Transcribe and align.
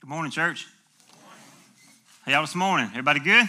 Good 0.00 0.08
morning, 0.08 0.32
church. 0.32 0.66
Hey, 2.24 2.32
y'all 2.32 2.40
this 2.40 2.54
morning. 2.54 2.86
Everybody 2.86 3.20
good? 3.20 3.46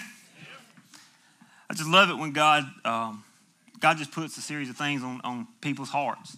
I 1.69 1.73
just 1.73 1.87
love 1.87 2.09
it 2.09 2.17
when 2.17 2.33
God 2.33 2.65
um, 2.83 3.23
God 3.79 3.97
just 3.97 4.11
puts 4.11 4.35
a 4.37 4.41
series 4.41 4.69
of 4.69 4.75
things 4.75 5.01
on, 5.01 5.21
on 5.23 5.47
people's 5.61 5.87
hearts. 5.87 6.35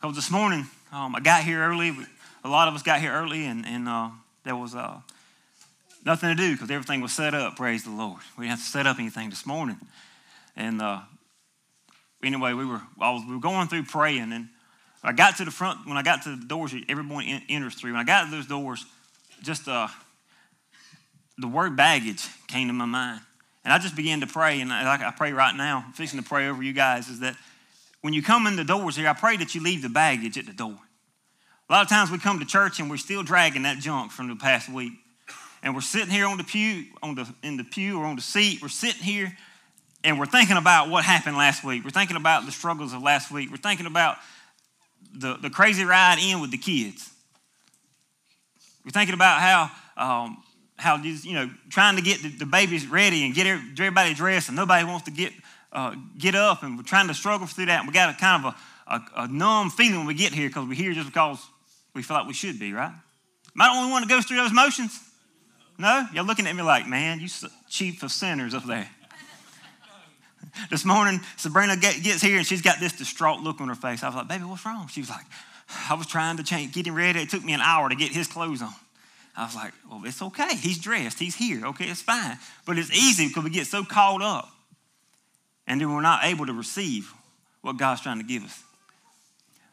Because 0.00 0.16
this 0.16 0.30
morning, 0.30 0.64
um, 0.90 1.14
I 1.14 1.20
got 1.20 1.44
here 1.44 1.60
early. 1.60 1.94
A 2.44 2.48
lot 2.48 2.66
of 2.66 2.74
us 2.74 2.82
got 2.82 3.02
here 3.02 3.12
early, 3.12 3.44
and, 3.44 3.66
and 3.66 3.86
uh, 3.86 4.08
there 4.44 4.56
was 4.56 4.74
uh, 4.74 5.00
nothing 6.02 6.30
to 6.30 6.34
do 6.34 6.52
because 6.52 6.70
everything 6.70 7.02
was 7.02 7.12
set 7.12 7.34
up. 7.34 7.56
Praise 7.56 7.84
the 7.84 7.90
Lord. 7.90 8.22
We 8.38 8.44
didn't 8.44 8.52
have 8.52 8.60
to 8.60 8.70
set 8.70 8.86
up 8.86 8.98
anything 8.98 9.28
this 9.28 9.44
morning. 9.44 9.76
And 10.56 10.80
uh, 10.80 11.00
anyway, 12.22 12.54
we 12.54 12.64
were 12.64 12.80
was, 12.96 13.22
we 13.28 13.34
were 13.34 13.40
going 13.42 13.68
through 13.68 13.82
praying, 13.82 14.32
and 14.32 14.48
I 15.04 15.12
got 15.12 15.36
to 15.36 15.44
the 15.44 15.50
front 15.50 15.86
when 15.86 15.98
I 15.98 16.02
got 16.02 16.22
to 16.22 16.34
the 16.34 16.46
doors. 16.46 16.74
Everyone 16.88 17.22
enters 17.50 17.74
through. 17.74 17.92
When 17.92 18.00
I 18.00 18.04
got 18.04 18.24
to 18.24 18.30
those 18.30 18.46
doors, 18.46 18.86
just 19.42 19.68
uh, 19.68 19.88
the 21.38 21.48
word 21.48 21.76
baggage 21.76 22.26
came 22.48 22.68
to 22.68 22.72
my 22.72 22.84
mind. 22.84 23.20
And 23.64 23.72
I 23.72 23.78
just 23.78 23.96
began 23.96 24.20
to 24.20 24.26
pray, 24.26 24.60
and 24.60 24.70
like 24.70 25.00
I 25.00 25.10
pray 25.10 25.32
right 25.32 25.54
now, 25.54 25.84
I'm 25.86 25.92
fixing 25.92 26.22
to 26.22 26.28
pray 26.28 26.48
over 26.48 26.62
you 26.62 26.72
guys, 26.72 27.08
is 27.08 27.20
that 27.20 27.36
when 28.00 28.12
you 28.12 28.22
come 28.22 28.46
in 28.46 28.54
the 28.54 28.64
doors 28.64 28.96
here, 28.96 29.08
I 29.08 29.12
pray 29.12 29.36
that 29.38 29.54
you 29.54 29.62
leave 29.62 29.82
the 29.82 29.88
baggage 29.88 30.38
at 30.38 30.46
the 30.46 30.52
door. 30.52 30.78
A 31.68 31.72
lot 31.72 31.82
of 31.82 31.88
times 31.88 32.12
we 32.12 32.18
come 32.18 32.38
to 32.38 32.46
church 32.46 32.78
and 32.78 32.88
we're 32.88 32.96
still 32.96 33.24
dragging 33.24 33.62
that 33.62 33.78
junk 33.78 34.12
from 34.12 34.28
the 34.28 34.36
past 34.36 34.68
week. 34.68 34.92
And 35.64 35.74
we're 35.74 35.80
sitting 35.80 36.10
here 36.10 36.26
on 36.26 36.38
the 36.38 36.44
pew, 36.44 36.84
on 37.02 37.16
the, 37.16 37.28
in 37.42 37.56
the 37.56 37.64
pew 37.64 37.98
or 37.98 38.04
on 38.04 38.14
the 38.14 38.22
seat, 38.22 38.62
we're 38.62 38.68
sitting 38.68 39.02
here 39.02 39.36
and 40.04 40.20
we're 40.20 40.26
thinking 40.26 40.56
about 40.56 40.88
what 40.88 41.04
happened 41.04 41.36
last 41.36 41.64
week. 41.64 41.82
We're 41.82 41.90
thinking 41.90 42.16
about 42.16 42.46
the 42.46 42.52
struggles 42.52 42.92
of 42.92 43.02
last 43.02 43.32
week. 43.32 43.50
We're 43.50 43.56
thinking 43.56 43.86
about 43.86 44.18
the, 45.12 45.34
the 45.34 45.50
crazy 45.50 45.84
ride 45.84 46.18
in 46.20 46.40
with 46.40 46.52
the 46.52 46.58
kids. 46.58 47.10
We're 48.86 48.92
thinking 48.92 49.14
about 49.14 49.40
how, 49.40 49.70
um, 49.96 50.44
how 50.76 51.02
you 51.02 51.34
know, 51.34 51.50
trying 51.70 51.96
to 51.96 52.02
get 52.02 52.22
the, 52.22 52.28
the 52.28 52.46
babies 52.46 52.86
ready 52.86 53.24
and 53.24 53.34
get 53.34 53.48
everybody 53.48 54.14
dressed, 54.14 54.48
and 54.48 54.56
nobody 54.56 54.84
wants 54.84 55.06
to 55.06 55.10
get, 55.10 55.32
uh, 55.72 55.96
get 56.16 56.36
up, 56.36 56.62
and 56.62 56.76
we're 56.76 56.84
trying 56.84 57.08
to 57.08 57.14
struggle 57.14 57.48
through 57.48 57.66
that. 57.66 57.80
And 57.80 57.88
we 57.88 57.92
got 57.92 58.14
a 58.14 58.16
kind 58.16 58.44
of 58.44 58.54
a, 58.86 58.94
a, 58.94 59.24
a 59.24 59.28
numb 59.28 59.70
feeling 59.70 59.98
when 59.98 60.06
we 60.06 60.14
get 60.14 60.32
here 60.32 60.48
because 60.48 60.68
we're 60.68 60.74
here 60.74 60.92
just 60.92 61.08
because 61.08 61.44
we 61.96 62.02
feel 62.02 62.16
like 62.16 62.28
we 62.28 62.32
should 62.32 62.60
be, 62.60 62.72
right? 62.72 62.92
Am 62.92 63.60
I 63.60 63.72
the 63.72 63.80
only 63.80 63.90
one 63.90 64.02
that 64.02 64.08
goes 64.08 64.24
through 64.24 64.36
those 64.36 64.52
motions? 64.52 64.96
No? 65.78 66.06
Y'all 66.14 66.24
looking 66.24 66.46
at 66.46 66.54
me 66.54 66.62
like, 66.62 66.86
man, 66.86 67.18
you 67.18 67.28
chief 67.68 68.04
of 68.04 68.12
sinners 68.12 68.54
up 68.54 68.66
there. 68.66 68.88
this 70.70 70.84
morning, 70.84 71.20
Sabrina 71.36 71.76
gets 71.76 72.22
here 72.22 72.36
and 72.38 72.46
she's 72.46 72.62
got 72.62 72.78
this 72.78 72.92
distraught 72.92 73.40
look 73.40 73.60
on 73.60 73.66
her 73.66 73.74
face. 73.74 74.04
I 74.04 74.06
was 74.06 74.14
like, 74.14 74.28
baby, 74.28 74.44
what's 74.44 74.64
wrong? 74.64 74.86
She 74.86 75.00
was 75.00 75.10
like, 75.10 75.26
I 75.90 75.94
was 75.94 76.06
trying 76.06 76.36
to 76.36 76.42
change, 76.42 76.72
get 76.72 76.86
him 76.86 76.94
ready. 76.94 77.20
It 77.20 77.30
took 77.30 77.44
me 77.44 77.52
an 77.52 77.60
hour 77.60 77.88
to 77.88 77.94
get 77.94 78.12
his 78.12 78.26
clothes 78.26 78.62
on. 78.62 78.74
I 79.36 79.44
was 79.44 79.54
like, 79.54 79.74
well, 79.90 80.00
it's 80.04 80.22
okay. 80.22 80.56
He's 80.56 80.78
dressed. 80.78 81.18
He's 81.18 81.34
here. 81.34 81.66
Okay, 81.66 81.84
it's 81.86 82.00
fine. 82.00 82.38
But 82.64 82.78
it's 82.78 82.90
easy 82.90 83.28
because 83.28 83.44
we 83.44 83.50
get 83.50 83.66
so 83.66 83.84
caught 83.84 84.22
up 84.22 84.48
and 85.66 85.80
then 85.80 85.92
we're 85.92 86.00
not 86.00 86.24
able 86.24 86.46
to 86.46 86.52
receive 86.52 87.12
what 87.60 87.76
God's 87.76 88.00
trying 88.00 88.18
to 88.18 88.24
give 88.24 88.44
us. 88.44 88.62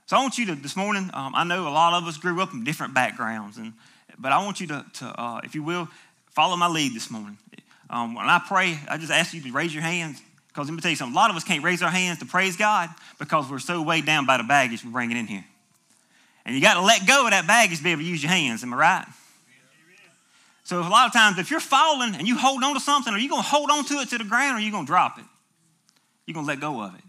So 0.05 0.17
I 0.17 0.21
want 0.21 0.38
you 0.38 0.47
to, 0.47 0.55
this 0.55 0.75
morning, 0.75 1.09
um, 1.14 1.33
I 1.36 1.44
know 1.44 1.67
a 1.67 1.69
lot 1.69 1.94
of 1.94 2.08
us 2.08 2.17
grew 2.17 2.41
up 2.41 2.53
in 2.53 2.64
different 2.64 2.94
backgrounds, 2.94 3.58
and 3.58 3.73
but 4.19 4.31
I 4.31 4.44
want 4.44 4.59
you 4.59 4.67
to, 4.67 4.86
to 4.95 5.05
uh, 5.05 5.41
if 5.44 5.55
you 5.55 5.64
will, 5.64 5.88
follow 6.31 6.58
my 6.58 6.67
lead 6.67 6.94
this 6.94 7.09
morning. 7.09 7.38
Um, 7.89 8.16
when 8.16 8.25
I 8.25 8.41
pray, 8.45 8.80
I 8.89 8.97
just 8.97 9.11
ask 9.11 9.33
you 9.33 9.41
to 9.41 9.52
raise 9.52 9.73
your 9.73 9.83
hands 9.83 10.21
because 10.49 10.67
let 10.67 10.75
me 10.75 10.81
tell 10.81 10.91
you 10.91 10.97
something. 10.97 11.16
A 11.16 11.19
lot 11.19 11.30
of 11.30 11.36
us 11.36 11.44
can't 11.44 11.64
raise 11.64 11.81
our 11.81 11.89
hands 11.89 12.19
to 12.19 12.25
praise 12.25 12.58
God 12.58 12.89
because 13.17 13.49
we're 13.49 13.59
so 13.59 13.81
weighed 13.81 14.05
down 14.05 14.25
by 14.25 14.38
the 14.38 14.44
baggage 14.44 14.83
we 14.83 14.91
bring 14.91 15.11
it 15.11 15.17
in 15.17 15.25
here. 15.25 15.45
And 16.45 16.55
you 16.55 16.61
got 16.61 16.75
to 16.75 16.81
let 16.81 17.08
go 17.08 17.25
of 17.25 17.31
that 17.31 17.47
baggage 17.47 17.77
to 17.77 17.83
be 17.83 17.91
able 17.91 18.02
to 18.02 18.08
use 18.08 18.22
your 18.22 18.31
hands. 18.31 18.63
Am 18.63 18.73
I 18.73 18.77
right? 18.77 19.05
So 20.66 20.80
a 20.80 20.81
lot 20.81 21.08
of 21.08 21.13
times, 21.13 21.38
if 21.39 21.52
you're 21.52 21.59
falling 21.59 22.16
and 22.16 22.27
you 22.27 22.38
hold 22.38 22.63
on 22.63 22.73
to 22.73 22.80
something, 22.80 23.13
are 23.13 23.19
you 23.19 23.30
going 23.30 23.44
to 23.44 23.47
hold 23.47 23.69
on 23.69 23.83
to 23.86 23.95
it 23.95 24.09
to 24.09 24.17
the 24.17 24.23
ground 24.23 24.55
or 24.55 24.58
are 24.59 24.61
you 24.61 24.71
going 24.71 24.86
to 24.86 24.89
drop 24.89 25.19
it? 25.19 25.25
You're 26.25 26.33
going 26.33 26.45
to 26.45 26.47
let 26.47 26.59
go 26.61 26.81
of 26.81 26.95
it. 26.95 27.02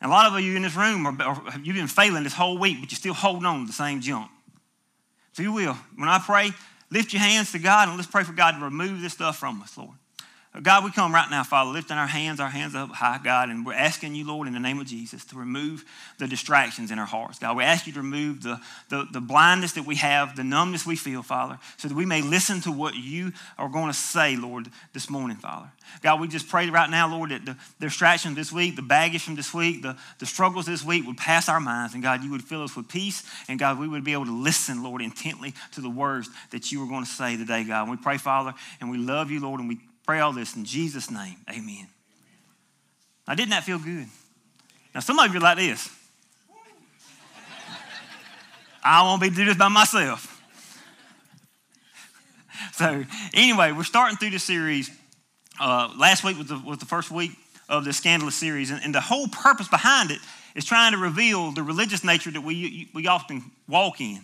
And 0.00 0.10
a 0.10 0.14
lot 0.14 0.32
of 0.32 0.40
you 0.40 0.54
in 0.54 0.62
this 0.62 0.76
room, 0.76 1.06
are, 1.06 1.42
you've 1.62 1.74
been 1.74 1.88
failing 1.88 2.22
this 2.22 2.34
whole 2.34 2.56
week, 2.56 2.78
but 2.80 2.90
you're 2.92 2.96
still 2.96 3.14
holding 3.14 3.46
on 3.46 3.62
to 3.62 3.66
the 3.66 3.72
same 3.72 4.00
junk. 4.00 4.30
So 5.32 5.42
you 5.42 5.52
will. 5.52 5.76
When 5.96 6.08
I 6.08 6.20
pray, 6.20 6.52
lift 6.90 7.12
your 7.12 7.20
hands 7.20 7.50
to 7.52 7.58
God 7.58 7.88
and 7.88 7.96
let's 7.96 8.10
pray 8.10 8.22
for 8.22 8.32
God 8.32 8.52
to 8.52 8.64
remove 8.64 9.00
this 9.02 9.12
stuff 9.12 9.36
from 9.36 9.60
us, 9.60 9.76
Lord. 9.76 9.90
God, 10.62 10.82
we 10.82 10.90
come 10.90 11.14
right 11.14 11.30
now, 11.30 11.44
Father, 11.44 11.70
lifting 11.70 11.98
our 11.98 12.06
hands, 12.06 12.40
our 12.40 12.48
hands 12.48 12.74
up 12.74 12.90
high, 12.90 13.20
God, 13.22 13.50
and 13.50 13.66
we're 13.66 13.74
asking 13.74 14.14
you, 14.14 14.26
Lord, 14.26 14.48
in 14.48 14.54
the 14.54 14.60
name 14.60 14.80
of 14.80 14.86
Jesus, 14.86 15.24
to 15.26 15.36
remove 15.36 15.84
the 16.18 16.26
distractions 16.26 16.90
in 16.90 16.98
our 16.98 17.06
hearts. 17.06 17.38
God, 17.38 17.56
we 17.56 17.64
ask 17.64 17.86
you 17.86 17.92
to 17.92 18.00
remove 18.00 18.42
the, 18.42 18.58
the, 18.88 19.06
the 19.12 19.20
blindness 19.20 19.72
that 19.72 19.84
we 19.84 19.96
have, 19.96 20.36
the 20.36 20.42
numbness 20.42 20.86
we 20.86 20.96
feel, 20.96 21.22
Father, 21.22 21.58
so 21.76 21.86
that 21.86 21.94
we 21.94 22.06
may 22.06 22.22
listen 22.22 22.62
to 22.62 22.72
what 22.72 22.94
you 22.96 23.32
are 23.58 23.68
going 23.68 23.88
to 23.88 23.96
say, 23.96 24.36
Lord, 24.36 24.68
this 24.94 25.10
morning, 25.10 25.36
Father. 25.36 25.70
God, 26.02 26.18
we 26.18 26.28
just 26.28 26.48
pray 26.48 26.68
right 26.70 26.90
now, 26.90 27.14
Lord, 27.14 27.30
that 27.30 27.44
the, 27.44 27.56
the 27.78 27.86
distractions 27.86 28.34
this 28.34 28.50
week, 28.50 28.74
the 28.74 28.82
baggage 28.82 29.22
from 29.22 29.36
this 29.36 29.52
week, 29.52 29.82
the, 29.82 29.98
the 30.18 30.26
struggles 30.26 30.64
this 30.64 30.82
week 30.82 31.06
would 31.06 31.18
pass 31.18 31.50
our 31.50 31.60
minds, 31.60 31.92
and 31.92 32.02
God, 32.02 32.24
you 32.24 32.30
would 32.30 32.42
fill 32.42 32.62
us 32.62 32.74
with 32.74 32.88
peace, 32.88 33.22
and 33.48 33.58
God, 33.58 33.78
we 33.78 33.86
would 33.86 34.02
be 34.02 34.14
able 34.14 34.26
to 34.26 34.36
listen, 34.36 34.82
Lord, 34.82 35.02
intently 35.02 35.52
to 35.72 35.82
the 35.82 35.90
words 35.90 36.30
that 36.50 36.72
you 36.72 36.82
are 36.82 36.88
going 36.88 37.04
to 37.04 37.10
say 37.10 37.36
today, 37.36 37.64
God. 37.64 37.82
And 37.82 37.90
we 37.90 37.98
pray, 37.98 38.16
Father, 38.16 38.54
and 38.80 38.90
we 38.90 38.96
love 38.96 39.30
you, 39.30 39.40
Lord, 39.40 39.60
and 39.60 39.68
we 39.68 39.78
Pray 40.08 40.20
all 40.20 40.32
this 40.32 40.56
in 40.56 40.64
Jesus' 40.64 41.10
name. 41.10 41.36
Amen. 41.50 41.86
Now, 43.26 43.34
didn't 43.34 43.50
that 43.50 43.64
feel 43.64 43.78
good? 43.78 44.06
Now, 44.94 45.00
some 45.00 45.18
of 45.18 45.30
you 45.30 45.36
are 45.36 45.42
like 45.42 45.58
this. 45.58 45.90
I 48.82 49.02
won't 49.02 49.20
be 49.20 49.28
doing 49.28 49.48
this 49.48 49.58
by 49.58 49.68
myself. 49.68 50.42
So, 52.72 53.04
anyway, 53.34 53.72
we're 53.72 53.84
starting 53.84 54.16
through 54.16 54.30
the 54.30 54.38
series. 54.38 54.90
Uh, 55.60 55.92
last 55.98 56.24
week 56.24 56.38
was 56.38 56.46
the, 56.46 56.58
was 56.58 56.78
the 56.78 56.86
first 56.86 57.10
week 57.10 57.32
of 57.68 57.84
the 57.84 57.92
scandalous 57.92 58.34
series, 58.34 58.70
and, 58.70 58.80
and 58.82 58.94
the 58.94 59.02
whole 59.02 59.28
purpose 59.28 59.68
behind 59.68 60.10
it 60.10 60.20
is 60.54 60.64
trying 60.64 60.92
to 60.92 60.98
reveal 60.98 61.52
the 61.52 61.62
religious 61.62 62.02
nature 62.02 62.30
that 62.30 62.40
we, 62.40 62.88
we 62.94 63.06
often 63.08 63.50
walk 63.68 64.00
in. 64.00 64.20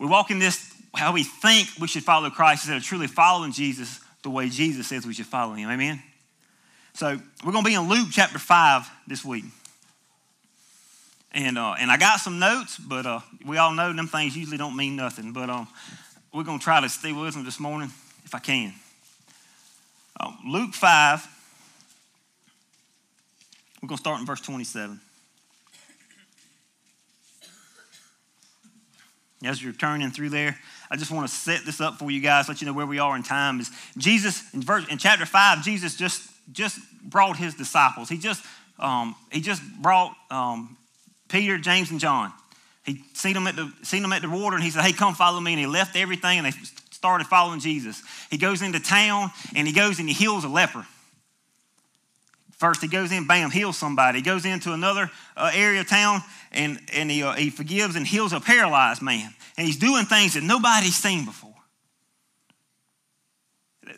We 0.00 0.06
walk 0.06 0.32
in 0.32 0.40
this 0.40 0.74
how 0.96 1.12
we 1.12 1.22
think 1.22 1.68
we 1.80 1.86
should 1.86 2.02
follow 2.02 2.30
Christ 2.30 2.64
instead 2.64 2.78
of 2.78 2.82
truly 2.82 3.06
following 3.06 3.52
Jesus 3.52 3.99
the 4.22 4.30
way 4.30 4.48
Jesus 4.48 4.88
says 4.88 5.06
we 5.06 5.14
should 5.14 5.26
follow 5.26 5.54
him. 5.54 5.70
Amen? 5.70 6.02
So 6.94 7.18
we're 7.44 7.52
going 7.52 7.64
to 7.64 7.68
be 7.68 7.74
in 7.74 7.88
Luke 7.88 8.08
chapter 8.10 8.38
5 8.38 8.90
this 9.06 9.24
week. 9.24 9.44
And, 11.32 11.56
uh, 11.56 11.74
and 11.78 11.90
I 11.90 11.96
got 11.96 12.18
some 12.20 12.38
notes, 12.38 12.76
but 12.76 13.06
uh, 13.06 13.20
we 13.46 13.56
all 13.56 13.72
know 13.72 13.92
them 13.92 14.08
things 14.08 14.36
usually 14.36 14.56
don't 14.56 14.76
mean 14.76 14.96
nothing. 14.96 15.32
But 15.32 15.48
um, 15.48 15.68
we're 16.34 16.42
going 16.42 16.58
to 16.58 16.64
try 16.64 16.80
to 16.80 16.88
stay 16.88 17.12
with 17.12 17.34
them 17.34 17.44
this 17.44 17.60
morning 17.60 17.90
if 18.24 18.34
I 18.34 18.40
can. 18.40 18.74
Uh, 20.18 20.32
Luke 20.46 20.74
5, 20.74 21.26
we're 23.80 23.86
going 23.86 23.96
to 23.96 24.00
start 24.00 24.20
in 24.20 24.26
verse 24.26 24.40
27. 24.40 25.00
As 29.44 29.62
you're 29.62 29.72
turning 29.72 30.10
through 30.10 30.28
there, 30.30 30.58
I 30.90 30.96
just 30.96 31.10
want 31.10 31.28
to 31.28 31.34
set 31.34 31.64
this 31.64 31.80
up 31.80 31.98
for 31.98 32.10
you 32.10 32.20
guys, 32.20 32.48
let 32.48 32.60
you 32.60 32.66
know 32.66 32.72
where 32.72 32.86
we 32.86 32.98
are 32.98 33.14
in 33.14 33.22
time. 33.22 33.60
Is 33.60 33.70
Jesus 33.96 34.42
in 34.52 34.60
verse 34.60 34.86
in 34.88 34.98
chapter 34.98 35.24
five? 35.24 35.62
Jesus 35.62 35.96
just 35.96 36.28
just 36.52 36.78
brought 37.02 37.36
his 37.36 37.54
disciples. 37.54 38.08
He 38.08 38.18
just 38.18 38.44
um, 38.78 39.14
he 39.30 39.40
just 39.40 39.62
brought 39.80 40.14
um, 40.30 40.76
Peter, 41.28 41.58
James, 41.58 41.90
and 41.90 42.00
John. 42.00 42.32
He 42.84 43.02
seen 43.14 43.34
them 43.34 43.46
at 43.46 43.56
the 43.56 43.72
seen 43.82 44.02
them 44.02 44.12
at 44.12 44.22
the 44.22 44.28
water, 44.28 44.56
and 44.56 44.64
he 44.64 44.70
said, 44.70 44.82
"Hey, 44.82 44.92
come 44.92 45.14
follow 45.14 45.38
me." 45.38 45.52
And 45.52 45.60
he 45.60 45.66
left 45.66 45.96
everything, 45.96 46.38
and 46.38 46.46
they 46.46 46.52
started 46.90 47.26
following 47.26 47.60
Jesus. 47.60 48.02
He 48.30 48.36
goes 48.36 48.62
into 48.62 48.80
town, 48.80 49.30
and 49.54 49.66
he 49.66 49.72
goes 49.72 50.00
and 50.00 50.08
he 50.08 50.14
heals 50.14 50.44
a 50.44 50.48
leper. 50.48 50.86
First, 52.60 52.80
he 52.82 52.88
goes 52.88 53.10
in, 53.10 53.26
bam, 53.26 53.50
heals 53.50 53.76
somebody. 53.76 54.18
He 54.18 54.22
goes 54.22 54.44
into 54.44 54.72
another 54.72 55.10
uh, 55.36 55.50
area 55.52 55.80
of 55.80 55.88
town, 55.88 56.20
and, 56.52 56.78
and 56.92 57.10
he, 57.10 57.22
uh, 57.22 57.32
he 57.32 57.50
forgives 57.50 57.96
and 57.96 58.06
heals 58.06 58.32
a 58.32 58.38
paralyzed 58.38 59.02
man 59.02 59.34
and 59.60 59.66
he's 59.66 59.76
doing 59.76 60.06
things 60.06 60.32
that 60.32 60.42
nobody's 60.42 60.96
seen 60.96 61.26
before. 61.26 61.52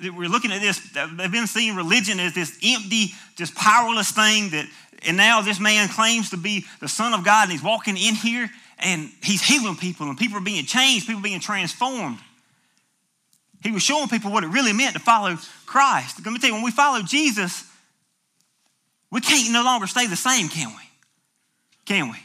We're 0.02 0.28
looking 0.28 0.50
at 0.50 0.60
this, 0.60 0.80
they've 0.92 1.30
been 1.30 1.46
seeing 1.46 1.76
religion 1.76 2.18
as 2.18 2.34
this 2.34 2.58
empty, 2.64 3.12
just 3.36 3.54
powerless 3.54 4.10
thing 4.10 4.50
that, 4.50 4.66
and 5.06 5.16
now 5.16 5.40
this 5.40 5.60
man 5.60 5.88
claims 5.88 6.30
to 6.30 6.36
be 6.36 6.64
the 6.80 6.88
Son 6.88 7.14
of 7.14 7.24
God 7.24 7.44
and 7.44 7.52
he's 7.52 7.62
walking 7.62 7.96
in 7.96 8.16
here 8.16 8.50
and 8.80 9.08
he's 9.22 9.40
healing 9.40 9.76
people 9.76 10.08
and 10.08 10.18
people 10.18 10.38
are 10.38 10.42
being 10.42 10.64
changed, 10.64 11.06
people 11.06 11.22
being 11.22 11.38
transformed. 11.38 12.18
He 13.62 13.70
was 13.70 13.84
showing 13.84 14.08
people 14.08 14.32
what 14.32 14.42
it 14.42 14.48
really 14.48 14.72
meant 14.72 14.94
to 14.94 15.00
follow 15.00 15.36
Christ. 15.64 16.24
Let 16.24 16.32
me 16.32 16.40
tell 16.40 16.48
you, 16.48 16.54
when 16.54 16.64
we 16.64 16.72
follow 16.72 17.02
Jesus, 17.02 17.70
we 19.12 19.20
can't 19.20 19.52
no 19.52 19.62
longer 19.62 19.86
stay 19.86 20.06
the 20.06 20.16
same, 20.16 20.48
can 20.48 20.70
we? 20.70 20.82
Can 21.84 22.10
we? 22.10 22.16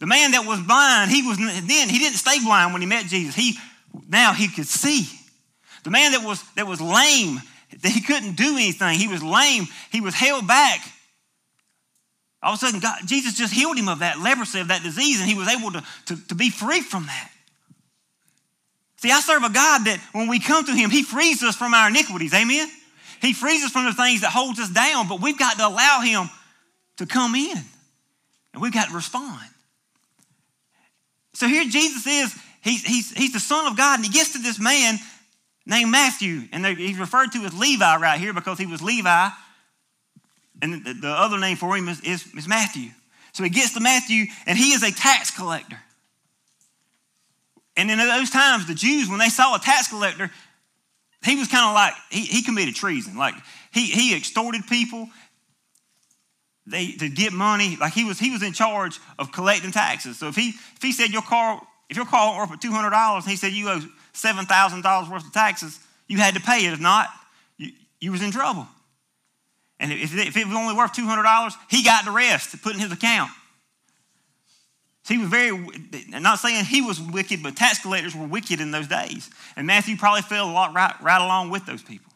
The 0.00 0.06
man 0.06 0.32
that 0.32 0.44
was 0.44 0.60
blind, 0.60 1.10
he 1.10 1.22
was 1.22 1.38
then 1.38 1.88
he 1.88 1.98
didn't 1.98 2.18
stay 2.18 2.40
blind 2.40 2.72
when 2.74 2.82
he 2.82 2.86
met 2.86 3.06
Jesus. 3.06 3.34
He 3.34 3.56
now 4.08 4.34
he 4.34 4.48
could 4.48 4.66
see. 4.66 5.08
The 5.82 5.90
man 5.90 6.12
that 6.12 6.22
was 6.22 6.42
that 6.56 6.66
was 6.66 6.80
lame, 6.80 7.40
that 7.80 7.90
he 7.90 8.02
couldn't 8.02 8.36
do 8.36 8.56
anything. 8.56 8.98
He 8.98 9.08
was 9.08 9.22
lame. 9.22 9.66
He 9.90 10.02
was 10.02 10.14
held 10.14 10.46
back. 10.46 10.80
All 12.42 12.52
of 12.52 12.58
a 12.58 12.66
sudden, 12.66 12.80
God, 12.80 12.98
Jesus 13.06 13.32
just 13.32 13.54
healed 13.54 13.78
him 13.78 13.88
of 13.88 14.00
that 14.00 14.20
leprosy, 14.20 14.60
of 14.60 14.68
that 14.68 14.82
disease, 14.82 15.20
and 15.20 15.30
he 15.30 15.34
was 15.34 15.48
able 15.48 15.72
to, 15.72 15.82
to, 16.06 16.28
to 16.28 16.34
be 16.34 16.50
free 16.50 16.82
from 16.82 17.06
that. 17.06 17.30
See, 18.98 19.10
I 19.10 19.20
serve 19.20 19.42
a 19.44 19.50
God 19.50 19.84
that 19.86 19.98
when 20.12 20.28
we 20.28 20.38
come 20.38 20.66
to 20.66 20.72
him, 20.72 20.90
he 20.90 21.02
frees 21.02 21.42
us 21.42 21.56
from 21.56 21.72
our 21.72 21.88
iniquities. 21.88 22.34
Amen? 22.34 22.68
He 23.24 23.32
frees 23.32 23.64
us 23.64 23.70
from 23.70 23.86
the 23.86 23.92
things 23.92 24.20
that 24.20 24.30
holds 24.30 24.60
us 24.60 24.68
down, 24.68 25.08
but 25.08 25.20
we've 25.20 25.38
got 25.38 25.56
to 25.56 25.66
allow 25.66 26.00
him 26.00 26.28
to 26.98 27.06
come 27.06 27.34
in. 27.34 27.56
And 28.52 28.62
we've 28.62 28.72
got 28.72 28.88
to 28.88 28.94
respond. 28.94 29.40
So 31.32 31.48
here 31.48 31.64
Jesus 31.64 32.06
is, 32.06 32.38
he's, 32.62 32.84
he's, 32.84 33.10
he's 33.12 33.32
the 33.32 33.40
Son 33.40 33.66
of 33.66 33.76
God, 33.76 33.98
and 33.98 34.06
he 34.06 34.12
gets 34.12 34.32
to 34.32 34.38
this 34.38 34.60
man 34.60 34.98
named 35.66 35.90
Matthew. 35.90 36.42
And 36.52 36.66
he's 36.66 36.98
referred 36.98 37.32
to 37.32 37.38
as 37.44 37.58
Levi 37.58 37.96
right 37.96 38.20
here 38.20 38.32
because 38.32 38.58
he 38.58 38.66
was 38.66 38.82
Levi. 38.82 39.28
And 40.62 40.84
the, 40.84 40.92
the 40.92 41.08
other 41.08 41.38
name 41.38 41.56
for 41.56 41.76
him 41.76 41.88
is, 41.88 42.00
is, 42.02 42.26
is 42.34 42.46
Matthew. 42.46 42.90
So 43.32 43.42
he 43.42 43.50
gets 43.50 43.74
to 43.74 43.80
Matthew, 43.80 44.26
and 44.46 44.56
he 44.56 44.72
is 44.72 44.82
a 44.82 44.92
tax 44.92 45.30
collector. 45.30 45.78
And 47.76 47.90
in 47.90 47.98
those 47.98 48.30
times, 48.30 48.66
the 48.66 48.74
Jews, 48.74 49.08
when 49.08 49.18
they 49.18 49.30
saw 49.30 49.56
a 49.56 49.58
tax 49.58 49.88
collector, 49.88 50.30
he 51.24 51.36
was 51.36 51.48
kind 51.48 51.66
of 51.66 51.74
like, 51.74 51.94
he, 52.10 52.20
he 52.20 52.42
committed 52.42 52.74
treason. 52.74 53.16
Like, 53.16 53.34
he, 53.72 53.86
he 53.86 54.16
extorted 54.16 54.66
people 54.66 55.08
they, 56.66 56.92
to 56.92 57.08
get 57.08 57.32
money. 57.32 57.76
Like, 57.80 57.92
he 57.92 58.04
was, 58.04 58.18
he 58.18 58.30
was 58.30 58.42
in 58.42 58.52
charge 58.52 58.98
of 59.18 59.32
collecting 59.32 59.70
taxes. 59.70 60.18
So 60.18 60.28
if 60.28 60.36
he, 60.36 60.50
if 60.50 60.82
he 60.82 60.92
said 60.92 61.10
your 61.10 61.22
car, 61.22 61.60
if 61.88 61.96
your 61.96 62.06
car 62.06 62.36
went 62.38 62.50
for 62.50 62.56
$200 62.56 63.14
and 63.14 63.24
he 63.24 63.36
said 63.36 63.52
you 63.52 63.68
owe 63.68 63.80
$7,000 64.14 65.10
worth 65.10 65.26
of 65.26 65.32
taxes, 65.32 65.78
you 66.08 66.18
had 66.18 66.34
to 66.34 66.40
pay 66.40 66.66
it. 66.66 66.72
If 66.72 66.80
not, 66.80 67.08
you, 67.56 67.72
you 68.00 68.12
was 68.12 68.22
in 68.22 68.30
trouble. 68.30 68.66
And 69.80 69.92
if, 69.92 70.16
if 70.16 70.36
it 70.36 70.46
was 70.46 70.56
only 70.56 70.74
worth 70.74 70.94
$200, 70.94 71.52
he 71.70 71.82
got 71.82 72.04
the 72.04 72.10
rest 72.10 72.52
to 72.52 72.58
put 72.58 72.74
in 72.74 72.80
his 72.80 72.92
account. 72.92 73.30
So 75.04 75.12
he 75.12 75.20
was 75.20 75.28
very, 75.28 75.50
I'm 76.14 76.22
not 76.22 76.38
saying 76.38 76.64
he 76.64 76.80
was 76.80 76.98
wicked, 76.98 77.42
but 77.42 77.54
tax 77.54 77.80
collectors 77.80 78.16
were 78.16 78.26
wicked 78.26 78.60
in 78.60 78.70
those 78.70 78.88
days. 78.88 79.28
And 79.54 79.66
Matthew 79.66 79.98
probably 79.98 80.22
fell 80.22 80.50
a 80.50 80.52
lot 80.52 80.74
right, 80.74 80.94
right 81.02 81.22
along 81.22 81.50
with 81.50 81.66
those 81.66 81.82
people. 81.82 82.10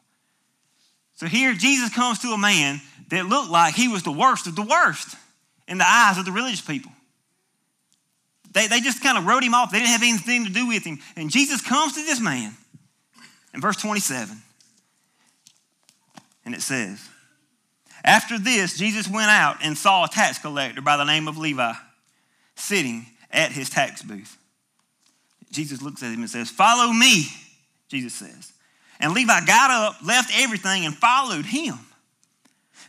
So 1.17 1.27
here 1.27 1.53
Jesus 1.53 1.95
comes 1.95 2.19
to 2.21 2.29
a 2.29 2.39
man 2.39 2.81
that 3.11 3.27
looked 3.27 3.51
like 3.51 3.75
he 3.75 3.89
was 3.89 4.05
the 4.05 4.13
worst 4.13 4.47
of 4.47 4.57
the 4.57 4.63
worst 4.63 5.17
in 5.67 5.77
the 5.77 5.87
eyes 5.87 6.17
of 6.17 6.25
the 6.25 6.33
religious 6.33 6.63
people. 6.63 6.91
They, 8.53 8.69
they 8.69 8.81
just 8.81 9.03
kind 9.03 9.19
of 9.19 9.27
wrote 9.27 9.45
him 9.45 9.53
off. 9.53 9.71
They 9.71 9.81
didn't 9.81 9.91
have 9.91 10.03
anything 10.03 10.47
to 10.47 10.51
do 10.51 10.69
with 10.69 10.85
him. 10.85 10.99
And 11.15 11.29
Jesus 11.31 11.61
comes 11.61 11.93
to 11.93 12.03
this 12.03 12.21
man 12.21 12.57
in 13.53 13.61
verse 13.61 13.77
27. 13.77 14.35
And 16.47 16.55
it 16.55 16.63
says, 16.63 17.07
After 18.03 18.39
this, 18.39 18.79
Jesus 18.79 19.07
went 19.09 19.29
out 19.29 19.59
and 19.63 19.77
saw 19.77 20.05
a 20.05 20.09
tax 20.09 20.39
collector 20.39 20.81
by 20.81 20.97
the 20.97 21.05
name 21.05 21.29
of 21.29 21.37
Levi 21.37 21.75
sitting 22.59 23.07
at 23.31 23.53
his 23.53 23.71
tax 23.71 24.03
booth. 24.03 24.37
Jesus 25.51 25.83
looks 25.83 26.03
at 26.03 26.13
him 26.13 26.21
and 26.21 26.31
says, 26.31 26.51
Follow 26.51 26.93
me, 26.93 27.27
Jesus 27.89 28.15
says. 28.15 28.53
And 29.01 29.13
Levi 29.13 29.45
got 29.47 29.71
up, 29.71 29.97
left 30.05 30.33
everything, 30.37 30.85
and 30.85 30.95
followed 30.95 31.47
him. 31.47 31.79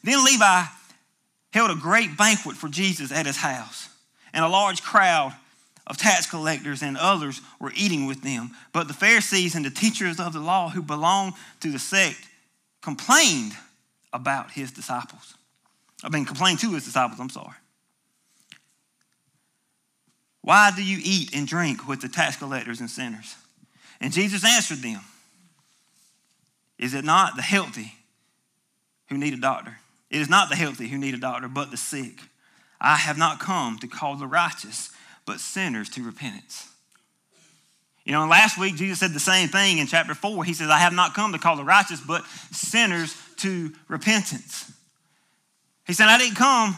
Then 0.03 0.23
Levi 0.25 0.63
held 1.53 1.71
a 1.71 1.75
great 1.75 2.17
banquet 2.17 2.55
for 2.55 2.67
Jesus 2.67 3.11
at 3.11 3.25
his 3.25 3.37
house, 3.37 3.89
and 4.33 4.43
a 4.43 4.49
large 4.49 4.81
crowd 4.81 5.33
of 5.87 5.97
tax 5.97 6.29
collectors 6.29 6.83
and 6.83 6.97
others 6.97 7.41
were 7.59 7.71
eating 7.75 8.05
with 8.05 8.21
them. 8.21 8.51
But 8.73 8.87
the 8.87 8.93
Pharisees 8.93 9.55
and 9.55 9.65
the 9.65 9.71
teachers 9.71 10.19
of 10.19 10.33
the 10.33 10.39
law 10.39 10.69
who 10.69 10.81
belonged 10.81 11.33
to 11.61 11.71
the 11.71 11.79
sect 11.79 12.19
complained 12.81 13.53
about 14.13 14.51
his 14.51 14.71
disciples. 14.71 15.35
I 16.03 16.09
mean, 16.09 16.25
complained 16.25 16.59
to 16.59 16.73
his 16.73 16.85
disciples, 16.85 17.19
I'm 17.19 17.29
sorry. 17.29 17.55
Why 20.41 20.71
do 20.75 20.83
you 20.83 20.99
eat 21.03 21.35
and 21.35 21.47
drink 21.47 21.87
with 21.87 22.01
the 22.01 22.09
tax 22.09 22.37
collectors 22.37 22.79
and 22.79 22.89
sinners? 22.89 23.35
And 23.99 24.13
Jesus 24.13 24.45
answered 24.45 24.79
them 24.79 25.01
Is 26.77 26.93
it 26.93 27.03
not 27.03 27.35
the 27.35 27.41
healthy 27.41 27.93
who 29.09 29.17
need 29.17 29.33
a 29.33 29.37
doctor? 29.37 29.77
It 30.09 30.21
is 30.21 30.29
not 30.29 30.49
the 30.49 30.55
healthy 30.55 30.87
who 30.87 30.97
need 30.97 31.13
a 31.13 31.19
doctor, 31.19 31.47
but 31.47 31.71
the 31.71 31.77
sick. 31.77 32.19
I 32.81 32.95
have 32.95 33.17
not 33.17 33.39
come 33.39 33.77
to 33.79 33.87
call 33.87 34.15
the 34.15 34.25
righteous, 34.25 34.89
but 35.25 35.39
sinners 35.39 35.89
to 35.91 36.03
repentance. 36.03 36.67
You 38.05 38.13
know, 38.13 38.25
last 38.25 38.57
week 38.57 38.75
Jesus 38.75 38.99
said 38.99 39.11
the 39.11 39.19
same 39.19 39.49
thing 39.49 39.77
in 39.77 39.85
chapter 39.85 40.15
4. 40.15 40.43
He 40.43 40.53
says, 40.53 40.69
I 40.69 40.79
have 40.79 40.93
not 40.93 41.13
come 41.13 41.33
to 41.33 41.37
call 41.37 41.57
the 41.57 41.63
righteous, 41.63 42.01
but 42.01 42.25
sinners 42.51 43.15
to 43.37 43.71
repentance. 43.87 44.71
He 45.85 45.93
said, 45.93 46.07
I 46.07 46.17
didn't 46.17 46.35
come 46.35 46.75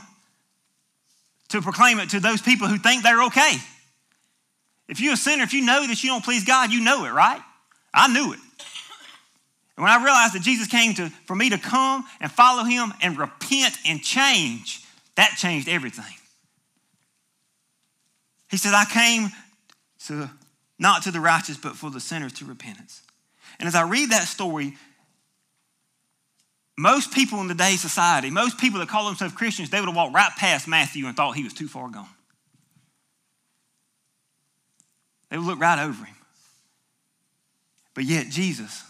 to 1.51 1.61
proclaim 1.61 1.99
it 1.99 2.09
to 2.09 2.19
those 2.19 2.41
people 2.41 2.67
who 2.67 2.77
think 2.77 3.03
they're 3.03 3.23
okay. 3.23 3.53
If 4.87 4.99
you're 4.99 5.13
a 5.13 5.17
sinner, 5.17 5.43
if 5.43 5.53
you 5.53 5.65
know 5.65 5.87
that 5.87 6.03
you 6.03 6.09
don't 6.09 6.23
please 6.23 6.43
God, 6.43 6.71
you 6.71 6.81
know 6.81 7.05
it, 7.05 7.11
right? 7.11 7.41
I 7.93 8.11
knew 8.11 8.33
it. 8.33 8.39
And 9.77 9.83
when 9.83 9.91
I 9.91 10.03
realized 10.03 10.33
that 10.35 10.41
Jesus 10.41 10.67
came 10.67 10.93
to, 10.95 11.09
for 11.25 11.35
me 11.35 11.49
to 11.49 11.57
come 11.57 12.03
and 12.19 12.31
follow 12.31 12.63
him 12.63 12.93
and 13.01 13.17
repent 13.17 13.75
and 13.87 14.01
change, 14.01 14.83
that 15.15 15.35
changed 15.37 15.69
everything. 15.69 16.13
He 18.49 18.57
said, 18.57 18.73
I 18.73 18.85
came 18.85 19.29
to 20.07 20.29
not 20.77 21.03
to 21.03 21.11
the 21.11 21.19
righteous, 21.19 21.57
but 21.57 21.75
for 21.75 21.89
the 21.89 21.99
sinners 21.99 22.33
to 22.33 22.45
repentance. 22.45 23.01
And 23.59 23.67
as 23.67 23.75
I 23.75 23.83
read 23.83 24.09
that 24.09 24.27
story, 24.27 24.75
most 26.81 27.13
people 27.13 27.39
in 27.41 27.47
today's 27.47 27.79
society, 27.79 28.31
most 28.31 28.57
people 28.57 28.79
that 28.79 28.89
call 28.89 29.05
themselves 29.05 29.35
Christians, 29.35 29.69
they 29.69 29.79
would 29.79 29.87
have 29.87 29.95
walked 29.95 30.15
right 30.15 30.31
past 30.37 30.67
Matthew 30.67 31.05
and 31.05 31.15
thought 31.15 31.35
he 31.35 31.43
was 31.43 31.53
too 31.53 31.67
far 31.67 31.87
gone. 31.89 32.07
They 35.29 35.37
would 35.37 35.45
look 35.45 35.59
right 35.59 35.79
over 35.79 36.03
him. 36.03 36.15
But 37.93 38.05
yet 38.05 38.29
Jesus 38.29 38.83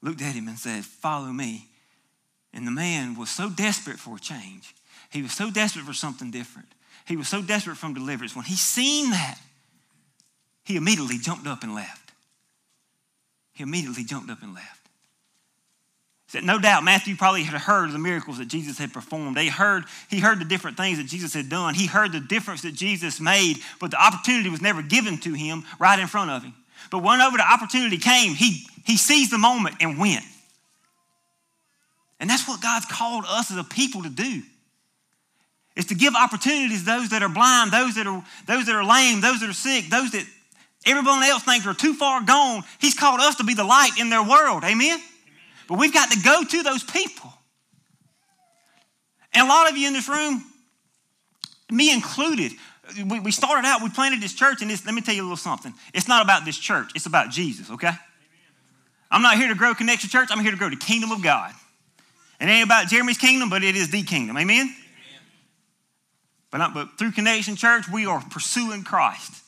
looked 0.00 0.22
at 0.22 0.34
him 0.34 0.48
and 0.48 0.58
said, 0.58 0.84
Follow 0.84 1.32
me. 1.32 1.66
And 2.52 2.66
the 2.66 2.70
man 2.70 3.16
was 3.18 3.30
so 3.30 3.50
desperate 3.50 3.98
for 3.98 4.16
a 4.16 4.20
change. 4.20 4.74
He 5.10 5.20
was 5.20 5.32
so 5.32 5.50
desperate 5.50 5.84
for 5.84 5.92
something 5.92 6.30
different. 6.30 6.68
He 7.06 7.16
was 7.16 7.28
so 7.28 7.42
desperate 7.42 7.76
from 7.76 7.94
deliverance. 7.94 8.36
When 8.36 8.44
he 8.44 8.54
seen 8.54 9.10
that, 9.10 9.38
he 10.64 10.76
immediately 10.76 11.18
jumped 11.18 11.46
up 11.46 11.62
and 11.62 11.74
left. 11.74 12.12
He 13.52 13.62
immediately 13.62 14.04
jumped 14.04 14.30
up 14.30 14.42
and 14.42 14.54
left. 14.54 14.73
No 16.42 16.58
doubt 16.58 16.82
Matthew 16.82 17.16
probably 17.16 17.44
had 17.44 17.60
heard 17.60 17.92
the 17.92 17.98
miracles 17.98 18.38
that 18.38 18.48
Jesus 18.48 18.78
had 18.78 18.92
performed. 18.92 19.36
They 19.36 19.48
heard, 19.48 19.84
he 20.10 20.18
heard 20.18 20.40
the 20.40 20.44
different 20.44 20.76
things 20.76 20.98
that 20.98 21.06
Jesus 21.06 21.34
had 21.34 21.48
done. 21.48 21.74
He 21.74 21.86
heard 21.86 22.12
the 22.12 22.20
difference 22.20 22.62
that 22.62 22.74
Jesus 22.74 23.20
made, 23.20 23.58
but 23.80 23.90
the 23.90 24.02
opportunity 24.02 24.48
was 24.48 24.62
never 24.62 24.82
given 24.82 25.18
to 25.18 25.34
him 25.34 25.64
right 25.78 25.98
in 25.98 26.06
front 26.06 26.30
of 26.30 26.42
him. 26.42 26.54
But 26.90 27.02
whenever 27.02 27.36
the 27.36 27.46
opportunity 27.46 27.98
came, 27.98 28.34
he, 28.34 28.66
he 28.84 28.96
seized 28.96 29.30
the 29.30 29.38
moment 29.38 29.76
and 29.80 29.98
went. 29.98 30.24
And 32.18 32.28
that's 32.28 32.48
what 32.48 32.60
God's 32.60 32.86
called 32.86 33.24
us 33.28 33.50
as 33.50 33.56
a 33.56 33.64
people 33.64 34.02
to 34.02 34.10
do. 34.10 34.42
Is 35.76 35.86
to 35.86 35.94
give 35.94 36.14
opportunities 36.14 36.80
to 36.80 36.86
those 36.86 37.08
that 37.10 37.22
are 37.22 37.28
blind, 37.28 37.72
those 37.72 37.96
that 37.96 38.06
are, 38.06 38.24
those 38.46 38.66
that 38.66 38.74
are 38.74 38.84
lame, 38.84 39.20
those 39.20 39.40
that 39.40 39.50
are 39.50 39.52
sick, 39.52 39.90
those 39.90 40.12
that 40.12 40.24
everyone 40.86 41.22
else 41.22 41.42
thinks 41.42 41.66
are 41.66 41.74
too 41.74 41.94
far 41.94 42.22
gone. 42.22 42.62
He's 42.80 42.94
called 42.94 43.20
us 43.20 43.36
to 43.36 43.44
be 43.44 43.54
the 43.54 43.64
light 43.64 43.98
in 43.98 44.08
their 44.08 44.22
world. 44.22 44.62
Amen? 44.64 45.00
But 45.68 45.78
we've 45.78 45.92
got 45.92 46.10
to 46.12 46.20
go 46.20 46.44
to 46.44 46.62
those 46.62 46.82
people. 46.82 47.32
And 49.32 49.46
a 49.46 49.48
lot 49.48 49.70
of 49.70 49.76
you 49.76 49.88
in 49.88 49.92
this 49.92 50.08
room, 50.08 50.44
me 51.70 51.92
included, 51.92 52.52
we, 53.06 53.20
we 53.20 53.32
started 53.32 53.66
out, 53.66 53.82
we 53.82 53.90
planted 53.90 54.20
this 54.20 54.34
church, 54.34 54.62
and 54.62 54.70
let 54.70 54.94
me 54.94 55.00
tell 55.00 55.14
you 55.14 55.22
a 55.22 55.24
little 55.24 55.36
something. 55.36 55.74
It's 55.92 56.06
not 56.06 56.22
about 56.22 56.44
this 56.44 56.56
church, 56.56 56.90
it's 56.94 57.06
about 57.06 57.30
Jesus, 57.30 57.70
okay? 57.70 57.92
I'm 59.10 59.22
not 59.22 59.36
here 59.36 59.48
to 59.48 59.54
grow 59.54 59.74
Connection 59.74 60.10
Church, 60.10 60.28
I'm 60.30 60.40
here 60.40 60.50
to 60.50 60.56
grow 60.56 60.70
the 60.70 60.76
kingdom 60.76 61.12
of 61.12 61.22
God. 61.22 61.52
It 62.40 62.46
ain't 62.46 62.64
about 62.64 62.88
Jeremy's 62.88 63.18
kingdom, 63.18 63.48
but 63.48 63.62
it 63.62 63.76
is 63.76 63.90
the 63.90 64.02
kingdom. 64.02 64.36
Amen? 64.36 64.62
Amen. 64.62 64.74
But, 66.50 66.58
not, 66.58 66.74
but 66.74 66.98
through 66.98 67.12
Connection 67.12 67.56
Church, 67.56 67.88
we 67.88 68.06
are 68.06 68.22
pursuing 68.30 68.84
Christ. 68.84 69.43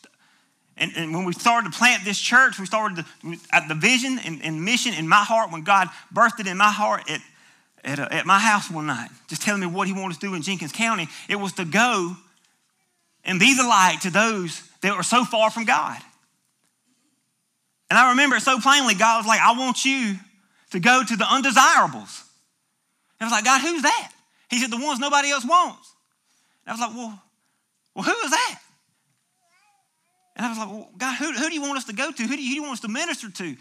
And, 0.78 0.92
and, 0.94 1.14
when 1.14 1.24
we 1.24 1.32
started 1.32 1.72
to 1.72 1.78
plant 1.78 2.04
this 2.04 2.20
church, 2.20 2.58
we 2.58 2.66
started 2.66 3.04
the 3.22 3.74
vision 3.74 4.18
and, 4.24 4.42
and, 4.42 4.62
mission 4.62 4.92
in 4.92 5.08
my 5.08 5.24
heart, 5.24 5.50
when 5.50 5.62
God 5.62 5.88
birthed 6.12 6.38
it 6.38 6.46
in 6.46 6.58
my 6.58 6.70
heart 6.70 7.10
at, 7.10 7.20
at, 7.82 7.98
a, 7.98 8.12
at 8.12 8.26
my 8.26 8.38
house 8.38 8.70
one 8.70 8.86
night, 8.86 9.08
just 9.26 9.40
telling 9.40 9.62
me 9.62 9.66
what 9.66 9.86
He 9.86 9.94
wanted 9.94 10.20
to 10.20 10.20
do 10.20 10.34
in 10.34 10.42
Jenkins 10.42 10.72
County, 10.72 11.08
it 11.30 11.36
was 11.36 11.54
to 11.54 11.64
go 11.64 12.14
and 13.24 13.40
be 13.40 13.54
the 13.54 13.62
light 13.62 14.00
to 14.02 14.10
those 14.10 14.62
that 14.82 14.92
are 14.92 15.02
so 15.02 15.24
far 15.24 15.50
from 15.50 15.64
God. 15.64 15.98
And 17.88 17.98
I 17.98 18.10
remember 18.10 18.36
it 18.36 18.42
so 18.42 18.58
plainly. 18.60 18.94
God 18.94 19.18
was 19.18 19.26
like, 19.26 19.40
I 19.40 19.58
want 19.58 19.84
you 19.84 20.16
to 20.72 20.80
go 20.80 21.02
to 21.02 21.16
the 21.16 21.24
undesirables. 21.24 22.24
And 23.18 23.22
I 23.22 23.24
was 23.24 23.32
like, 23.32 23.44
God, 23.44 23.60
who's 23.62 23.82
that? 23.82 24.12
He 24.50 24.58
said, 24.58 24.70
the 24.70 24.76
ones 24.76 25.00
nobody 25.00 25.30
else 25.30 25.44
wants. 25.44 25.92
And 26.66 26.72
I 26.72 26.72
was 26.72 26.80
like, 26.80 26.96
well, 26.96 27.22
well, 27.94 28.04
who 28.04 28.24
is 28.26 28.30
that? 28.30 28.60
And 30.36 30.44
I 30.44 30.48
was 30.50 30.58
like, 30.58 30.68
well, 30.68 30.90
God, 30.98 31.16
who, 31.16 31.32
who 31.32 31.48
do 31.48 31.54
you 31.54 31.62
want 31.62 31.78
us 31.78 31.84
to 31.84 31.94
go 31.94 32.12
to? 32.12 32.22
Who 32.22 32.36
do, 32.36 32.42
you, 32.42 32.48
who 32.48 32.54
do 32.54 32.56
you 32.56 32.62
want 32.62 32.74
us 32.74 32.80
to 32.80 32.88
minister 32.88 33.30
to? 33.30 33.56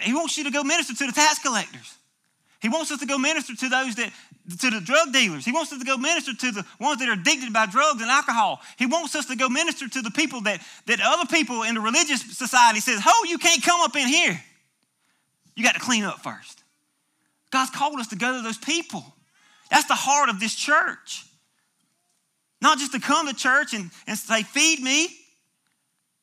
He 0.00 0.12
wants 0.12 0.36
you 0.36 0.44
to 0.44 0.50
go 0.50 0.62
minister 0.62 0.94
to 0.94 1.06
the 1.06 1.12
tax 1.12 1.38
collectors. 1.38 1.96
He 2.60 2.68
wants 2.68 2.90
us 2.90 3.00
to 3.00 3.06
go 3.06 3.18
minister 3.18 3.54
to 3.54 3.68
those 3.68 3.94
that, 3.96 4.10
to 4.60 4.70
the 4.70 4.80
drug 4.80 5.12
dealers. 5.12 5.44
He 5.44 5.52
wants 5.52 5.72
us 5.72 5.78
to 5.78 5.84
go 5.84 5.96
minister 5.96 6.34
to 6.34 6.52
the 6.52 6.64
ones 6.80 6.98
that 7.00 7.08
are 7.08 7.12
addicted 7.12 7.52
by 7.52 7.66
drugs 7.66 8.00
and 8.00 8.10
alcohol. 8.10 8.60
He 8.78 8.86
wants 8.86 9.14
us 9.14 9.26
to 9.26 9.36
go 9.36 9.48
minister 9.48 9.88
to 9.88 10.02
the 10.02 10.10
people 10.10 10.42
that, 10.42 10.60
that 10.86 11.00
other 11.04 11.26
people 11.26 11.62
in 11.62 11.74
the 11.74 11.80
religious 11.80 12.22
society 12.36 12.80
says, 12.80 13.02
oh, 13.06 13.26
you 13.28 13.38
can't 13.38 13.62
come 13.62 13.80
up 13.80 13.96
in 13.96 14.08
here. 14.08 14.40
You 15.56 15.64
got 15.64 15.74
to 15.74 15.80
clean 15.80 16.04
up 16.04 16.20
first. 16.20 16.62
God's 17.50 17.70
called 17.70 18.00
us 18.00 18.08
to 18.08 18.16
go 18.16 18.36
to 18.36 18.42
those 18.42 18.58
people. 18.58 19.04
That's 19.70 19.86
the 19.86 19.94
heart 19.94 20.28
of 20.28 20.40
this 20.40 20.54
church. 20.54 21.24
Not 22.60 22.78
just 22.78 22.92
to 22.92 23.00
come 23.00 23.28
to 23.28 23.34
church 23.34 23.74
and, 23.74 23.90
and 24.06 24.18
say, 24.18 24.42
feed 24.42 24.80
me, 24.80 25.08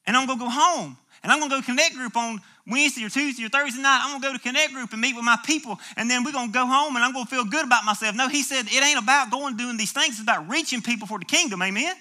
and 0.05 0.15
I'm 0.15 0.27
going 0.27 0.39
to 0.39 0.45
go 0.45 0.51
home. 0.51 0.97
And 1.23 1.31
I'm 1.31 1.39
going 1.39 1.51
to 1.51 1.55
go 1.57 1.61
to 1.61 1.65
connect 1.65 1.95
group 1.95 2.15
on 2.17 2.41
Wednesday 2.67 3.03
or 3.05 3.09
Tuesday 3.09 3.45
or 3.45 3.49
Thursday 3.49 3.81
night, 3.81 4.01
I'm 4.03 4.19
gonna 4.19 4.33
go 4.33 4.37
to 4.37 4.43
Connect 4.43 4.73
Group 4.73 4.91
and 4.91 5.01
meet 5.01 5.15
with 5.15 5.25
my 5.25 5.37
people, 5.45 5.79
and 5.97 6.09
then 6.09 6.23
we're 6.23 6.31
gonna 6.31 6.51
go 6.51 6.65
home 6.65 6.95
and 6.95 7.03
I'm 7.03 7.13
gonna 7.13 7.25
feel 7.25 7.43
good 7.43 7.65
about 7.65 7.83
myself. 7.85 8.15
No, 8.15 8.27
he 8.27 8.43
said 8.43 8.65
it 8.67 8.83
ain't 8.83 8.99
about 9.01 9.31
going 9.31 9.57
doing 9.57 9.77
these 9.77 9.91
things, 9.91 10.11
it's 10.11 10.21
about 10.21 10.47
reaching 10.47 10.81
people 10.81 11.07
for 11.07 11.19
the 11.19 11.25
kingdom, 11.25 11.61
amen? 11.61 11.95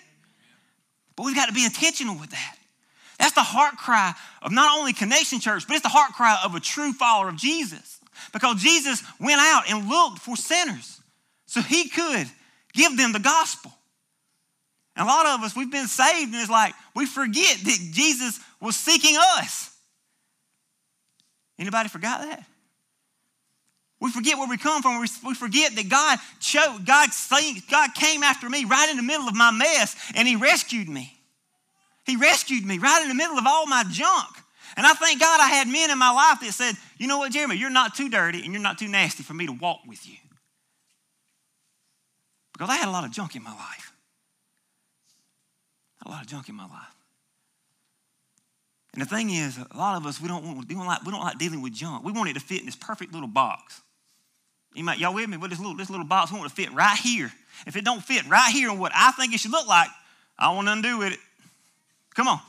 But 1.16 1.26
we've 1.26 1.34
got 1.34 1.46
to 1.46 1.52
be 1.52 1.64
intentional 1.64 2.18
with 2.18 2.30
that. 2.30 2.56
That's 3.18 3.34
the 3.34 3.42
heart 3.42 3.76
cry 3.76 4.14
of 4.42 4.52
not 4.52 4.78
only 4.78 4.94
Connection 4.94 5.40
Church, 5.40 5.66
but 5.66 5.74
it's 5.74 5.82
the 5.82 5.90
heart 5.90 6.12
cry 6.12 6.38
of 6.44 6.54
a 6.54 6.60
true 6.60 6.92
follower 6.94 7.28
of 7.28 7.36
Jesus. 7.36 7.98
Because 8.32 8.62
Jesus 8.62 9.02
went 9.18 9.40
out 9.40 9.64
and 9.68 9.88
looked 9.88 10.20
for 10.20 10.36
sinners 10.36 11.00
so 11.46 11.60
he 11.60 11.88
could 11.88 12.26
give 12.72 12.96
them 12.96 13.12
the 13.12 13.18
gospel. 13.18 13.72
And 15.00 15.08
a 15.08 15.10
lot 15.10 15.24
of 15.24 15.42
us, 15.42 15.56
we've 15.56 15.70
been 15.70 15.86
saved, 15.86 16.30
and 16.30 16.34
it's 16.34 16.50
like 16.50 16.74
we 16.94 17.06
forget 17.06 17.56
that 17.56 17.88
Jesus 17.90 18.38
was 18.60 18.76
seeking 18.76 19.16
us. 19.16 19.74
Anybody 21.58 21.88
forgot 21.88 22.20
that? 22.20 22.44
We 23.98 24.10
forget 24.10 24.36
where 24.36 24.46
we 24.46 24.58
come 24.58 24.82
from. 24.82 25.00
We 25.24 25.34
forget 25.34 25.74
that 25.74 25.88
God 25.88 26.18
chose, 26.38 26.80
God, 26.80 27.08
God 27.70 27.94
came 27.94 28.22
after 28.22 28.50
me 28.50 28.66
right 28.66 28.90
in 28.90 28.98
the 28.98 29.02
middle 29.02 29.26
of 29.26 29.34
my 29.34 29.50
mess 29.50 29.96
and 30.14 30.28
He 30.28 30.36
rescued 30.36 30.86
me. 30.90 31.18
He 32.04 32.16
rescued 32.16 32.66
me 32.66 32.76
right 32.76 33.00
in 33.00 33.08
the 33.08 33.14
middle 33.14 33.38
of 33.38 33.46
all 33.46 33.64
my 33.66 33.84
junk. 33.90 34.36
And 34.76 34.86
I 34.86 34.92
thank 34.92 35.18
God 35.18 35.40
I 35.40 35.48
had 35.48 35.66
men 35.66 35.90
in 35.90 35.96
my 35.96 36.10
life 36.10 36.40
that 36.40 36.52
said, 36.52 36.74
you 36.98 37.06
know 37.06 37.16
what, 37.16 37.32
Jeremy, 37.32 37.56
you're 37.56 37.70
not 37.70 37.94
too 37.94 38.10
dirty 38.10 38.44
and 38.44 38.52
you're 38.52 38.60
not 38.60 38.78
too 38.78 38.88
nasty 38.88 39.22
for 39.22 39.32
me 39.32 39.46
to 39.46 39.52
walk 39.52 39.80
with 39.86 40.06
you. 40.06 40.16
Because 42.52 42.68
I 42.68 42.76
had 42.76 42.88
a 42.88 42.92
lot 42.92 43.04
of 43.04 43.12
junk 43.12 43.34
in 43.34 43.42
my 43.42 43.54
life. 43.54 43.89
A 46.10 46.14
lot 46.14 46.22
of 46.22 46.26
junk 46.26 46.48
in 46.48 46.56
my 46.56 46.64
life. 46.64 46.94
And 48.94 49.00
the 49.00 49.06
thing 49.06 49.30
is, 49.30 49.56
a 49.58 49.76
lot 49.76 49.96
of 49.96 50.04
us, 50.06 50.20
we 50.20 50.26
don't, 50.26 50.44
want, 50.44 50.68
we 50.68 50.74
don't, 50.74 50.84
like, 50.84 51.04
we 51.04 51.12
don't 51.12 51.20
like 51.20 51.38
dealing 51.38 51.62
with 51.62 51.72
junk. 51.72 52.04
We 52.04 52.10
want 52.10 52.28
it 52.28 52.32
to 52.34 52.40
fit 52.40 52.58
in 52.58 52.66
this 52.66 52.74
perfect 52.74 53.12
little 53.12 53.28
box. 53.28 53.80
You 54.74 54.82
might, 54.82 54.98
y'all 54.98 55.14
with 55.14 55.28
me? 55.28 55.36
With 55.36 55.50
this 55.50 55.60
little, 55.60 55.76
this 55.76 55.88
little 55.88 56.04
box, 56.04 56.32
we 56.32 56.38
want 56.38 56.50
it 56.50 56.56
to 56.56 56.62
fit 56.62 56.74
right 56.74 56.98
here. 56.98 57.30
If 57.64 57.76
it 57.76 57.84
don't 57.84 58.02
fit 58.02 58.28
right 58.28 58.50
here 58.52 58.70
on 58.70 58.80
what 58.80 58.90
I 58.92 59.12
think 59.12 59.32
it 59.32 59.38
should 59.38 59.52
look 59.52 59.68
like, 59.68 59.88
I 60.36 60.52
want 60.52 60.66
to 60.66 60.82
do 60.82 60.98
with 60.98 61.12
it. 61.12 61.20
Come 62.16 62.26
on. 62.26 62.40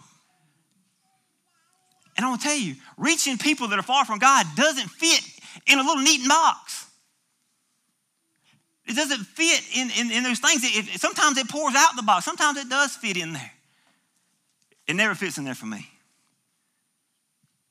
And 2.17 2.25
I 2.25 2.29
want 2.29 2.41
to 2.41 2.47
tell 2.47 2.57
you, 2.57 2.73
reaching 2.97 3.37
people 3.37 3.67
that 3.67 3.77
are 3.77 3.83
far 3.83 4.05
from 4.05 4.17
God 4.17 4.47
doesn't 4.55 4.89
fit 4.89 5.21
in 5.67 5.77
a 5.77 5.83
little 5.83 6.01
neat 6.01 6.27
box. 6.27 6.80
It 8.85 8.95
doesn't 8.95 9.19
fit 9.19 9.63
in, 9.75 9.89
in, 9.91 10.11
in 10.11 10.23
those 10.23 10.39
things. 10.39 10.61
It, 10.63 10.99
sometimes 10.99 11.37
it 11.37 11.47
pours 11.49 11.75
out 11.75 11.95
the 11.95 12.03
box. 12.03 12.25
Sometimes 12.25 12.57
it 12.57 12.69
does 12.69 12.95
fit 12.95 13.17
in 13.17 13.33
there. 13.33 13.51
It 14.87 14.95
never 14.95 15.15
fits 15.15 15.37
in 15.37 15.43
there 15.43 15.55
for 15.55 15.67
me. 15.67 15.87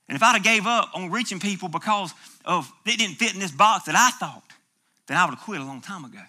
And 0.09 0.17
if 0.17 0.23
I'd 0.23 0.33
have 0.33 0.43
gave 0.43 0.67
up 0.67 0.91
on 0.95 1.11
reaching 1.11 1.39
people 1.39 1.69
because 1.69 2.13
of 2.45 2.71
it 2.87 2.99
didn't 2.99 3.17
fit 3.17 3.35
in 3.35 3.41
this 3.41 3.53
box 3.53 3.85
that 3.85 3.95
I 3.95 4.11
thought, 4.11 4.43
then 5.07 5.17
I 5.17 5.25
would 5.25 5.35
have 5.35 5.45
quit 5.45 5.61
a 5.61 5.65
long 5.65 5.81
time 5.81 6.05
ago. 6.05 6.21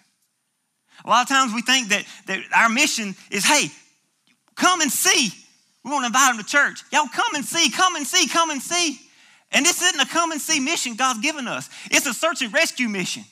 A 1.04 1.08
lot 1.08 1.22
of 1.22 1.28
times 1.28 1.52
we 1.54 1.62
think 1.62 1.88
that, 1.88 2.04
that 2.26 2.40
our 2.54 2.68
mission 2.68 3.14
is, 3.30 3.44
hey, 3.44 3.68
come 4.54 4.80
and 4.80 4.90
see. 4.90 5.30
We 5.84 5.90
want 5.90 6.02
to 6.02 6.06
invite 6.06 6.36
them 6.36 6.44
to 6.44 6.48
church. 6.48 6.82
Y'all 6.92 7.08
come 7.12 7.34
and 7.34 7.44
see, 7.44 7.70
come 7.70 7.96
and 7.96 8.06
see, 8.06 8.28
come 8.28 8.50
and 8.50 8.62
see. 8.62 9.00
And 9.50 9.66
this 9.66 9.82
isn't 9.82 10.00
a 10.00 10.06
come 10.06 10.30
and 10.32 10.40
see 10.40 10.60
mission 10.60 10.94
God's 10.94 11.20
given 11.20 11.48
us. 11.48 11.68
It's 11.90 12.06
a 12.06 12.14
search 12.14 12.42
and 12.42 12.52
rescue 12.52 12.88
mission. 12.88 13.24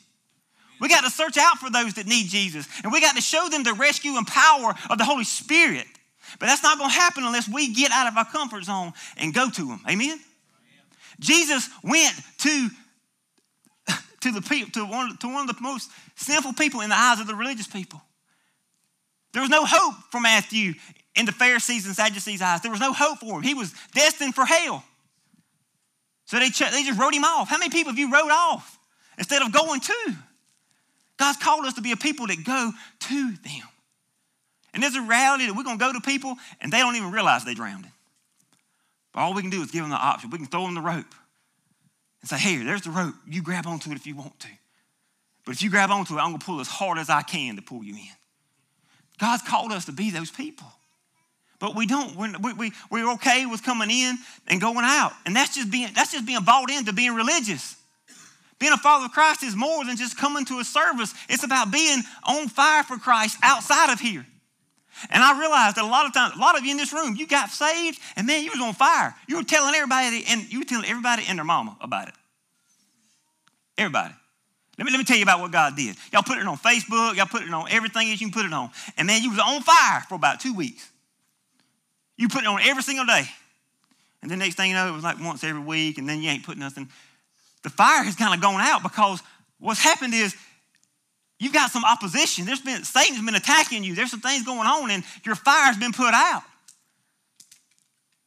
We 0.80 0.88
got 0.88 1.04
to 1.04 1.10
search 1.10 1.36
out 1.36 1.58
for 1.58 1.70
those 1.70 1.94
that 1.94 2.06
need 2.06 2.28
Jesus. 2.28 2.66
And 2.82 2.92
we 2.92 3.00
got 3.00 3.14
to 3.16 3.22
show 3.22 3.48
them 3.48 3.62
the 3.62 3.74
rescue 3.74 4.16
and 4.16 4.26
power 4.26 4.74
of 4.88 4.98
the 4.98 5.04
Holy 5.04 5.24
Spirit. 5.24 5.86
But 6.38 6.46
that's 6.46 6.62
not 6.62 6.78
going 6.78 6.90
to 6.90 6.96
happen 6.96 7.24
unless 7.24 7.48
we 7.48 7.72
get 7.72 7.90
out 7.92 8.06
of 8.06 8.16
our 8.16 8.24
comfort 8.24 8.64
zone 8.64 8.92
and 9.16 9.34
go 9.34 9.50
to 9.50 9.66
them. 9.66 9.80
Amen? 9.88 10.18
Jesus 11.18 11.68
went 11.82 12.14
to, 12.38 12.70
to, 14.20 14.32
the 14.32 14.40
people, 14.40 14.70
to, 14.72 14.86
one, 14.86 15.16
to 15.18 15.26
one 15.28 15.48
of 15.48 15.54
the 15.54 15.60
most 15.60 15.90
sinful 16.16 16.54
people 16.54 16.80
in 16.80 16.88
the 16.88 16.96
eyes 16.96 17.20
of 17.20 17.26
the 17.26 17.34
religious 17.34 17.66
people. 17.66 18.00
There 19.32 19.42
was 19.42 19.50
no 19.50 19.64
hope 19.64 19.94
for 20.10 20.20
Matthew 20.20 20.74
in 21.14 21.26
the 21.26 21.32
Pharisees 21.32 21.86
and 21.86 21.94
Sadducees' 21.94 22.40
eyes. 22.40 22.62
There 22.62 22.70
was 22.70 22.80
no 22.80 22.92
hope 22.92 23.18
for 23.18 23.36
him. 23.36 23.42
He 23.42 23.54
was 23.54 23.74
destined 23.94 24.34
for 24.34 24.44
hell. 24.44 24.82
So 26.24 26.38
they, 26.38 26.48
they 26.48 26.84
just 26.84 26.98
wrote 26.98 27.14
him 27.14 27.24
off. 27.24 27.48
How 27.48 27.58
many 27.58 27.70
people 27.70 27.92
have 27.92 27.98
you 27.98 28.12
wrote 28.12 28.30
off 28.30 28.78
instead 29.18 29.42
of 29.42 29.52
going 29.52 29.80
to? 29.80 30.16
God's 31.20 31.36
called 31.36 31.66
us 31.66 31.74
to 31.74 31.82
be 31.82 31.92
a 31.92 31.96
people 31.96 32.26
that 32.28 32.42
go 32.44 32.72
to 33.00 33.32
them. 33.44 33.68
And 34.72 34.82
there's 34.82 34.94
a 34.94 35.02
reality 35.02 35.46
that 35.46 35.54
we're 35.54 35.64
going 35.64 35.78
to 35.78 35.84
go 35.84 35.92
to 35.92 36.00
people 36.00 36.34
and 36.62 36.72
they 36.72 36.78
don't 36.78 36.96
even 36.96 37.12
realize 37.12 37.44
they 37.44 37.52
drowned. 37.52 37.86
But 39.12 39.20
all 39.20 39.34
we 39.34 39.42
can 39.42 39.50
do 39.50 39.60
is 39.60 39.70
give 39.70 39.82
them 39.82 39.90
the 39.90 39.96
option. 39.96 40.30
We 40.30 40.38
can 40.38 40.46
throw 40.46 40.64
them 40.64 40.74
the 40.74 40.80
rope 40.80 41.14
and 42.22 42.30
say, 42.30 42.38
here, 42.38 42.64
there's 42.64 42.82
the 42.82 42.90
rope. 42.90 43.14
You 43.28 43.42
grab 43.42 43.66
onto 43.66 43.90
it 43.90 43.96
if 43.96 44.06
you 44.06 44.16
want 44.16 44.40
to. 44.40 44.48
But 45.44 45.56
if 45.56 45.62
you 45.62 45.68
grab 45.68 45.90
onto 45.90 46.14
it, 46.14 46.20
I'm 46.20 46.30
going 46.30 46.38
to 46.38 46.46
pull 46.46 46.60
as 46.60 46.68
hard 46.68 46.96
as 46.96 47.10
I 47.10 47.20
can 47.20 47.56
to 47.56 47.62
pull 47.62 47.84
you 47.84 47.94
in. 47.94 48.16
God's 49.18 49.42
called 49.42 49.72
us 49.72 49.84
to 49.86 49.92
be 49.92 50.10
those 50.10 50.30
people. 50.30 50.68
But 51.58 51.76
we 51.76 51.84
don't. 51.84 52.16
We're, 52.16 52.54
we, 52.54 52.72
we, 52.90 53.02
are 53.02 53.12
okay 53.14 53.44
with 53.44 53.62
coming 53.62 53.90
in 53.90 54.16
and 54.48 54.58
going 54.58 54.86
out. 54.86 55.12
And 55.26 55.36
that's 55.36 55.54
just 55.54 55.70
being, 55.70 55.90
that's 55.94 56.12
just 56.12 56.24
being 56.24 56.44
bought 56.44 56.70
into 56.70 56.94
being 56.94 57.14
religious. 57.14 57.76
Being 58.60 58.72
a 58.72 58.78
follower 58.78 59.06
of 59.06 59.12
Christ 59.12 59.42
is 59.42 59.56
more 59.56 59.84
than 59.84 59.96
just 59.96 60.16
coming 60.16 60.44
to 60.44 60.60
a 60.60 60.64
service. 60.64 61.14
It's 61.28 61.42
about 61.42 61.72
being 61.72 62.02
on 62.24 62.46
fire 62.48 62.84
for 62.84 62.98
Christ 62.98 63.38
outside 63.42 63.90
of 63.90 63.98
here. 63.98 64.24
And 65.08 65.22
I 65.22 65.40
realized 65.40 65.76
that 65.76 65.84
a 65.84 65.88
lot 65.88 66.04
of 66.04 66.12
times, 66.12 66.36
a 66.36 66.38
lot 66.38 66.58
of 66.58 66.64
you 66.64 66.72
in 66.72 66.76
this 66.76 66.92
room, 66.92 67.16
you 67.16 67.26
got 67.26 67.48
saved, 67.48 67.98
and 68.16 68.26
man, 68.26 68.44
you 68.44 68.50
was 68.50 68.60
on 68.60 68.74
fire. 68.74 69.14
You 69.26 69.36
were 69.36 69.44
telling 69.44 69.74
everybody, 69.74 70.24
and 70.28 70.52
you 70.52 70.58
were 70.58 70.66
telling 70.66 70.84
everybody 70.84 71.24
and 71.26 71.38
their 71.38 71.44
mama 71.44 71.74
about 71.80 72.08
it. 72.08 72.14
Everybody. 73.78 74.14
Let 74.76 74.84
me, 74.84 74.92
let 74.92 74.98
me 74.98 75.04
tell 75.04 75.16
you 75.16 75.22
about 75.22 75.40
what 75.40 75.52
God 75.52 75.74
did. 75.74 75.96
Y'all 76.12 76.22
put 76.22 76.36
it 76.36 76.46
on 76.46 76.58
Facebook, 76.58 77.16
y'all 77.16 77.26
put 77.26 77.42
it 77.42 77.52
on 77.52 77.66
everything 77.70 78.08
that 78.08 78.20
you 78.20 78.30
can 78.30 78.30
put 78.30 78.44
it 78.44 78.52
on. 78.52 78.70
And 78.98 79.06
man, 79.06 79.22
you 79.22 79.30
was 79.30 79.38
on 79.38 79.62
fire 79.62 80.04
for 80.06 80.16
about 80.16 80.40
two 80.40 80.54
weeks. 80.54 80.86
You 82.18 82.28
put 82.28 82.42
it 82.42 82.46
on 82.46 82.60
every 82.62 82.82
single 82.82 83.06
day. 83.06 83.24
And 84.20 84.30
the 84.30 84.36
next 84.36 84.56
thing 84.56 84.68
you 84.68 84.74
know, 84.74 84.86
it 84.86 84.92
was 84.92 85.04
like 85.04 85.18
once 85.18 85.42
every 85.44 85.62
week, 85.62 85.96
and 85.96 86.06
then 86.06 86.20
you 86.20 86.28
ain't 86.28 86.44
putting 86.44 86.60
nothing. 86.60 86.90
The 87.62 87.70
fire 87.70 88.02
has 88.04 88.16
kind 88.16 88.34
of 88.34 88.40
gone 88.40 88.60
out 88.60 88.82
because 88.82 89.22
what's 89.58 89.80
happened 89.80 90.14
is 90.14 90.34
You've 91.40 91.54
got 91.54 91.70
some 91.70 91.86
opposition. 91.86 92.44
There's 92.44 92.60
been 92.60 92.84
Satan's 92.84 93.24
been 93.24 93.34
attacking 93.34 93.82
you. 93.82 93.94
There's 93.94 94.10
some 94.10 94.20
things 94.20 94.44
going 94.44 94.68
on, 94.68 94.90
and 94.90 95.02
your 95.24 95.34
fire's 95.34 95.78
been 95.78 95.92
put 95.92 96.12
out 96.12 96.42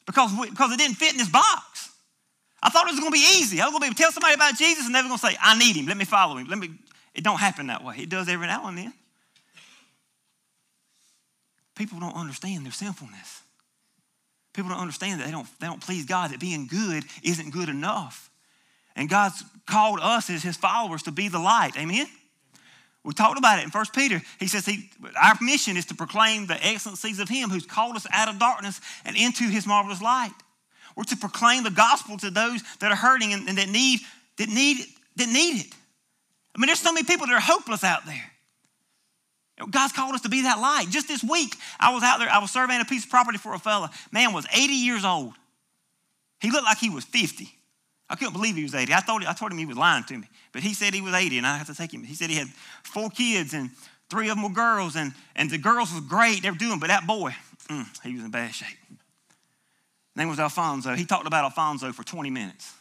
because, 0.07 0.31
because 0.49 0.73
it 0.73 0.79
didn't 0.79 0.95
fit 0.95 1.11
in 1.11 1.19
this 1.19 1.29
box. 1.29 1.91
I 2.63 2.69
thought 2.69 2.87
it 2.87 2.91
was 2.91 2.99
going 2.99 3.11
to 3.11 3.15
be 3.15 3.39
easy. 3.39 3.61
I 3.61 3.65
was 3.65 3.71
going 3.71 3.81
to 3.81 3.83
be 3.83 3.87
able 3.87 3.95
to 3.95 4.01
tell 4.01 4.11
somebody 4.11 4.33
about 4.33 4.57
Jesus, 4.57 4.87
and 4.87 4.95
they 4.95 4.99
were 4.99 5.09
going 5.09 5.19
to 5.19 5.27
say, 5.27 5.37
"I 5.39 5.57
need 5.59 5.75
him. 5.75 5.85
Let 5.85 5.95
me 5.95 6.05
follow 6.05 6.37
him." 6.37 6.47
Let 6.47 6.57
me. 6.57 6.71
It 7.13 7.23
don't 7.23 7.39
happen 7.39 7.67
that 7.67 7.83
way. 7.83 7.97
It 7.99 8.09
does 8.09 8.27
every 8.27 8.47
now 8.47 8.67
and 8.67 8.77
then. 8.79 8.93
People 11.75 11.99
don't 11.99 12.15
understand 12.15 12.65
their 12.65 12.71
sinfulness. 12.71 13.41
People 14.53 14.71
don't 14.71 14.79
understand 14.79 15.19
that 15.19 15.25
they 15.25 15.31
don't, 15.31 15.47
they 15.59 15.67
don't 15.67 15.81
please 15.81 16.05
God, 16.05 16.31
that 16.31 16.39
being 16.39 16.65
good 16.67 17.03
isn't 17.23 17.51
good 17.51 17.69
enough. 17.69 18.29
And 18.95 19.09
God's 19.09 19.43
called 19.65 19.99
us 20.01 20.29
as 20.29 20.43
his 20.43 20.57
followers 20.57 21.03
to 21.03 21.11
be 21.11 21.27
the 21.27 21.39
light. 21.39 21.77
Amen? 21.77 22.07
We 23.03 23.13
talked 23.13 23.37
about 23.37 23.59
it 23.59 23.65
in 23.65 23.69
1 23.69 23.85
Peter. 23.93 24.21
He 24.39 24.47
says 24.47 24.65
he, 24.65 24.89
our 25.21 25.33
mission 25.41 25.75
is 25.75 25.85
to 25.85 25.95
proclaim 25.95 26.47
the 26.47 26.55
excellencies 26.65 27.19
of 27.19 27.27
him 27.27 27.49
who's 27.49 27.65
called 27.65 27.95
us 27.95 28.07
out 28.11 28.29
of 28.29 28.39
darkness 28.39 28.79
and 29.03 29.17
into 29.17 29.43
his 29.43 29.67
marvelous 29.67 30.01
light. 30.01 30.31
We're 30.95 31.03
to 31.05 31.17
proclaim 31.17 31.63
the 31.63 31.71
gospel 31.71 32.17
to 32.17 32.29
those 32.29 32.61
that 32.79 32.91
are 32.91 32.95
hurting 32.95 33.33
and, 33.33 33.49
and 33.49 33.57
that 33.57 33.69
need 33.69 33.99
that 34.37 34.47
need 34.47 34.77
that 35.15 35.27
need 35.27 35.65
it. 35.65 35.73
I 36.55 36.59
mean, 36.59 36.67
there's 36.67 36.79
so 36.79 36.93
many 36.93 37.05
people 37.05 37.25
that 37.27 37.33
are 37.33 37.41
hopeless 37.41 37.83
out 37.83 38.05
there. 38.05 38.31
God's 39.69 39.93
called 39.93 40.15
us 40.15 40.21
to 40.21 40.29
be 40.29 40.43
that 40.43 40.59
light. 40.59 40.87
Just 40.89 41.07
this 41.07 41.23
week, 41.23 41.55
I 41.79 41.93
was 41.93 42.03
out 42.03 42.19
there, 42.19 42.29
I 42.29 42.39
was 42.39 42.51
surveying 42.51 42.81
a 42.81 42.85
piece 42.85 43.05
of 43.05 43.09
property 43.09 43.37
for 43.37 43.53
a 43.53 43.59
fella. 43.59 43.91
Man 44.11 44.33
was 44.33 44.45
80 44.53 44.73
years 44.73 45.05
old. 45.05 45.33
He 46.41 46.51
looked 46.51 46.65
like 46.65 46.77
he 46.77 46.89
was 46.89 47.05
50. 47.05 47.49
I 48.13 48.15
couldn't 48.15 48.33
believe 48.33 48.55
he 48.55 48.61
was 48.61 48.75
80. 48.75 48.93
I, 48.93 48.99
thought, 48.99 49.25
I 49.25 49.33
told 49.33 49.51
him 49.51 49.57
he 49.57 49.65
was 49.65 49.75
lying 49.75 50.03
to 50.03 50.15
me, 50.15 50.27
but 50.51 50.61
he 50.61 50.75
said 50.75 50.93
he 50.93 51.01
was 51.01 51.15
80, 51.15 51.39
and 51.39 51.47
I 51.47 51.57
had 51.57 51.65
to 51.65 51.73
take 51.73 51.91
him. 51.91 52.03
He 52.03 52.13
said 52.13 52.29
he 52.29 52.35
had 52.35 52.47
four 52.83 53.09
kids, 53.09 53.55
and 53.55 53.71
three 54.07 54.29
of 54.29 54.35
them 54.35 54.43
were 54.43 54.53
girls, 54.53 54.95
and, 54.95 55.13
and 55.35 55.49
the 55.49 55.57
girls 55.57 55.91
was 55.91 56.01
great. 56.01 56.43
They 56.43 56.51
were 56.51 56.55
doing, 56.55 56.77
but 56.77 56.89
that 56.89 57.07
boy, 57.07 57.31
mm, 57.69 58.03
he 58.03 58.13
was 58.13 58.23
in 58.23 58.29
bad 58.29 58.53
shape. 58.53 58.77
Name 60.15 60.29
was 60.29 60.39
Alfonso. 60.39 60.93
He 60.93 61.05
talked 61.05 61.25
about 61.25 61.43
Alfonso 61.43 61.91
for 61.91 62.03
20 62.03 62.29
minutes. 62.29 62.71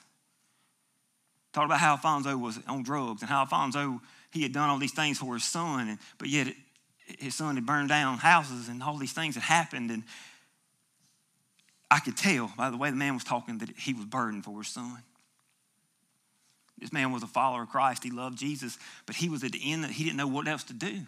Talked 1.55 1.65
about 1.65 1.81
how 1.81 1.93
Alfonso 1.93 2.37
was 2.37 2.59
on 2.69 2.83
drugs 2.83 3.23
and 3.23 3.31
how 3.31 3.41
Alfonso, 3.41 4.03
he 4.33 4.43
had 4.43 4.53
done 4.53 4.69
all 4.69 4.77
these 4.77 4.93
things 4.93 5.17
for 5.17 5.33
his 5.33 5.45
son, 5.45 5.89
and, 5.89 5.99
but 6.19 6.29
yet 6.29 6.49
it, 6.49 6.57
his 7.21 7.35
son 7.35 7.55
had 7.55 7.65
burned 7.65 7.89
down 7.89 8.19
houses 8.19 8.69
and 8.69 8.83
all 8.83 8.99
these 8.99 9.15
things 9.15 9.35
had 9.35 9.45
happened. 9.45 9.91
And 9.91 10.03
I 11.91 12.01
could 12.01 12.19
tell 12.19 12.53
by 12.55 12.69
the 12.69 12.77
way 12.77 12.91
the 12.91 12.97
man 12.97 13.15
was 13.15 13.25
talking 13.25 13.57
that 13.59 13.71
he 13.79 13.95
was 13.95 14.05
burdened 14.05 14.45
for 14.45 14.59
his 14.59 14.69
son. 14.69 14.99
This 16.83 16.93
man 16.93 17.13
was 17.13 17.23
a 17.23 17.29
follower 17.29 17.63
of 17.63 17.69
Christ. 17.69 18.03
He 18.03 18.11
loved 18.11 18.37
Jesus, 18.37 18.77
but 19.07 19.15
he 19.15 19.29
was 19.29 19.45
at 19.45 19.53
the 19.53 19.73
end 19.73 19.85
that 19.85 19.93
he 19.93 20.03
didn't 20.03 20.17
know 20.17 20.27
what 20.27 20.49
else 20.49 20.65
to 20.65 20.73
do. 20.73 21.03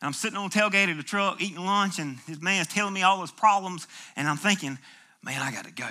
I'm 0.00 0.14
sitting 0.14 0.38
on 0.38 0.48
the 0.48 0.58
tailgate 0.58 0.90
of 0.90 0.96
the 0.96 1.02
truck 1.02 1.42
eating 1.42 1.62
lunch, 1.62 1.98
and 1.98 2.16
this 2.26 2.40
man's 2.40 2.68
telling 2.68 2.94
me 2.94 3.02
all 3.02 3.20
his 3.20 3.30
problems, 3.30 3.86
and 4.16 4.26
I'm 4.26 4.38
thinking, 4.38 4.78
man, 5.22 5.42
I 5.42 5.52
got 5.52 5.66
to 5.66 5.72
go. 5.72 5.88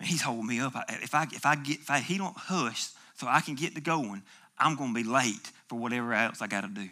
He's 0.00 0.22
holding 0.22 0.46
me 0.46 0.60
up. 0.60 0.74
If 0.88 1.12
I 1.12 1.26
if 1.32 1.44
I 1.44 1.56
get 1.56 1.80
if 1.80 1.90
I, 1.90 1.98
he 1.98 2.18
don't 2.18 2.36
hush 2.36 2.90
so 3.16 3.26
I 3.26 3.40
can 3.40 3.56
get 3.56 3.74
to 3.74 3.80
going, 3.80 4.22
I'm 4.56 4.76
going 4.76 4.94
to 4.94 5.02
be 5.02 5.08
late 5.08 5.50
for 5.66 5.76
whatever 5.76 6.14
else 6.14 6.40
I 6.40 6.46
got 6.46 6.60
to 6.60 6.68
do. 6.68 6.88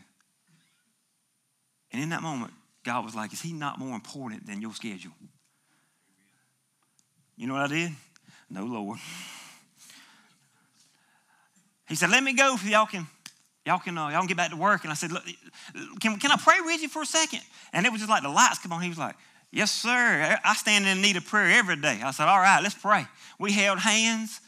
And 1.92 2.02
in 2.02 2.08
that 2.08 2.23
moment, 2.23 2.52
God 2.82 3.04
was 3.04 3.14
like, 3.14 3.32
Is 3.32 3.40
he 3.40 3.52
not 3.52 3.78
more 3.78 3.94
important 3.94 4.44
than 4.49 4.61
your 4.61 4.75
schedule? 4.75 5.12
You 7.37 7.46
know 7.46 7.54
what 7.54 7.62
I 7.62 7.68
did? 7.68 7.92
No, 8.49 8.65
Lord. 8.65 8.99
He 11.88 11.95
said, 11.95 12.11
Let 12.11 12.23
me 12.23 12.35
go 12.35 12.57
for 12.57 12.69
y'all 12.69 12.87
can. 12.87 13.07
Y'all 13.65 13.81
can, 13.81 13.99
uh, 13.99 14.09
y'all 14.09 14.21
can 14.21 14.29
get 14.29 14.37
back 14.37 14.50
to 14.50 14.57
work. 14.57 14.85
And 14.85 14.93
I 14.93 14.95
said, 14.95 15.11
Look, 15.12 15.25
can, 16.00 16.19
can 16.19 16.31
I 16.31 16.37
pray 16.37 16.61
with 16.61 16.83
you 16.83 16.88
for 16.88 17.03
a 17.03 17.07
second? 17.07 17.41
And 17.73 17.85
it 17.85 17.91
was 17.91 18.00
just 18.00 18.11
like 18.11 18.23
the 18.23 18.29
lights 18.29 18.59
come 18.61 18.73
on. 18.73 18.81
He 18.83 18.88
was 18.88 18.99
like, 18.99 19.17
Yes, 19.50 19.73
sir. 19.73 20.38
I 20.45 20.55
stand 20.55 20.87
in 20.87 21.00
need 21.00 21.17
of 21.17 21.26
prayer 21.26 21.59
every 21.59 21.76
day. 21.76 22.00
I 22.03 22.11
said, 22.12 22.29
All 22.29 22.38
right, 22.38 22.61
let's 22.62 22.75
pray. 22.75 23.07
We 23.38 23.53
held 23.53 23.79
hands 23.79 24.41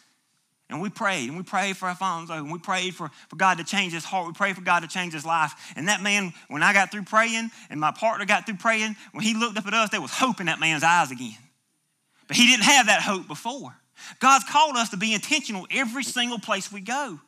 and 0.71 0.83
we 0.83 0.91
prayed, 0.91 1.29
and 1.29 1.39
we 1.39 1.43
prayed 1.43 1.79
for 1.79 1.89
Alfonso, 1.89 2.35
and 2.35 2.53
we 2.53 2.59
prayed 2.59 2.95
for, 2.95 3.11
for 3.31 3.37
God 3.37 3.57
to 3.57 3.65
change 3.65 3.95
his 3.95 4.05
heart. 4.05 4.27
We 4.27 4.35
prayed 4.35 4.55
for 4.55 4.61
God 4.61 4.81
to 4.81 4.89
change 4.89 5.15
his 5.15 5.25
life. 5.25 5.73
And 5.77 5.89
that 5.89 6.03
man, 6.03 6.35
when 6.49 6.63
I 6.63 6.75
got 6.75 6.91
through 6.91 7.05
praying, 7.05 7.51
and 7.71 7.81
my 7.81 7.91
partner 7.91 8.27
got 8.27 8.45
through 8.45 8.57
praying, 8.57 8.95
when 9.13 9.25
he 9.25 9.33
looked 9.33 9.57
up 9.57 9.67
at 9.67 9.73
us, 9.73 9.89
there 9.89 10.01
was 10.03 10.11
hope 10.11 10.41
in 10.41 10.47
that 10.47 10.61
man's 10.61 10.83
eyes 10.83 11.11
again. 11.11 11.39
But 12.27 12.37
he 12.37 12.47
didn't 12.47 12.65
have 12.65 12.87
that 12.87 13.01
hope 13.01 13.27
before. 13.27 13.75
God's 14.21 14.45
called 14.45 14.77
us 14.77 14.91
to 14.91 14.97
be 14.97 15.15
intentional 15.15 15.67
every 15.71 16.05
single 16.05 16.39
place 16.39 16.73
we 16.73 16.81
go. 16.81 17.19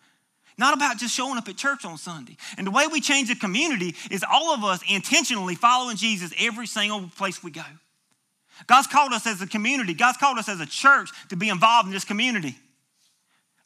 Not 0.59 0.75
about 0.75 0.99
just 0.99 1.15
showing 1.15 1.39
up 1.39 1.49
at 1.49 1.57
church 1.57 1.85
on 1.85 1.97
Sunday. 1.97 2.37
And 2.59 2.67
the 2.67 2.71
way 2.71 2.87
we 2.87 3.01
change 3.01 3.29
the 3.29 3.35
community 3.35 3.95
is 4.11 4.25
all 4.31 4.53
of 4.53 4.63
us 4.63 4.81
intentionally 4.89 5.55
following 5.55 5.97
Jesus 5.97 6.35
every 6.39 6.67
single 6.67 7.11
place 7.17 7.43
we 7.43 7.51
go. 7.51 7.65
God's 8.67 8.87
called 8.87 9.13
us 9.13 9.27
as 9.27 9.41
a 9.41 9.47
community, 9.47 9.95
God's 9.95 10.19
called 10.19 10.39
us 10.39 10.49
as 10.49 10.61
a 10.61 10.67
church 10.67 11.11
to 11.31 11.37
be 11.37 11.49
involved 11.49 11.87
in 11.87 11.93
this 11.93 12.05
community. 12.05 12.57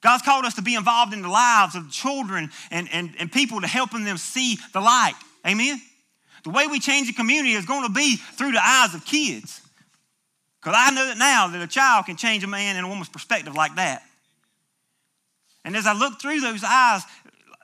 God's 0.03 0.23
called 0.23 0.45
us 0.45 0.55
to 0.55 0.63
be 0.63 0.75
involved 0.75 1.15
in 1.15 1.23
the 1.23 1.29
lives 1.29 1.75
of 1.75 1.91
children 1.91 2.51
and, 2.71 2.89
and, 2.93 3.15
and 3.19 3.33
people 3.33 3.63
to 3.63 3.67
helping 3.67 4.05
them 4.05 4.19
see 4.19 4.59
the 4.73 4.81
light. 4.81 5.15
Amen? 5.47 5.81
The 6.45 6.51
way 6.51 6.67
we 6.67 6.79
change 6.79 7.07
the 7.07 7.15
community 7.15 7.55
is 7.55 7.65
going 7.65 7.87
to 7.87 7.93
be 7.93 8.17
through 8.17 8.53
the 8.53 8.65
eyes 8.65 8.95
of 8.95 9.05
kids. 9.07 9.63
Because 10.65 10.81
I 10.81 10.95
know 10.95 11.07
that 11.07 11.19
now 11.19 11.49
that 11.49 11.63
a 11.63 11.67
child 11.67 12.07
can 12.07 12.17
change 12.17 12.43
a 12.43 12.47
man 12.47 12.77
and 12.77 12.87
a 12.87 12.89
woman's 12.89 13.11
perspective 13.11 13.55
like 13.55 13.75
that. 13.75 14.03
And 15.63 15.77
as 15.77 15.87
I 15.87 15.93
look 15.93 16.23
through 16.23 16.41
those 16.41 16.65
eyes, 16.65 17.03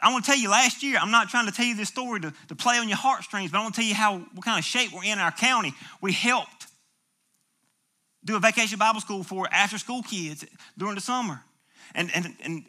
I 0.02 0.12
want 0.12 0.26
to 0.26 0.30
tell 0.30 0.38
you 0.38 0.50
last 0.50 0.82
year, 0.82 0.98
I'm 1.00 1.10
not 1.10 1.30
trying 1.30 1.46
to 1.46 1.52
tell 1.52 1.64
you 1.64 1.74
this 1.74 1.88
story 1.88 2.20
to, 2.20 2.32
to 2.48 2.54
play 2.54 2.76
on 2.76 2.88
your 2.88 2.98
heartstrings, 2.98 3.52
but 3.52 3.58
I 3.58 3.62
want 3.62 3.74
to 3.74 3.80
tell 3.80 3.88
you 3.88 3.94
how 3.94 4.18
what 4.18 4.44
kind 4.44 4.58
of 4.58 4.66
shape 4.66 4.92
we're 4.92 5.04
in 5.04 5.18
our 5.18 5.30
county. 5.30 5.72
We 6.02 6.12
helped 6.12 6.66
do 8.22 8.36
a 8.36 8.38
vacation 8.38 8.78
Bible 8.78 9.00
school 9.00 9.22
for 9.22 9.48
after 9.50 9.78
school 9.78 10.02
kids 10.02 10.44
during 10.76 10.94
the 10.94 11.00
summer. 11.00 11.40
And, 11.94 12.10
and, 12.14 12.34
and 12.44 12.64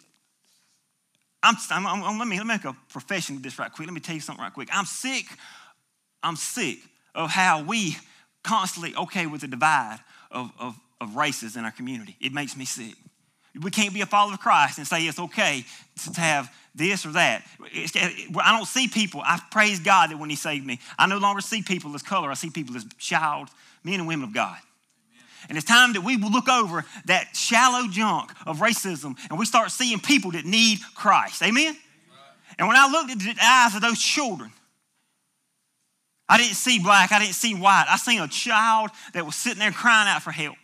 I'm, 1.44 1.58
I'm, 1.72 1.88
I'm, 1.88 2.20
let, 2.20 2.28
me, 2.28 2.38
let 2.38 2.48
me 2.48 2.54
make 2.54 2.64
a 2.64 2.76
profession 2.88 3.36
of 3.36 3.44
this 3.44 3.60
right 3.60 3.70
quick. 3.70 3.86
Let 3.86 3.94
me 3.94 4.00
tell 4.00 4.16
you 4.16 4.22
something 4.22 4.42
right 4.42 4.54
quick. 4.54 4.70
I'm 4.72 4.86
sick. 4.86 5.26
I'm 6.24 6.38
sick 6.38 6.78
of 7.14 7.32
how 7.32 7.64
we 7.64 7.98
constantly 8.44 8.96
okay 8.96 9.26
with 9.26 9.42
the 9.42 9.48
divide 9.48 10.00
of, 10.32 10.52
of, 10.60 10.76
of 11.00 11.16
races 11.16 11.56
in 11.56 11.66
our 11.66 11.72
community. 11.72 12.16
It 12.20 12.34
makes 12.34 12.56
me 12.56 12.66
sick. 12.66 12.96
We 13.60 13.70
can't 13.70 13.94
be 13.94 14.02
a 14.02 14.06
follower 14.06 14.34
of 14.34 14.40
Christ 14.40 14.78
and 14.78 14.88
say 14.88 15.06
it's 15.06 15.20
okay 15.20 15.66
to 16.14 16.22
have 16.22 16.54
this 16.74 17.06
or 17.06 17.12
that. 17.12 17.44
I 18.40 18.56
don't 18.56 18.66
see 18.66 18.88
people. 18.88 19.22
I 19.26 19.42
praise 19.52 19.80
God 19.80 20.12
that 20.12 20.18
when 20.18 20.30
He 20.30 20.38
saved 20.38 20.66
me, 20.66 20.80
I 20.98 21.06
no 21.08 21.18
longer 21.18 21.42
see 21.42 21.62
people 21.62 21.94
as 21.94 22.02
color. 22.02 22.32
I 22.32 22.36
see 22.36 22.50
people 22.50 22.78
as 22.78 22.86
child, 22.98 23.50
men 23.84 23.96
and 23.96 24.08
women 24.08 24.24
of 24.24 24.34
God. 24.34 24.58
And 25.50 25.58
it's 25.58 25.68
time 25.68 25.94
that 25.94 26.02
we 26.02 26.18
look 26.18 26.48
over 26.48 26.86
that 27.06 27.36
shallow 27.36 27.90
junk 27.90 28.32
of 28.46 28.60
racism 28.60 29.18
and 29.30 29.38
we 29.40 29.46
start 29.46 29.72
seeing 29.72 30.00
people 30.00 30.32
that 30.32 30.46
need 30.46 30.80
Christ. 30.96 31.42
Amen? 31.44 31.76
And 32.58 32.68
when 32.68 32.78
I 32.78 32.88
looked 32.88 33.12
at 33.12 33.20
the 33.20 33.36
eyes 33.44 33.76
of 33.76 33.82
those 33.82 34.00
children, 34.00 34.52
I 36.32 36.38
didn't 36.38 36.56
see 36.56 36.80
black, 36.80 37.12
I 37.12 37.20
didn't 37.20 37.36
see 37.36 37.54
white. 37.54 37.88
I 37.90 37.98
seen 37.98 38.22
a 38.22 38.28
child 38.30 38.92
that 39.14 39.26
was 39.26 39.36
sitting 39.36 39.60
there 39.60 39.74
crying 39.74 40.08
out 40.08 40.24
for 40.24 40.32
help. 40.32 40.56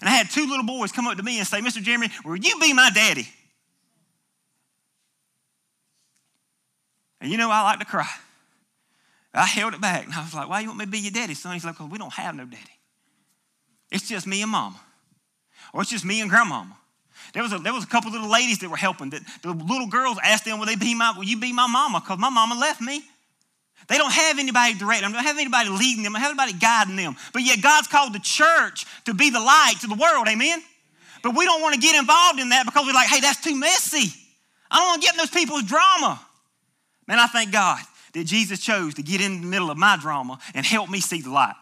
And 0.00 0.08
I 0.08 0.12
had 0.12 0.30
two 0.30 0.48
little 0.48 0.64
boys 0.64 0.90
come 0.90 1.06
up 1.06 1.18
to 1.18 1.22
me 1.22 1.36
and 1.36 1.46
say, 1.46 1.60
Mr. 1.60 1.82
Jeremy, 1.82 2.08
will 2.24 2.36
you 2.36 2.58
be 2.58 2.72
my 2.72 2.88
daddy? 2.94 3.28
And 7.20 7.30
you 7.30 7.36
know, 7.36 7.50
I 7.50 7.62
like 7.62 7.78
to 7.80 7.84
cry. 7.84 8.08
I 9.34 9.44
held 9.44 9.74
it 9.74 9.82
back 9.82 10.06
and 10.06 10.14
I 10.14 10.22
was 10.22 10.32
like, 10.32 10.48
why 10.48 10.60
you 10.60 10.68
want 10.68 10.78
me 10.78 10.86
to 10.86 10.90
be 10.90 11.00
your 11.00 11.12
daddy, 11.12 11.34
son? 11.34 11.52
He's 11.52 11.64
like, 11.66 11.74
because 11.74 11.92
we 11.92 11.98
don't 11.98 12.14
have 12.14 12.34
no 12.34 12.46
daddy. 12.46 12.62
It's 13.92 14.08
just 14.08 14.26
me 14.26 14.40
and 14.40 14.50
mama. 14.50 14.80
Or 15.74 15.82
it's 15.82 15.90
just 15.90 16.06
me 16.06 16.22
and 16.22 16.30
grandmama. 16.30 16.74
There 17.34 17.42
was 17.42 17.52
a, 17.52 17.58
there 17.58 17.74
was 17.74 17.84
a 17.84 17.86
couple 17.86 18.12
little 18.12 18.32
ladies 18.32 18.60
that 18.60 18.70
were 18.70 18.78
helping. 18.78 19.10
That 19.10 19.20
the 19.42 19.52
little 19.52 19.88
girls 19.88 20.16
asked 20.22 20.46
them, 20.46 20.58
will 20.58 20.64
they 20.64 20.76
be 20.76 20.94
my, 20.94 21.12
will 21.14 21.24
you 21.24 21.38
be 21.38 21.52
my 21.52 21.66
mama? 21.66 22.00
Because 22.00 22.18
my 22.18 22.30
mama 22.30 22.54
left 22.54 22.80
me. 22.80 23.02
They 23.88 23.98
don't 23.98 24.12
have 24.12 24.38
anybody 24.38 24.74
directing 24.74 25.02
them. 25.02 25.12
They 25.12 25.18
don't 25.18 25.26
have 25.26 25.38
anybody 25.38 25.68
leading 25.68 26.02
them. 26.02 26.12
They 26.12 26.18
don't 26.18 26.36
have 26.36 26.38
anybody 26.38 26.58
guiding 26.58 26.96
them. 26.96 27.16
But 27.32 27.42
yet 27.42 27.62
God's 27.62 27.86
called 27.86 28.12
the 28.12 28.18
church 28.18 28.84
to 29.04 29.14
be 29.14 29.30
the 29.30 29.40
light 29.40 29.74
to 29.82 29.86
the 29.86 29.94
world. 29.94 30.26
Amen? 30.28 30.62
But 31.22 31.36
we 31.36 31.44
don't 31.44 31.62
want 31.62 31.74
to 31.74 31.80
get 31.80 31.98
involved 31.98 32.40
in 32.40 32.50
that 32.50 32.66
because 32.66 32.86
we're 32.86 32.92
like, 32.92 33.08
hey, 33.08 33.20
that's 33.20 33.40
too 33.40 33.56
messy. 33.56 34.12
I 34.70 34.78
don't 34.78 34.88
want 34.88 35.02
to 35.02 35.06
get 35.06 35.14
in 35.14 35.18
those 35.18 35.30
people's 35.30 35.62
drama. 35.62 36.20
Man, 37.06 37.18
I 37.18 37.26
thank 37.28 37.52
God 37.52 37.78
that 38.12 38.24
Jesus 38.24 38.60
chose 38.60 38.94
to 38.94 39.02
get 39.02 39.20
in 39.20 39.40
the 39.40 39.46
middle 39.46 39.70
of 39.70 39.78
my 39.78 39.96
drama 39.96 40.38
and 40.54 40.66
help 40.66 40.90
me 40.90 41.00
see 41.00 41.20
the 41.20 41.30
light. 41.30 41.54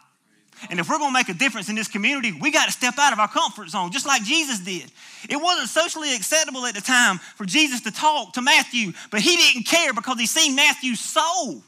And 0.69 0.79
if 0.79 0.89
we're 0.89 0.97
going 0.97 1.09
to 1.09 1.13
make 1.13 1.29
a 1.29 1.33
difference 1.33 1.69
in 1.69 1.75
this 1.75 1.87
community, 1.87 2.31
we 2.31 2.49
got 2.49 2.65
to 2.65 2.71
step 2.71 2.97
out 2.97 3.13
of 3.13 3.19
our 3.19 3.27
comfort 3.27 3.69
zone, 3.69 3.91
just 3.91 4.05
like 4.05 4.23
Jesus 4.23 4.59
did. 4.59 4.89
It 5.29 5.35
wasn't 5.35 5.69
socially 5.69 6.15
acceptable 6.15 6.65
at 6.65 6.73
the 6.73 6.81
time 6.81 7.19
for 7.35 7.45
Jesus 7.45 7.81
to 7.81 7.91
talk 7.91 8.33
to 8.33 8.41
Matthew, 8.41 8.93
but 9.11 9.19
he 9.19 9.35
didn't 9.35 9.67
care 9.67 9.93
because 9.93 10.17
he 10.17 10.25
seen 10.25 10.55
Matthew's 10.55 11.01
soul. 11.01 11.61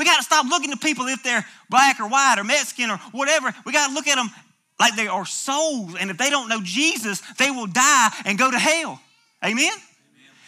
We 0.00 0.06
got 0.06 0.16
to 0.16 0.22
stop 0.22 0.46
looking 0.46 0.72
at 0.72 0.80
people 0.80 1.06
if 1.08 1.22
they're 1.22 1.44
black 1.68 2.00
or 2.00 2.08
white 2.08 2.36
or 2.38 2.44
Mexican 2.44 2.90
or 2.90 2.96
whatever. 3.12 3.54
We 3.66 3.72
got 3.72 3.88
to 3.88 3.92
look 3.92 4.08
at 4.08 4.16
them 4.16 4.30
like 4.78 4.96
they 4.96 5.08
are 5.08 5.26
souls. 5.26 5.94
And 6.00 6.10
if 6.10 6.16
they 6.16 6.30
don't 6.30 6.48
know 6.48 6.60
Jesus, 6.62 7.20
they 7.36 7.50
will 7.50 7.66
die 7.66 8.08
and 8.24 8.38
go 8.38 8.50
to 8.50 8.58
hell. 8.58 8.98
Amen? 9.44 9.58
Amen? 9.58 9.78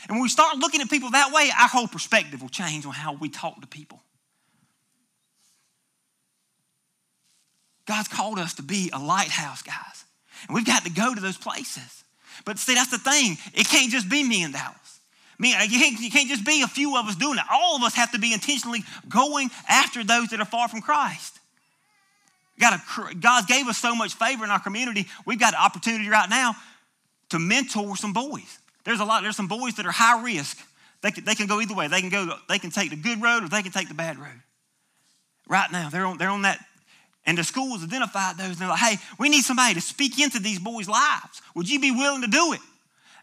And 0.08 0.16
when 0.16 0.22
we 0.22 0.30
start 0.30 0.56
looking 0.56 0.80
at 0.80 0.88
people 0.88 1.10
that 1.10 1.32
way, 1.34 1.50
our 1.60 1.68
whole 1.68 1.86
perspective 1.86 2.40
will 2.40 2.48
change 2.48 2.86
on 2.86 2.94
how 2.94 3.12
we 3.12 3.28
talk 3.28 3.60
to 3.60 3.66
people. 3.66 4.00
God's 7.84 8.08
called 8.08 8.38
us 8.38 8.54
to 8.54 8.62
be 8.62 8.88
a 8.90 8.98
lighthouse, 8.98 9.60
guys. 9.60 10.06
And 10.48 10.54
we've 10.54 10.64
got 10.64 10.84
to 10.84 10.90
go 10.90 11.14
to 11.14 11.20
those 11.20 11.36
places. 11.36 12.04
But 12.46 12.58
see, 12.58 12.74
that's 12.74 12.90
the 12.90 12.96
thing. 12.96 13.36
It 13.52 13.68
can't 13.68 13.92
just 13.92 14.08
be 14.08 14.24
me 14.24 14.44
in 14.44 14.52
Dallas. 14.52 14.81
Me, 15.42 15.52
uh, 15.54 15.64
you 15.64 15.80
can't, 15.80 15.98
you 15.98 16.08
can't 16.08 16.28
just 16.28 16.46
be 16.46 16.62
a 16.62 16.68
few 16.68 16.96
of 16.96 17.06
us 17.06 17.16
doing 17.16 17.36
it. 17.36 17.44
All 17.50 17.74
of 17.74 17.82
us 17.82 17.94
have 17.96 18.12
to 18.12 18.18
be 18.20 18.32
intentionally 18.32 18.84
going 19.08 19.50
after 19.68 20.04
those 20.04 20.28
that 20.28 20.38
are 20.38 20.46
far 20.46 20.68
from 20.68 20.80
Christ. 20.82 21.40
Got 22.60 22.74
a, 22.74 23.14
God 23.16 23.48
gave 23.48 23.66
us 23.66 23.76
so 23.76 23.92
much 23.92 24.14
favor 24.14 24.44
in 24.44 24.50
our 24.50 24.60
community. 24.60 25.06
We've 25.26 25.40
got 25.40 25.54
an 25.54 25.60
opportunity 25.60 26.08
right 26.08 26.30
now 26.30 26.54
to 27.30 27.40
mentor 27.40 27.96
some 27.96 28.12
boys. 28.12 28.58
There's 28.84 29.00
a 29.00 29.04
lot. 29.04 29.24
There's 29.24 29.34
some 29.34 29.48
boys 29.48 29.74
that 29.74 29.86
are 29.86 29.90
high 29.90 30.22
risk. 30.22 30.58
They 31.00 31.10
can, 31.10 31.24
they 31.24 31.34
can 31.34 31.48
go 31.48 31.60
either 31.60 31.74
way. 31.74 31.88
They 31.88 32.00
can 32.00 32.10
go. 32.10 32.36
They 32.48 32.60
can 32.60 32.70
take 32.70 32.90
the 32.90 32.96
good 32.96 33.20
road 33.20 33.42
or 33.42 33.48
they 33.48 33.62
can 33.62 33.72
take 33.72 33.88
the 33.88 33.94
bad 33.94 34.18
road. 34.18 34.40
Right 35.48 35.72
now, 35.72 35.88
they're 35.90 36.06
on. 36.06 36.18
They're 36.18 36.30
on 36.30 36.42
that 36.42 36.64
and 37.24 37.38
the 37.38 37.44
schools 37.44 37.84
identified 37.84 38.36
those 38.36 38.48
and 38.48 38.56
they're 38.56 38.68
like, 38.68 38.80
hey, 38.80 38.96
we 39.18 39.28
need 39.28 39.42
somebody 39.42 39.74
to 39.74 39.80
speak 39.80 40.18
into 40.18 40.40
these 40.40 40.58
boys' 40.58 40.88
lives. 40.88 41.40
Would 41.54 41.70
you 41.70 41.80
be 41.80 41.90
willing 41.92 42.22
to 42.22 42.28
do 42.28 42.52
it? 42.52 42.60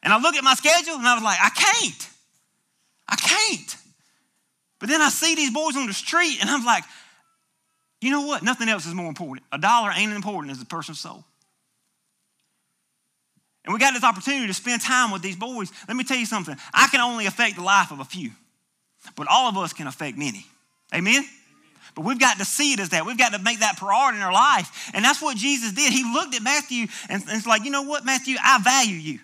And 0.02 0.14
I 0.14 0.20
look 0.20 0.36
at 0.36 0.44
my 0.44 0.54
schedule 0.54 0.96
and 0.96 1.06
I 1.06 1.16
was 1.16 1.24
like, 1.24 1.40
I 1.42 1.50
can't. 1.50 2.09
I 3.10 3.16
can't. 3.16 3.76
But 4.80 4.88
then 4.88 5.02
I 5.02 5.10
see 5.10 5.36
these 5.36 5.52
boys 5.52 5.76
on 5.76 5.88
the 5.88 5.94
street 5.94 6.38
and 6.40 6.50
I'm 6.50 6.64
like, 6.64 6.84
you 8.02 8.12
know 8.12 8.22
what? 8.22 8.44
Nothing 8.44 8.70
else 8.70 8.86
is 8.86 8.94
more 8.94 9.08
important. 9.08 9.46
A 9.52 9.58
dollar 9.58 9.92
ain't 9.94 10.14
important 10.14 10.52
as 10.52 10.62
a 10.62 10.66
person's 10.66 11.00
soul. 11.00 11.26
And 13.66 13.74
we 13.74 13.80
got 13.80 13.94
this 13.94 14.06
opportunity 14.06 14.48
to 14.48 14.54
spend 14.54 14.82
time 14.82 15.12
with 15.12 15.22
these 15.22 15.36
boys. 15.36 15.72
Let 15.88 15.98
me 15.98 16.06
tell 16.06 16.18
you 16.18 16.26
something. 16.26 16.56
I 16.74 16.88
can 16.88 17.02
only 17.02 17.26
affect 17.26 17.58
the 17.58 17.64
life 17.64 17.92
of 17.92 18.00
a 18.00 18.06
few, 18.06 18.32
but 19.16 19.28
all 19.30 19.50
of 19.50 19.58
us 19.58 19.74
can 19.74 19.88
affect 19.88 20.18
many. 20.18 20.46
Amen? 20.96 21.26
But 21.94 22.06
we've 22.06 22.20
got 22.20 22.38
to 22.38 22.46
see 22.46 22.72
it 22.72 22.80
as 22.80 22.90
that. 22.90 23.06
We've 23.06 23.18
got 23.18 23.34
to 23.34 23.40
make 23.40 23.60
that 23.60 23.76
priority 23.78 24.18
in 24.18 24.24
our 24.24 24.32
life. 24.32 24.92
And 24.94 25.04
that's 25.04 25.22
what 25.22 25.36
Jesus 25.36 25.74
did. 25.74 25.92
He 25.92 26.04
looked 26.04 26.36
at 26.36 26.42
Matthew 26.42 26.88
and, 27.10 27.22
and 27.22 27.32
it's 27.32 27.48
like, 27.48 27.66
you 27.66 27.72
know 27.72 27.82
what, 27.82 28.06
Matthew, 28.06 28.38
I 28.42 28.60
value 28.60 28.96
you. 28.96 29.20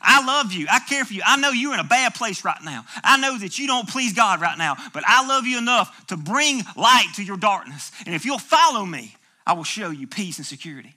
I 0.00 0.24
love 0.24 0.52
you. 0.52 0.66
I 0.70 0.80
care 0.80 1.04
for 1.04 1.12
you. 1.14 1.22
I 1.24 1.36
know 1.36 1.50
you're 1.50 1.74
in 1.74 1.80
a 1.80 1.84
bad 1.84 2.14
place 2.14 2.44
right 2.44 2.62
now. 2.64 2.84
I 3.04 3.18
know 3.18 3.38
that 3.38 3.58
you 3.58 3.66
don't 3.66 3.88
please 3.88 4.12
God 4.12 4.40
right 4.40 4.58
now, 4.58 4.76
but 4.92 5.04
I 5.06 5.26
love 5.26 5.46
you 5.46 5.58
enough 5.58 6.06
to 6.08 6.16
bring 6.16 6.62
light 6.76 7.08
to 7.16 7.22
your 7.22 7.36
darkness. 7.36 7.92
And 8.04 8.14
if 8.14 8.24
you'll 8.24 8.38
follow 8.38 8.84
me, 8.84 9.14
I 9.46 9.52
will 9.52 9.64
show 9.64 9.90
you 9.90 10.06
peace 10.06 10.38
and 10.38 10.46
security. 10.46 10.94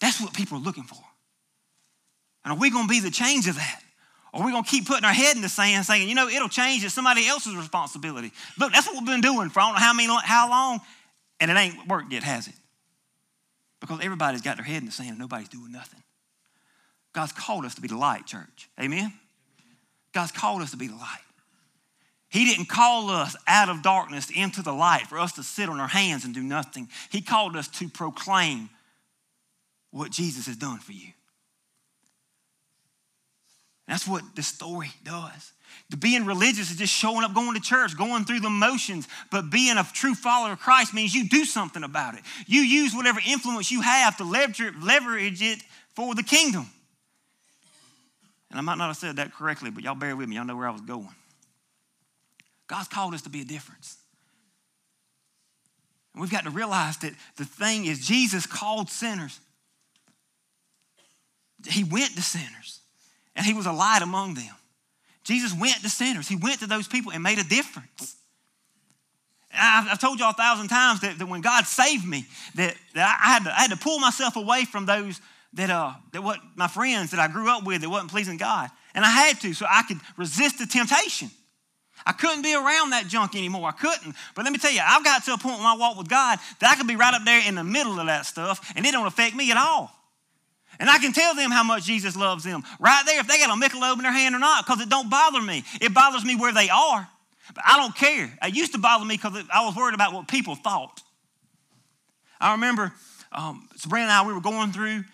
That's 0.00 0.20
what 0.20 0.34
people 0.34 0.58
are 0.58 0.60
looking 0.60 0.84
for. 0.84 1.02
And 2.44 2.52
are 2.52 2.58
we 2.58 2.70
going 2.70 2.84
to 2.86 2.90
be 2.90 3.00
the 3.00 3.10
change 3.10 3.48
of 3.48 3.56
that? 3.56 3.80
Or 4.32 4.42
are 4.42 4.46
we 4.46 4.52
going 4.52 4.64
to 4.64 4.70
keep 4.70 4.86
putting 4.86 5.04
our 5.04 5.12
head 5.12 5.36
in 5.36 5.42
the 5.42 5.48
sand 5.48 5.86
saying, 5.86 6.08
you 6.08 6.14
know, 6.14 6.28
it'll 6.28 6.48
change. 6.48 6.84
It's 6.84 6.92
somebody 6.92 7.26
else's 7.26 7.56
responsibility. 7.56 8.32
Look, 8.58 8.72
that's 8.72 8.86
what 8.86 8.96
we've 8.96 9.06
been 9.06 9.20
doing 9.20 9.48
for 9.50 9.60
I 9.60 9.66
don't 9.66 9.74
know 9.74 9.80
how 9.80 9.94
many, 9.94 10.08
how 10.24 10.50
long, 10.50 10.80
and 11.40 11.50
it 11.50 11.56
ain't 11.56 11.88
worked 11.88 12.12
yet, 12.12 12.22
has 12.22 12.48
it? 12.48 12.54
Because 13.80 14.00
everybody's 14.02 14.42
got 14.42 14.56
their 14.56 14.64
head 14.64 14.78
in 14.78 14.86
the 14.86 14.92
sand 14.92 15.10
and 15.10 15.18
nobody's 15.18 15.48
doing 15.48 15.72
nothing. 15.72 16.02
God's 17.14 17.32
called 17.32 17.64
us 17.64 17.76
to 17.76 17.80
be 17.80 17.88
the 17.88 17.96
light, 17.96 18.26
church. 18.26 18.68
Amen? 18.78 19.12
God's 20.12 20.32
called 20.32 20.60
us 20.60 20.72
to 20.72 20.76
be 20.76 20.88
the 20.88 20.96
light. 20.96 21.20
He 22.28 22.44
didn't 22.44 22.68
call 22.68 23.10
us 23.10 23.36
out 23.46 23.68
of 23.68 23.82
darkness 23.82 24.28
into 24.34 24.60
the 24.60 24.72
light 24.72 25.06
for 25.06 25.20
us 25.20 25.32
to 25.34 25.44
sit 25.44 25.68
on 25.68 25.78
our 25.78 25.88
hands 25.88 26.24
and 26.24 26.34
do 26.34 26.42
nothing. 26.42 26.88
He 27.10 27.22
called 27.22 27.56
us 27.56 27.68
to 27.68 27.88
proclaim 27.88 28.68
what 29.92 30.10
Jesus 30.10 30.46
has 30.46 30.56
done 30.56 30.80
for 30.80 30.92
you. 30.92 31.12
That's 33.86 34.08
what 34.08 34.22
the 34.34 34.42
story 34.42 34.90
does. 35.04 35.52
The 35.90 35.96
being 35.96 36.24
religious 36.24 36.70
is 36.72 36.78
just 36.78 36.92
showing 36.92 37.24
up, 37.24 37.34
going 37.34 37.54
to 37.54 37.60
church, 37.60 37.96
going 37.96 38.24
through 38.24 38.40
the 38.40 38.50
motions. 38.50 39.06
But 39.30 39.50
being 39.50 39.76
a 39.76 39.86
true 39.92 40.14
follower 40.14 40.52
of 40.52 40.58
Christ 40.60 40.94
means 40.94 41.14
you 41.14 41.28
do 41.28 41.44
something 41.44 41.84
about 41.84 42.14
it. 42.14 42.22
You 42.46 42.62
use 42.62 42.94
whatever 42.94 43.20
influence 43.24 43.70
you 43.70 43.82
have 43.82 44.16
to 44.16 44.24
leverage 44.24 45.42
it 45.42 45.62
for 45.94 46.14
the 46.14 46.22
kingdom. 46.24 46.66
And 48.54 48.60
I 48.60 48.62
might 48.62 48.78
not 48.78 48.86
have 48.86 48.96
said 48.96 49.16
that 49.16 49.34
correctly, 49.34 49.72
but 49.72 49.82
y'all 49.82 49.96
bear 49.96 50.14
with 50.14 50.28
me. 50.28 50.36
Y'all 50.36 50.44
know 50.44 50.54
where 50.54 50.68
I 50.68 50.70
was 50.70 50.80
going. 50.80 51.08
God's 52.68 52.86
called 52.86 53.12
us 53.12 53.22
to 53.22 53.28
be 53.28 53.40
a 53.40 53.44
difference. 53.44 53.96
And 56.12 56.20
we've 56.20 56.30
got 56.30 56.44
to 56.44 56.50
realize 56.50 56.96
that 56.98 57.14
the 57.36 57.44
thing 57.44 57.84
is, 57.84 58.06
Jesus 58.06 58.46
called 58.46 58.90
sinners. 58.90 59.40
He 61.66 61.82
went 61.82 62.14
to 62.14 62.22
sinners, 62.22 62.78
and 63.34 63.44
he 63.44 63.54
was 63.54 63.66
a 63.66 63.72
light 63.72 64.02
among 64.02 64.34
them. 64.34 64.54
Jesus 65.24 65.52
went 65.52 65.82
to 65.82 65.88
sinners. 65.88 66.28
He 66.28 66.36
went 66.36 66.60
to 66.60 66.68
those 66.68 66.86
people 66.86 67.10
and 67.10 67.24
made 67.24 67.40
a 67.40 67.44
difference. 67.44 68.14
I've, 69.52 69.98
told 69.98 70.20
y'all 70.20 70.30
a 70.30 70.34
thousand 70.34 70.68
times 70.68 71.00
that, 71.00 71.18
that 71.18 71.26
when 71.26 71.40
God 71.40 71.64
saved 71.64 72.06
me, 72.06 72.24
that, 72.54 72.76
that 72.94 73.18
I, 73.20 73.32
had 73.32 73.44
to, 73.46 73.50
I 73.50 73.62
had 73.62 73.70
to 73.72 73.76
pull 73.76 73.98
myself 73.98 74.36
away 74.36 74.64
from 74.64 74.86
those 74.86 75.20
that, 75.54 75.70
uh, 75.70 75.92
that 76.12 76.22
what 76.22 76.40
my 76.56 76.68
friends 76.68 77.12
that 77.12 77.20
I 77.20 77.28
grew 77.28 77.48
up 77.48 77.64
with 77.64 77.80
that 77.80 77.88
wasn't 77.88 78.10
pleasing 78.10 78.36
God. 78.36 78.70
And 78.94 79.04
I 79.04 79.08
had 79.08 79.40
to 79.40 79.52
so 79.54 79.66
I 79.68 79.82
could 79.82 79.98
resist 80.16 80.58
the 80.58 80.66
temptation. 80.66 81.30
I 82.06 82.12
couldn't 82.12 82.42
be 82.42 82.54
around 82.54 82.90
that 82.90 83.06
junk 83.06 83.34
anymore. 83.34 83.68
I 83.68 83.72
couldn't. 83.72 84.14
But 84.34 84.44
let 84.44 84.52
me 84.52 84.58
tell 84.58 84.72
you, 84.72 84.80
I've 84.84 85.04
got 85.04 85.24
to 85.24 85.34
a 85.34 85.38
point 85.38 85.56
in 85.56 85.62
my 85.62 85.76
walk 85.76 85.96
with 85.96 86.08
God 86.08 86.38
that 86.60 86.70
I 86.70 86.74
can 86.76 86.86
be 86.86 86.96
right 86.96 87.14
up 87.14 87.24
there 87.24 87.40
in 87.46 87.54
the 87.54 87.64
middle 87.64 87.98
of 87.98 88.06
that 88.06 88.26
stuff 88.26 88.72
and 88.76 88.84
it 88.84 88.92
don't 88.92 89.06
affect 89.06 89.34
me 89.34 89.50
at 89.50 89.56
all. 89.56 89.90
And 90.80 90.90
I 90.90 90.98
can 90.98 91.12
tell 91.12 91.34
them 91.34 91.50
how 91.50 91.62
much 91.62 91.84
Jesus 91.84 92.16
loves 92.16 92.42
them 92.44 92.64
right 92.80 93.02
there 93.06 93.20
if 93.20 93.28
they 93.28 93.38
got 93.38 93.50
a 93.50 93.60
Michelob 93.60 93.96
in 93.96 94.02
their 94.02 94.12
hand 94.12 94.34
or 94.34 94.40
not 94.40 94.66
because 94.66 94.80
it 94.80 94.88
don't 94.88 95.08
bother 95.08 95.40
me. 95.40 95.64
It 95.80 95.94
bothers 95.94 96.24
me 96.24 96.34
where 96.34 96.52
they 96.52 96.68
are, 96.68 97.08
but 97.54 97.64
I 97.64 97.76
don't 97.76 97.94
care. 97.94 98.36
It 98.42 98.56
used 98.56 98.72
to 98.72 98.78
bother 98.78 99.04
me 99.04 99.16
because 99.16 99.44
I 99.52 99.64
was 99.64 99.76
worried 99.76 99.94
about 99.94 100.12
what 100.12 100.26
people 100.26 100.56
thought. 100.56 101.00
I 102.40 102.52
remember 102.52 102.92
um, 103.30 103.68
Sabrina 103.76 104.06
and 104.06 104.12
I, 104.12 104.26
we 104.26 104.32
were 104.32 104.40
going 104.40 104.72
through 104.72 105.04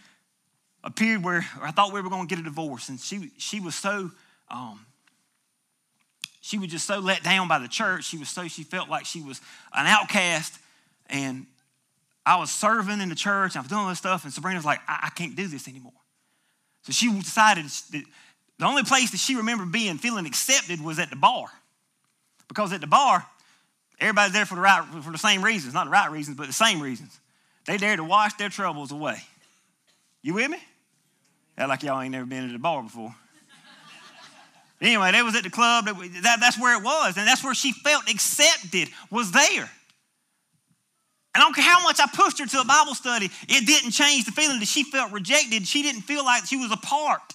a 0.82 0.90
period 0.90 1.22
where 1.22 1.44
I 1.60 1.70
thought 1.70 1.92
we 1.92 2.00
were 2.00 2.08
going 2.08 2.26
to 2.26 2.34
get 2.34 2.40
a 2.40 2.44
divorce, 2.44 2.88
and 2.88 2.98
she 2.98 3.30
she 3.38 3.60
was 3.60 3.74
so 3.74 4.10
um, 4.48 4.86
she 6.40 6.58
was 6.58 6.68
just 6.68 6.86
so 6.86 6.98
let 6.98 7.22
down 7.22 7.48
by 7.48 7.58
the 7.58 7.68
church. 7.68 8.04
She 8.04 8.16
was 8.16 8.28
so 8.28 8.48
she 8.48 8.62
felt 8.62 8.88
like 8.88 9.04
she 9.04 9.20
was 9.20 9.40
an 9.74 9.86
outcast, 9.86 10.58
and 11.08 11.46
I 12.24 12.36
was 12.36 12.50
serving 12.50 13.00
in 13.00 13.08
the 13.08 13.14
church. 13.14 13.56
I 13.56 13.60
was 13.60 13.68
doing 13.68 13.82
all 13.82 13.88
this 13.88 13.98
stuff, 13.98 14.24
and 14.24 14.32
Sabrina 14.32 14.58
was 14.58 14.64
like, 14.64 14.80
I, 14.88 15.00
I 15.04 15.10
can't 15.10 15.36
do 15.36 15.46
this 15.46 15.68
anymore. 15.68 15.92
So 16.82 16.92
she 16.92 17.12
decided 17.12 17.66
that 17.66 18.04
the 18.58 18.64
only 18.64 18.82
place 18.84 19.10
that 19.10 19.18
she 19.18 19.36
remembered 19.36 19.72
being 19.72 19.98
feeling 19.98 20.26
accepted 20.26 20.82
was 20.82 20.98
at 20.98 21.10
the 21.10 21.16
bar, 21.16 21.48
because 22.48 22.72
at 22.72 22.80
the 22.80 22.86
bar, 22.86 23.26
everybody's 23.98 24.32
there 24.32 24.46
for 24.46 24.54
the 24.54 24.60
right 24.62 24.82
for 25.02 25.12
the 25.12 25.18
same 25.18 25.42
reasons, 25.42 25.74
not 25.74 25.84
the 25.84 25.90
right 25.90 26.10
reasons, 26.10 26.36
but 26.36 26.46
the 26.46 26.52
same 26.52 26.80
reasons. 26.80 27.18
They 27.66 27.76
there 27.76 27.96
to 27.96 28.04
wash 28.04 28.34
their 28.34 28.48
troubles 28.48 28.92
away. 28.92 29.22
You 30.22 30.34
with 30.34 30.50
me? 30.50 30.58
Act 31.58 31.68
like 31.68 31.82
y'all 31.82 32.00
ain't 32.00 32.12
never 32.12 32.26
been 32.26 32.46
to 32.46 32.52
the 32.52 32.58
bar 32.58 32.82
before. 32.82 33.14
anyway, 34.80 35.12
they 35.12 35.22
was 35.22 35.36
at 35.36 35.42
the 35.42 35.50
club. 35.50 35.86
That, 35.86 36.38
that's 36.40 36.58
where 36.58 36.78
it 36.78 36.84
was. 36.84 37.16
And 37.16 37.26
that's 37.26 37.44
where 37.44 37.54
she 37.54 37.72
felt 37.72 38.08
accepted, 38.10 38.88
was 39.10 39.32
there. 39.32 39.70
And 41.32 41.42
I 41.42 41.46
don't 41.46 41.54
care 41.54 41.64
how 41.64 41.82
much 41.82 42.00
I 42.00 42.06
pushed 42.12 42.38
her 42.40 42.46
to 42.46 42.60
a 42.60 42.64
Bible 42.64 42.94
study, 42.94 43.30
it 43.48 43.66
didn't 43.66 43.92
change 43.92 44.24
the 44.24 44.32
feeling 44.32 44.58
that 44.58 44.68
she 44.68 44.82
felt 44.84 45.12
rejected. 45.12 45.66
She 45.66 45.82
didn't 45.82 46.02
feel 46.02 46.24
like 46.24 46.46
she 46.46 46.56
was 46.56 46.72
a 46.72 46.76
part. 46.76 47.34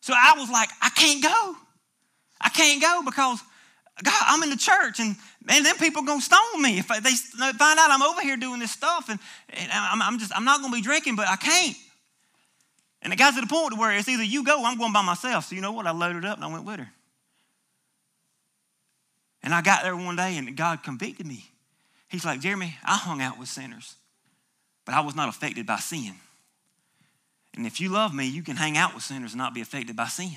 So 0.00 0.12
I 0.16 0.34
was 0.36 0.50
like, 0.50 0.68
I 0.82 0.90
can't 0.90 1.22
go. 1.22 1.56
I 2.40 2.48
can't 2.48 2.82
go 2.82 3.02
because 3.04 3.40
God, 4.02 4.22
I'm 4.26 4.42
in 4.42 4.50
the 4.50 4.56
church 4.56 4.98
and 4.98 5.16
man, 5.44 5.62
them 5.62 5.76
people 5.76 6.02
gonna 6.02 6.20
stone 6.20 6.60
me 6.60 6.78
if 6.78 6.88
they 6.88 7.12
find 7.12 7.78
out 7.78 7.90
I'm 7.90 8.02
over 8.02 8.20
here 8.20 8.36
doing 8.36 8.58
this 8.58 8.72
stuff 8.72 9.08
and, 9.08 9.20
and 9.50 9.70
I'm, 9.70 10.02
I'm, 10.02 10.18
just 10.18 10.36
I'm 10.36 10.44
not 10.44 10.60
gonna 10.60 10.74
be 10.74 10.82
drinking, 10.82 11.14
but 11.14 11.28
I 11.28 11.36
can't. 11.36 11.76
And 13.02 13.12
it 13.12 13.16
got 13.16 13.34
to 13.34 13.40
the 13.40 13.46
point 13.46 13.76
where 13.76 13.96
it's 13.96 14.08
either 14.08 14.22
you 14.22 14.44
go, 14.44 14.64
I'm 14.64 14.78
going 14.78 14.92
by 14.92 15.02
myself. 15.02 15.46
So 15.46 15.54
you 15.56 15.60
know 15.60 15.72
what? 15.72 15.86
I 15.86 15.90
loaded 15.90 16.24
up 16.24 16.36
and 16.36 16.44
I 16.44 16.52
went 16.52 16.64
with 16.64 16.78
her. 16.78 16.88
And 19.42 19.52
I 19.52 19.60
got 19.60 19.82
there 19.82 19.96
one 19.96 20.14
day 20.14 20.38
and 20.38 20.56
God 20.56 20.84
convicted 20.84 21.26
me. 21.26 21.44
He's 22.08 22.24
like, 22.24 22.40
Jeremy, 22.40 22.76
I 22.84 22.96
hung 22.96 23.20
out 23.20 23.38
with 23.38 23.48
sinners, 23.48 23.96
but 24.84 24.94
I 24.94 25.00
was 25.00 25.16
not 25.16 25.28
affected 25.28 25.66
by 25.66 25.78
sin. 25.78 26.14
And 27.56 27.66
if 27.66 27.80
you 27.80 27.88
love 27.88 28.14
me, 28.14 28.28
you 28.28 28.42
can 28.42 28.56
hang 28.56 28.76
out 28.76 28.94
with 28.94 29.02
sinners 29.02 29.32
and 29.32 29.38
not 29.38 29.54
be 29.54 29.60
affected 29.60 29.96
by 29.96 30.06
sin. 30.06 30.36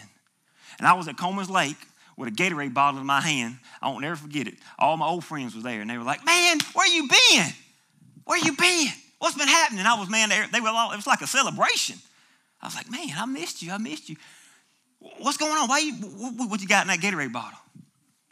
And 0.80 0.88
I 0.88 0.94
was 0.94 1.08
at 1.08 1.18
Coleman's 1.18 1.50
Lake 1.50 1.78
with 2.18 2.30
a 2.30 2.32
Gatorade 2.32 2.74
bottle 2.74 3.00
in 3.00 3.06
my 3.06 3.22
hand. 3.22 3.60
I 3.82 3.90
won't 3.90 4.02
never 4.02 4.16
forget 4.16 4.48
it. 4.48 4.56
All 4.80 4.98
my 4.98 5.06
old 5.06 5.24
friends 5.24 5.56
were 5.56 5.62
there, 5.62 5.82
and 5.82 5.90
they 5.90 5.98
were 5.98 6.04
like, 6.04 6.26
"Man, 6.26 6.58
where 6.74 6.88
you 6.88 7.08
been? 7.08 7.54
Where 8.26 8.38
you 8.38 8.54
been? 8.54 8.88
What's 9.20 9.38
been 9.38 9.48
happening?" 9.48 9.86
I 9.86 10.00
was 10.00 10.10
man, 10.10 10.30
they 10.52 10.62
were 10.62 10.70
all. 10.70 10.92
It 10.92 10.98
was 10.98 11.08
like 11.08 11.22
a 11.22 11.28
celebration. 11.28 12.00
I 12.66 12.68
was 12.68 12.76
like, 12.76 12.90
man, 12.90 13.16
I 13.16 13.28
missed 13.28 13.62
you. 13.62 13.72
I 13.72 13.78
missed 13.78 14.10
you. 14.10 14.16
What's 15.20 15.38
going 15.38 15.52
on? 15.52 15.70
Why 15.70 15.78
you, 15.78 15.94
what, 15.94 16.50
what 16.50 16.62
you 16.62 16.68
got 16.68 16.82
in 16.82 16.88
that 16.88 16.98
Gatorade 16.98 17.32
bottle? 17.32 17.60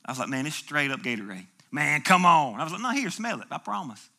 I 0.03 0.11
was 0.11 0.17
like, 0.17 0.27
man, 0.27 0.47
it's 0.47 0.55
straight 0.55 0.89
up 0.89 1.01
Gatorade. 1.01 1.45
Man, 1.71 2.01
come 2.01 2.25
on. 2.25 2.59
I 2.59 2.63
was 2.63 2.73
like, 2.73 2.81
no, 2.81 2.89
here, 2.89 3.11
smell 3.11 3.41
it. 3.41 3.47
I 3.51 3.59
promise. 3.59 4.09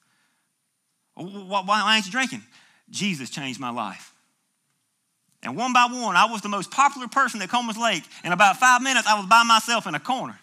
Why, 1.17 1.63
why 1.65 1.97
ain't 1.97 2.07
you 2.07 2.13
drinking? 2.13 2.43
Jesus 2.91 3.29
changed 3.29 3.59
my 3.59 3.71
life. 3.71 4.13
And 5.43 5.57
one 5.57 5.73
by 5.73 5.89
one, 5.91 6.15
I 6.15 6.27
was 6.27 6.43
the 6.43 6.49
most 6.49 6.71
popular 6.71 7.09
person 7.09 7.43
at 7.43 7.49
Coleman's 7.49 7.77
Lake. 7.77 8.05
In 8.23 8.31
about 8.31 8.59
five 8.59 8.83
minutes, 8.83 9.09
I 9.09 9.19
was 9.19 9.27
by 9.27 9.43
myself 9.43 9.89
in 9.89 9.97
a 9.97 10.01
corner. 10.01 10.39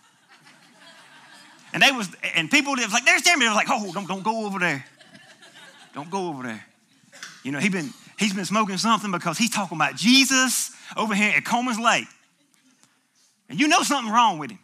And 1.74 1.82
they 1.82 1.94
was, 1.94 2.10
and 2.36 2.52
people 2.52 2.74
was 2.74 2.92
like, 2.92 3.06
there's 3.06 3.22
Jeremy. 3.22 3.46
They 3.46 3.50
was 3.50 3.56
like, 3.56 3.68
oh, 3.70 3.90
don't, 3.94 4.06
don't 4.06 4.24
go 4.24 4.46
over 4.46 4.60
there. 4.60 4.86
Don't 5.94 6.12
go 6.12 6.28
over 6.28 6.44
there. 6.44 6.66
You 7.44 7.54
know, 7.54 7.60
he 7.60 7.70
been 7.70 7.94
He's 8.22 8.34
been 8.34 8.46
smoking 8.46 8.78
something 8.78 9.10
because 9.10 9.40
he's 9.40 9.50
talking 9.50 9.76
about 9.76 9.96
Jesus 9.96 10.70
over 10.96 11.16
here 11.16 11.34
at 11.36 11.44
Coleman's 11.44 11.80
Lake. 11.80 12.06
And 13.50 13.60
you 13.60 13.68
know 13.68 13.82
something 13.82 14.14
wrong 14.14 14.38
with 14.38 14.52
him. 14.52 14.60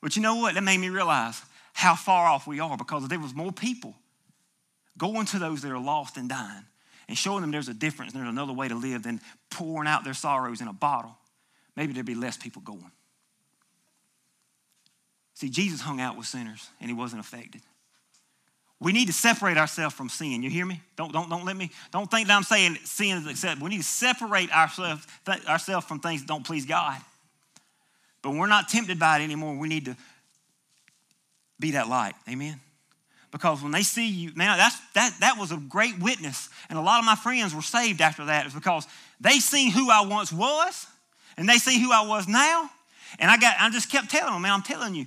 But 0.00 0.14
you 0.14 0.22
know 0.22 0.36
what? 0.36 0.54
That 0.54 0.62
made 0.62 0.78
me 0.78 0.88
realize 0.88 1.42
how 1.72 1.96
far 1.96 2.28
off 2.28 2.46
we 2.46 2.60
are 2.60 2.76
because 2.76 3.08
there 3.08 3.18
was 3.18 3.34
more 3.34 3.50
people 3.50 3.96
going 4.96 5.26
to 5.26 5.40
those 5.40 5.62
that 5.62 5.72
are 5.72 5.80
lost 5.80 6.16
and 6.16 6.28
dying 6.28 6.64
and 7.08 7.18
showing 7.18 7.40
them 7.40 7.50
there's 7.50 7.66
a 7.66 7.74
difference 7.74 8.12
and 8.12 8.22
there's 8.22 8.32
another 8.32 8.52
way 8.52 8.68
to 8.68 8.76
live 8.76 9.02
than 9.02 9.20
pouring 9.50 9.88
out 9.88 10.04
their 10.04 10.14
sorrows 10.14 10.60
in 10.60 10.68
a 10.68 10.72
bottle. 10.72 11.18
Maybe 11.74 11.92
there'd 11.92 12.06
be 12.06 12.14
less 12.14 12.36
people 12.36 12.62
going. 12.62 12.92
See, 15.34 15.48
Jesus 15.48 15.80
hung 15.80 16.00
out 16.00 16.16
with 16.16 16.26
sinners 16.26 16.68
and 16.80 16.88
he 16.88 16.94
wasn't 16.94 17.18
affected. 17.18 17.62
We 18.84 18.92
need 18.92 19.06
to 19.06 19.14
separate 19.14 19.56
ourselves 19.56 19.94
from 19.94 20.10
sin. 20.10 20.42
You 20.42 20.50
hear 20.50 20.66
me? 20.66 20.82
Don't, 20.96 21.10
don't, 21.10 21.30
don't 21.30 21.46
let 21.46 21.56
me, 21.56 21.70
don't 21.90 22.10
think 22.10 22.28
that 22.28 22.36
I'm 22.36 22.42
saying 22.42 22.76
sin 22.84 23.16
is 23.16 23.26
acceptable. 23.26 23.64
We 23.64 23.70
need 23.70 23.78
to 23.78 23.82
separate 23.82 24.54
ourselves, 24.54 25.06
th- 25.24 25.46
ourselves 25.46 25.86
from 25.86 26.00
things 26.00 26.20
that 26.20 26.28
don't 26.28 26.44
please 26.44 26.66
God. 26.66 27.00
But 28.20 28.34
we're 28.34 28.46
not 28.46 28.68
tempted 28.68 28.98
by 28.98 29.20
it 29.20 29.24
anymore. 29.24 29.56
We 29.56 29.68
need 29.68 29.86
to 29.86 29.96
be 31.58 31.70
that 31.70 31.88
light. 31.88 32.14
Amen? 32.28 32.60
Because 33.30 33.62
when 33.62 33.72
they 33.72 33.82
see 33.82 34.06
you, 34.06 34.32
man, 34.34 34.58
that's, 34.58 34.78
that, 34.92 35.16
that 35.20 35.38
was 35.38 35.50
a 35.50 35.56
great 35.56 35.98
witness. 35.98 36.50
And 36.68 36.78
a 36.78 36.82
lot 36.82 36.98
of 36.98 37.06
my 37.06 37.16
friends 37.16 37.54
were 37.54 37.62
saved 37.62 38.02
after 38.02 38.26
that. 38.26 38.44
It's 38.44 38.54
because 38.54 38.86
they 39.18 39.38
seen 39.38 39.70
who 39.70 39.90
I 39.90 40.02
once 40.02 40.30
was 40.30 40.86
and 41.38 41.48
they 41.48 41.56
see 41.56 41.80
who 41.80 41.90
I 41.90 42.06
was 42.06 42.28
now. 42.28 42.68
And 43.18 43.30
I 43.30 43.38
got, 43.38 43.56
I 43.58 43.70
just 43.70 43.90
kept 43.90 44.10
telling 44.10 44.34
them, 44.34 44.42
man, 44.42 44.52
I'm 44.52 44.62
telling 44.62 44.94
you, 44.94 45.06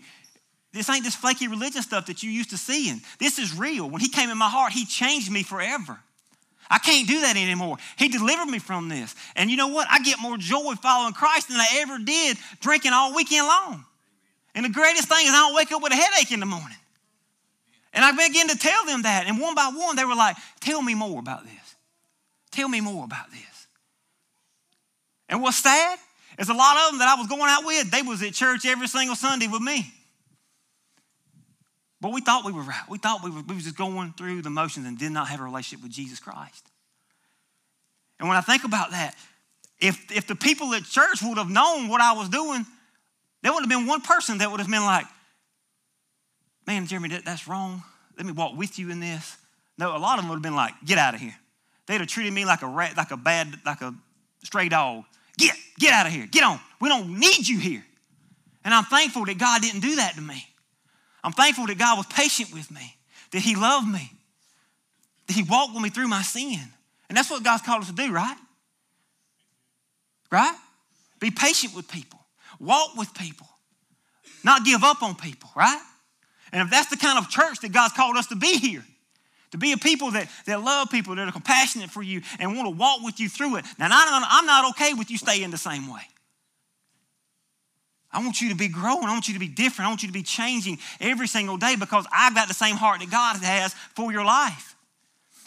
this 0.78 0.90
ain't 0.90 1.04
this 1.04 1.16
flaky 1.16 1.48
religion 1.48 1.82
stuff 1.82 2.06
that 2.08 2.24
you 2.24 2.30
used 2.30 2.52
to 2.52 2.58
seeing. 2.58 3.02
This 3.20 3.40
is 3.40 3.58
real. 3.58 3.90
When 3.90 4.02
he 4.02 4.10
came 4.10 4.30
in 4.30 4.38
my 4.38 4.50
heart, 4.50 4.72
he 4.72 4.86
changed 4.86 5.32
me 5.32 5.44
forever. 5.44 6.00
I 6.70 6.80
can't 6.80 7.08
do 7.08 7.22
that 7.22 7.38
anymore. 7.38 7.78
He 7.98 8.10
delivered 8.10 8.48
me 8.48 8.60
from 8.60 8.90
this. 8.90 9.16
And 9.36 9.50
you 9.50 9.58
know 9.58 9.68
what? 9.68 9.88
I 9.90 10.00
get 10.00 10.20
more 10.20 10.38
joy 10.38 10.76
following 10.82 11.14
Christ 11.14 11.48
than 11.48 11.58
I 11.58 11.68
ever 11.80 11.98
did 12.00 12.38
drinking 12.60 12.92
all 12.94 13.16
weekend 13.16 13.48
long. 13.48 13.86
And 14.54 14.66
the 14.66 14.70
greatest 14.70 15.08
thing 15.08 15.26
is 15.26 15.32
I 15.32 15.48
don't 15.48 15.56
wake 15.56 15.72
up 15.72 15.82
with 15.82 15.94
a 15.94 15.96
headache 15.96 16.32
in 16.32 16.40
the 16.40 16.46
morning. 16.46 16.78
And 17.94 18.04
I 18.04 18.12
began 18.12 18.48
to 18.50 18.58
tell 18.58 18.86
them 18.86 19.04
that. 19.04 19.26
And 19.28 19.40
one 19.40 19.56
by 19.56 19.72
one, 19.74 19.96
they 19.96 20.06
were 20.06 20.16
like, 20.16 20.36
Tell 20.60 20.82
me 20.82 20.94
more 20.94 21.20
about 21.20 21.44
this. 21.44 21.76
Tell 22.52 22.68
me 22.68 22.82
more 22.82 23.06
about 23.06 23.32
this. 23.32 23.68
And 25.30 25.42
what's 25.42 25.58
sad 25.58 26.00
is 26.38 26.50
a 26.50 26.54
lot 26.54 26.78
of 26.78 26.92
them 26.92 27.00
that 27.00 27.08
I 27.08 27.20
was 27.20 27.28
going 27.28 27.42
out 27.44 27.66
with, 27.66 27.92
they 27.92 28.02
was 28.02 28.22
at 28.24 28.34
church 28.34 28.66
every 28.66 28.88
single 28.88 29.16
Sunday 29.16 29.48
with 29.48 29.62
me. 29.62 29.94
But 32.00 32.14
we 32.14 32.22
thought 32.22 32.46
we 32.46 32.52
were 32.52 32.62
right. 32.62 32.84
We 32.90 32.98
thought 32.98 33.24
we 33.24 33.32
were, 33.32 33.42
we 33.42 33.56
were 33.56 33.62
just 33.62 33.78
going 33.78 34.14
through 34.18 34.44
the 34.44 34.50
motions 34.50 34.86
and 34.86 34.98
did 34.98 35.12
not 35.12 35.30
have 35.30 35.40
a 35.40 35.44
relationship 35.44 35.84
with 35.84 35.92
Jesus 35.92 36.20
Christ. 36.20 36.70
And 38.20 38.28
when 38.28 38.38
I 38.38 38.42
think 38.42 38.64
about 38.64 38.92
that, 38.92 39.16
if, 39.80 40.12
if 40.12 40.28
the 40.28 40.36
people 40.36 40.74
at 40.74 40.84
church 40.84 41.22
would 41.24 41.38
have 41.38 41.50
known 41.50 41.88
what 41.88 42.02
I 42.02 42.14
was 42.14 42.30
doing, 42.30 42.66
there 43.42 43.54
would 43.54 43.62
have 43.62 43.70
been 43.70 43.86
one 43.86 44.02
person 44.02 44.40
that 44.40 44.50
would 44.50 44.60
have 44.60 44.70
been 44.70 44.86
like, 44.86 45.06
man, 46.66 46.86
Jeremy, 46.88 47.10
that, 47.10 47.26
that's 47.26 47.48
wrong. 47.48 47.84
Let 48.18 48.26
me 48.26 48.32
walk 48.32 48.58
with 48.58 48.80
you 48.80 48.92
in 48.92 49.00
this. 49.00 49.38
No, 49.78 49.96
a 49.96 50.00
lot 50.00 50.18
of 50.18 50.24
them 50.24 50.30
would 50.30 50.38
have 50.38 50.44
been 50.44 50.56
like, 50.56 50.74
get 50.86 50.98
out 50.98 51.14
of 51.14 51.20
here. 51.20 51.36
They'd 51.86 52.00
have 52.00 52.08
treated 52.08 52.34
me 52.34 52.46
like 52.46 52.64
a 52.64 52.68
rat, 52.68 52.98
like 52.98 53.12
a 53.12 53.18
bad, 53.18 53.54
like 53.66 53.82
a 53.82 53.94
stray 54.44 54.70
dog. 54.70 55.04
Get, 55.38 55.56
get 55.80 55.94
out 55.94 56.08
of 56.08 56.12
here. 56.12 56.26
Get 56.26 56.44
on. 56.44 56.60
We 56.82 56.90
don't 56.90 57.20
need 57.20 57.48
you 57.48 57.60
here. 57.60 57.86
And 58.66 58.74
I'm 58.74 58.84
thankful 58.84 59.26
that 59.26 59.38
God 59.38 59.62
didn't 59.62 59.82
do 59.82 59.96
that 59.98 60.16
to 60.16 60.22
me. 60.22 60.44
I'm 61.24 61.32
thankful 61.32 61.68
that 61.68 61.78
God 61.78 61.98
was 61.98 62.06
patient 62.08 62.54
with 62.54 62.70
me, 62.72 62.96
that 63.32 63.40
He 63.40 63.56
loved 63.56 63.88
me, 63.88 64.12
that 65.28 65.34
He 65.34 65.44
walked 65.44 65.74
with 65.74 65.84
me 65.84 65.90
through 65.90 66.08
my 66.08 66.22
sin. 66.22 66.60
And 67.10 67.18
that's 67.18 67.30
what 67.30 67.44
God's 67.44 67.64
called 67.64 67.82
us 67.82 67.88
to 67.88 67.96
do, 67.96 68.12
right? 68.12 68.38
Right? 70.32 70.56
Be 71.20 71.32
patient 71.32 71.76
with 71.76 71.90
people, 71.90 72.20
walk 72.60 72.96
with 72.96 73.14
people, 73.14 73.48
not 74.44 74.66
give 74.66 74.84
up 74.84 75.02
on 75.02 75.16
people, 75.16 75.50
right? 75.56 75.82
And 76.52 76.62
if 76.62 76.70
that's 76.70 76.90
the 76.90 76.98
kind 76.98 77.18
of 77.18 77.30
church 77.30 77.60
that 77.62 77.72
God's 77.72 77.94
called 77.94 78.18
us 78.18 78.28
to 78.28 78.36
be 78.36 78.58
here, 78.58 78.84
to 79.52 79.58
be 79.58 79.72
a 79.72 79.78
people 79.78 80.12
that, 80.12 80.30
that 80.46 80.62
love 80.62 80.90
people, 80.90 81.16
that 81.16 81.28
are 81.28 81.32
compassionate 81.32 81.90
for 81.90 82.04
you 82.04 82.22
and 82.40 82.56
want 82.56 82.68
to 82.68 82.78
walk 82.78 83.02
with 83.02 83.20
you 83.20 83.30
through 83.30 83.58
it. 83.58 83.66
Now, 83.80 83.88
I'm 83.92 84.46
not 84.46 84.70
okay 84.72 84.94
with 84.94 85.10
you 85.10 85.18
staying 85.18 85.52
the 85.52 85.58
same 85.58 85.92
way. 85.92 86.02
I 88.18 88.20
want 88.20 88.42
you 88.42 88.50
to 88.50 88.56
be 88.56 88.68
growing. 88.68 89.04
I 89.04 89.12
want 89.12 89.28
you 89.28 89.36
to 89.36 89.40
be 89.40 89.48
different. 89.48 89.86
I 89.86 89.90
want 89.90 90.02
you 90.02 90.08
to 90.08 90.14
be 90.14 90.24
changing 90.24 90.80
every 91.00 91.28
single 91.28 91.56
day 91.56 91.76
because 91.76 92.08
I've 92.12 92.34
got 92.34 92.48
the 92.48 92.56
same 92.56 92.76
heart 92.76 93.00
that 93.00 93.12
God 93.12 93.38
has 93.44 93.76
for 93.94 94.12
your 94.12 94.26
life. 94.26 94.76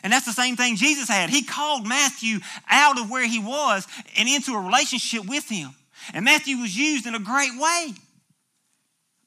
And 0.05 0.13
that's 0.13 0.25
the 0.25 0.33
same 0.33 0.55
thing 0.55 0.77
Jesus 0.77 1.09
had. 1.09 1.31
He 1.31 1.43
called 1.43 1.85
Matthew 1.85 2.39
out 2.69 3.01
of 3.01 3.11
where 3.11 3.27
he 3.27 3.41
was 3.41 3.89
and 4.17 4.29
into 4.29 4.53
a 4.53 4.61
relationship 4.61 5.27
with 5.27 5.49
him. 5.49 5.71
And 6.15 6.25
Matthew 6.25 6.59
was 6.59 6.77
used 6.77 7.07
in 7.07 7.17
a 7.17 7.19
great 7.19 7.51
way. 7.59 7.93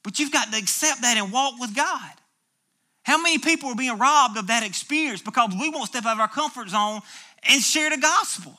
But 0.03 0.19
you've 0.19 0.31
got 0.31 0.49
to 0.53 0.57
accept 0.57 1.01
that 1.01 1.17
and 1.17 1.29
walk 1.29 1.59
with 1.59 1.75
God. 1.75 2.11
How 3.03 3.21
many 3.21 3.39
people 3.39 3.71
are 3.71 3.75
being 3.75 3.97
robbed 3.97 4.37
of 4.37 4.47
that 4.47 4.65
experience 4.65 5.21
because 5.21 5.53
we 5.59 5.69
won't 5.69 5.89
step 5.89 6.05
out 6.05 6.13
of 6.13 6.21
our 6.21 6.29
comfort 6.29 6.69
zone 6.69 7.01
and 7.49 7.61
share 7.61 7.89
the 7.89 7.97
gospel? 7.97 8.57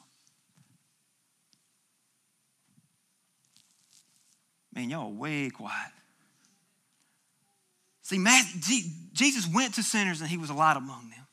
Man, 4.74 4.90
y'all 4.90 5.12
way 5.12 5.50
quiet. 5.50 5.92
See, 8.02 8.22
Jesus 9.12 9.48
went 9.52 9.74
to 9.74 9.82
sinners 9.82 10.20
and 10.20 10.28
he 10.28 10.36
was 10.36 10.50
a 10.50 10.54
light 10.54 10.76
among 10.76 11.10
them. 11.10 11.26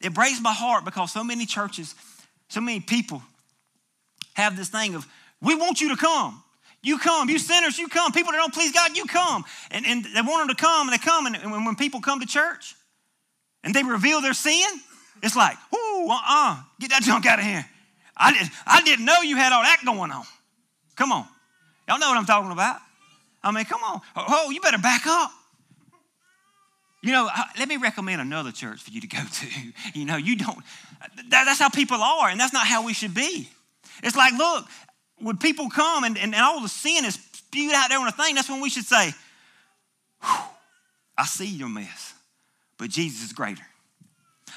It 0.00 0.14
breaks 0.14 0.40
my 0.40 0.52
heart 0.52 0.84
because 0.84 1.12
so 1.12 1.22
many 1.22 1.44
churches, 1.44 1.94
so 2.48 2.60
many 2.60 2.80
people 2.80 3.22
have 4.34 4.56
this 4.56 4.68
thing 4.68 4.94
of, 4.94 5.06
we 5.42 5.54
want 5.54 5.80
you 5.80 5.90
to 5.90 5.96
come. 5.96 6.42
You 6.82 6.98
come, 6.98 7.28
you 7.28 7.38
sinners, 7.38 7.78
you 7.78 7.88
come. 7.88 8.12
People 8.12 8.32
that 8.32 8.38
don't 8.38 8.54
please 8.54 8.72
God, 8.72 8.96
you 8.96 9.04
come. 9.04 9.44
And, 9.70 9.84
and 9.84 10.02
they 10.02 10.22
want 10.22 10.48
them 10.48 10.56
to 10.56 10.62
come, 10.62 10.88
and 10.88 10.94
they 10.94 11.02
come. 11.02 11.26
And, 11.26 11.36
and 11.36 11.52
when 11.52 11.76
people 11.76 12.00
come 12.00 12.20
to 12.20 12.26
church 12.26 12.74
and 13.62 13.74
they 13.74 13.82
reveal 13.82 14.22
their 14.22 14.32
sin, 14.32 14.64
it's 15.22 15.36
like, 15.36 15.58
ooh, 15.74 16.08
uh-uh, 16.08 16.62
get 16.78 16.90
that 16.90 17.02
junk 17.02 17.26
out 17.26 17.38
of 17.38 17.44
here. 17.44 17.66
I, 18.16 18.32
did, 18.32 18.48
I 18.66 18.82
didn't 18.82 19.04
know 19.04 19.20
you 19.20 19.36
had 19.36 19.52
all 19.52 19.62
that 19.62 19.82
going 19.84 20.10
on. 20.10 20.24
Come 20.96 21.12
on. 21.12 21.26
Y'all 21.90 21.98
know 21.98 22.08
what 22.08 22.18
I'm 22.18 22.24
talking 22.24 22.52
about. 22.52 22.76
I 23.42 23.50
mean, 23.50 23.64
come 23.64 23.82
on. 23.82 24.00
Oh, 24.14 24.50
you 24.50 24.60
better 24.60 24.78
back 24.78 25.08
up. 25.08 25.32
You 27.02 27.10
know, 27.10 27.28
uh, 27.28 27.42
let 27.58 27.68
me 27.68 27.78
recommend 27.78 28.20
another 28.20 28.52
church 28.52 28.80
for 28.80 28.92
you 28.92 29.00
to 29.00 29.08
go 29.08 29.18
to. 29.18 29.46
You 29.98 30.04
know, 30.04 30.16
you 30.16 30.36
don't, 30.36 30.58
that, 31.30 31.46
that's 31.46 31.58
how 31.58 31.68
people 31.68 31.96
are, 31.96 32.28
and 32.28 32.38
that's 32.38 32.52
not 32.52 32.64
how 32.64 32.86
we 32.86 32.92
should 32.92 33.12
be. 33.12 33.48
It's 34.04 34.14
like, 34.14 34.34
look, 34.34 34.66
when 35.18 35.36
people 35.36 35.68
come 35.68 36.04
and, 36.04 36.16
and, 36.16 36.32
all 36.36 36.60
the 36.60 36.68
sin 36.68 37.04
is 37.04 37.14
spewed 37.32 37.74
out 37.74 37.88
there 37.88 37.98
on 37.98 38.06
a 38.06 38.12
thing, 38.12 38.36
that's 38.36 38.48
when 38.48 38.60
we 38.60 38.70
should 38.70 38.84
say, 38.84 39.12
I 40.22 41.24
see 41.26 41.48
your 41.48 41.68
mess, 41.68 42.14
but 42.78 42.88
Jesus 42.88 43.24
is 43.24 43.32
greater. 43.32 43.66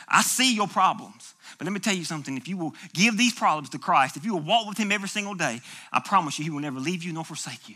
I 0.08 0.22
see 0.22 0.54
your 0.54 0.68
problems. 0.68 1.33
But 1.58 1.66
let 1.66 1.74
me 1.74 1.80
tell 1.80 1.96
you 1.96 2.06
something. 2.06 2.38
If 2.38 2.48
you 2.48 2.58
will 2.58 2.74
give 2.94 3.18
these 3.18 3.34
problems 3.34 3.70
to 3.70 3.80
Christ, 3.80 4.18
if 4.18 4.26
you 4.26 4.34
will 4.34 4.42
walk 4.42 4.68
with 4.68 4.78
Him 4.78 4.92
every 4.92 5.10
single 5.10 5.36
day, 5.36 5.62
I 5.92 6.00
promise 6.00 6.38
you, 6.38 6.46
He 6.46 6.50
will 6.50 6.60
never 6.60 6.80
leave 6.80 7.04
you 7.04 7.14
nor 7.14 7.24
forsake 7.24 7.70
you. 7.70 7.76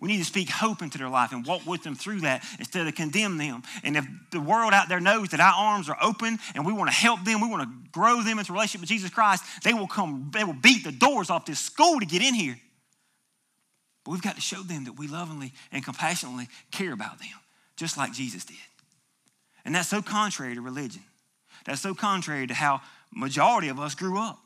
We 0.00 0.08
need 0.08 0.18
to 0.18 0.24
speak 0.24 0.50
hope 0.50 0.82
into 0.82 0.98
their 0.98 1.08
life 1.08 1.32
and 1.32 1.46
walk 1.46 1.66
with 1.66 1.82
them 1.82 1.94
through 1.94 2.20
that 2.20 2.44
instead 2.58 2.86
of 2.86 2.94
condemn 2.94 3.38
them. 3.38 3.62
And 3.82 3.96
if 3.96 4.06
the 4.32 4.40
world 4.40 4.72
out 4.74 4.88
there 4.88 5.00
knows 5.00 5.30
that 5.30 5.40
our 5.40 5.54
arms 5.54 5.88
are 5.88 5.96
open 6.02 6.38
and 6.54 6.66
we 6.66 6.72
want 6.72 6.90
to 6.90 6.96
help 6.96 7.24
them, 7.24 7.40
we 7.40 7.48
want 7.48 7.62
to 7.62 7.90
grow 7.90 8.22
them 8.22 8.38
into 8.38 8.52
relationship 8.52 8.82
with 8.82 8.90
Jesus 8.90 9.10
Christ, 9.10 9.44
they 9.62 9.72
will 9.72 9.86
come, 9.86 10.30
they 10.32 10.44
will 10.44 10.52
beat 10.52 10.84
the 10.84 10.92
doors 10.92 11.30
off 11.30 11.46
this 11.46 11.60
school 11.60 12.00
to 12.00 12.06
get 12.06 12.22
in 12.22 12.34
here. 12.34 12.58
But 14.04 14.12
we've 14.12 14.22
got 14.22 14.34
to 14.34 14.40
show 14.40 14.62
them 14.62 14.84
that 14.84 14.98
we 14.98 15.08
lovingly 15.08 15.52
and 15.72 15.82
compassionately 15.82 16.48
care 16.70 16.92
about 16.92 17.18
them, 17.18 17.28
just 17.76 17.96
like 17.96 18.12
Jesus 18.12 18.44
did. 18.44 18.56
And 19.64 19.74
that's 19.74 19.88
so 19.88 20.02
contrary 20.02 20.54
to 20.54 20.60
religion. 20.60 21.02
That's 21.64 21.80
so 21.80 21.94
contrary 21.94 22.46
to 22.46 22.54
how 22.54 22.80
majority 23.12 23.68
of 23.68 23.80
us 23.80 23.94
grew 23.94 24.18
up. 24.18 24.38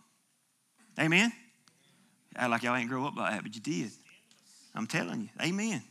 Amen? 0.99 1.33
Act 2.37 2.51
like 2.51 2.63
y'all 2.63 2.77
ain't 2.77 2.89
grow 2.89 3.07
up 3.07 3.17
like 3.17 3.33
that, 3.33 3.43
but 3.43 3.55
you 3.55 3.61
did. 3.61 3.91
I'm 4.75 4.87
telling 4.87 5.23
you. 5.23 5.29
Amen. 5.43 5.83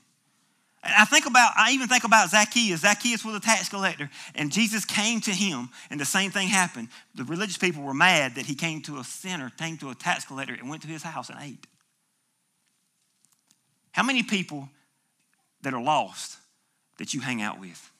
And 0.83 0.93
I 0.95 1.05
think 1.05 1.25
about, 1.25 1.51
I 1.57 1.71
even 1.71 1.87
think 1.87 2.03
about 2.05 2.29
Zacchaeus. 2.29 2.81
Zacchaeus 2.81 3.25
was 3.25 3.35
a 3.35 3.39
tax 3.39 3.67
collector, 3.67 4.09
and 4.35 4.51
Jesus 4.51 4.85
came 4.85 5.19
to 5.21 5.31
him, 5.31 5.69
and 5.89 5.99
the 5.99 6.05
same 6.05 6.31
thing 6.31 6.47
happened. 6.47 6.87
The 7.15 7.25
religious 7.25 7.57
people 7.57 7.83
were 7.83 7.93
mad 7.93 8.35
that 8.35 8.45
he 8.45 8.55
came 8.55 8.81
to 8.83 8.97
a 8.97 9.03
sinner, 9.03 9.51
came 9.57 9.77
to 9.77 9.89
a 9.89 9.95
tax 9.95 10.23
collector, 10.25 10.53
and 10.53 10.69
went 10.69 10.83
to 10.83 10.87
his 10.87 11.03
house 11.03 11.29
and 11.29 11.39
ate. 11.41 11.67
How 13.91 14.03
many 14.03 14.23
people 14.23 14.69
that 15.63 15.73
are 15.73 15.81
lost 15.81 16.37
that 16.99 17.13
you 17.13 17.19
hang 17.19 17.41
out 17.41 17.59
with? 17.59 17.91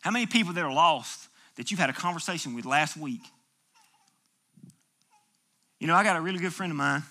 How 0.00 0.10
many 0.10 0.26
people 0.26 0.52
that 0.54 0.64
are 0.64 0.72
lost 0.72 1.28
that 1.56 1.70
you've 1.70 1.80
had 1.80 1.90
a 1.90 1.94
conversation 1.94 2.54
with 2.54 2.64
last 2.64 2.96
week? 2.96 3.22
You 5.78 5.86
know, 5.86 5.94
I 5.94 6.04
got 6.04 6.16
a 6.16 6.20
really 6.20 6.38
good 6.38 6.52
friend 6.52 6.70
of 6.70 6.76
mine. 6.76 7.02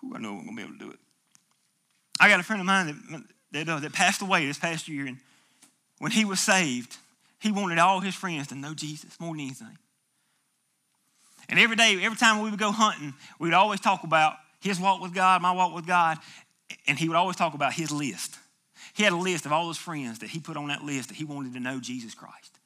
Whew, 0.00 0.14
I 0.14 0.18
know 0.18 0.38
I'm 0.38 0.46
to 0.46 0.54
be 0.54 0.62
able 0.62 0.72
to 0.72 0.78
do 0.78 0.90
it. 0.90 0.98
I 2.20 2.28
got 2.28 2.40
a 2.40 2.42
friend 2.42 2.60
of 2.60 2.66
mine 2.66 2.86
that, 3.10 3.22
that, 3.52 3.68
uh, 3.68 3.78
that 3.80 3.92
passed 3.92 4.22
away 4.22 4.46
this 4.46 4.58
past 4.58 4.88
year, 4.88 5.06
and 5.06 5.18
when 5.98 6.12
he 6.12 6.24
was 6.24 6.40
saved, 6.40 6.96
he 7.40 7.52
wanted 7.52 7.78
all 7.78 8.00
his 8.00 8.14
friends 8.14 8.48
to 8.48 8.54
know 8.54 8.74
Jesus 8.74 9.18
more 9.20 9.34
than 9.34 9.40
anything. 9.40 9.78
And 11.48 11.58
every 11.58 11.76
day, 11.76 11.98
every 12.02 12.18
time 12.18 12.42
we 12.42 12.50
would 12.50 12.58
go 12.58 12.72
hunting, 12.72 13.14
we'd 13.38 13.54
always 13.54 13.80
talk 13.80 14.04
about 14.04 14.34
his 14.60 14.78
walk 14.78 15.00
with 15.00 15.14
God, 15.14 15.40
my 15.40 15.52
walk 15.52 15.74
with 15.74 15.86
God, 15.86 16.18
and 16.86 16.98
he 16.98 17.08
would 17.08 17.16
always 17.16 17.36
talk 17.36 17.54
about 17.54 17.72
his 17.72 17.90
list. 17.90 18.36
He 18.98 19.04
had 19.04 19.12
a 19.12 19.16
list 19.16 19.46
of 19.46 19.52
all 19.52 19.68
his 19.68 19.78
friends 19.78 20.18
that 20.18 20.28
he 20.28 20.40
put 20.40 20.56
on 20.56 20.66
that 20.68 20.82
list 20.82 21.10
that 21.10 21.14
he 21.14 21.24
wanted 21.24 21.52
to 21.52 21.60
know 21.60 21.78
Jesus 21.78 22.14
Christ. 22.14 22.58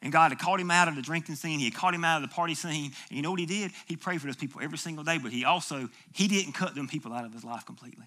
And 0.00 0.10
God 0.10 0.30
had 0.30 0.38
called 0.38 0.58
him 0.58 0.70
out 0.70 0.88
of 0.88 0.96
the 0.96 1.02
drinking 1.02 1.34
scene. 1.34 1.58
He 1.58 1.66
had 1.66 1.74
called 1.74 1.92
him 1.92 2.06
out 2.06 2.22
of 2.22 2.26
the 2.26 2.34
party 2.34 2.54
scene. 2.54 2.90
And 3.10 3.16
you 3.18 3.20
know 3.20 3.30
what 3.30 3.38
he 3.38 3.44
did? 3.44 3.70
He 3.84 3.96
prayed 3.96 4.18
for 4.18 4.28
those 4.28 4.36
people 4.36 4.62
every 4.62 4.78
single 4.78 5.04
day, 5.04 5.18
but 5.18 5.30
he 5.30 5.44
also, 5.44 5.90
he 6.14 6.26
didn't 6.26 6.54
cut 6.54 6.74
them 6.74 6.88
people 6.88 7.12
out 7.12 7.26
of 7.26 7.34
his 7.34 7.44
life 7.44 7.66
completely. 7.66 8.06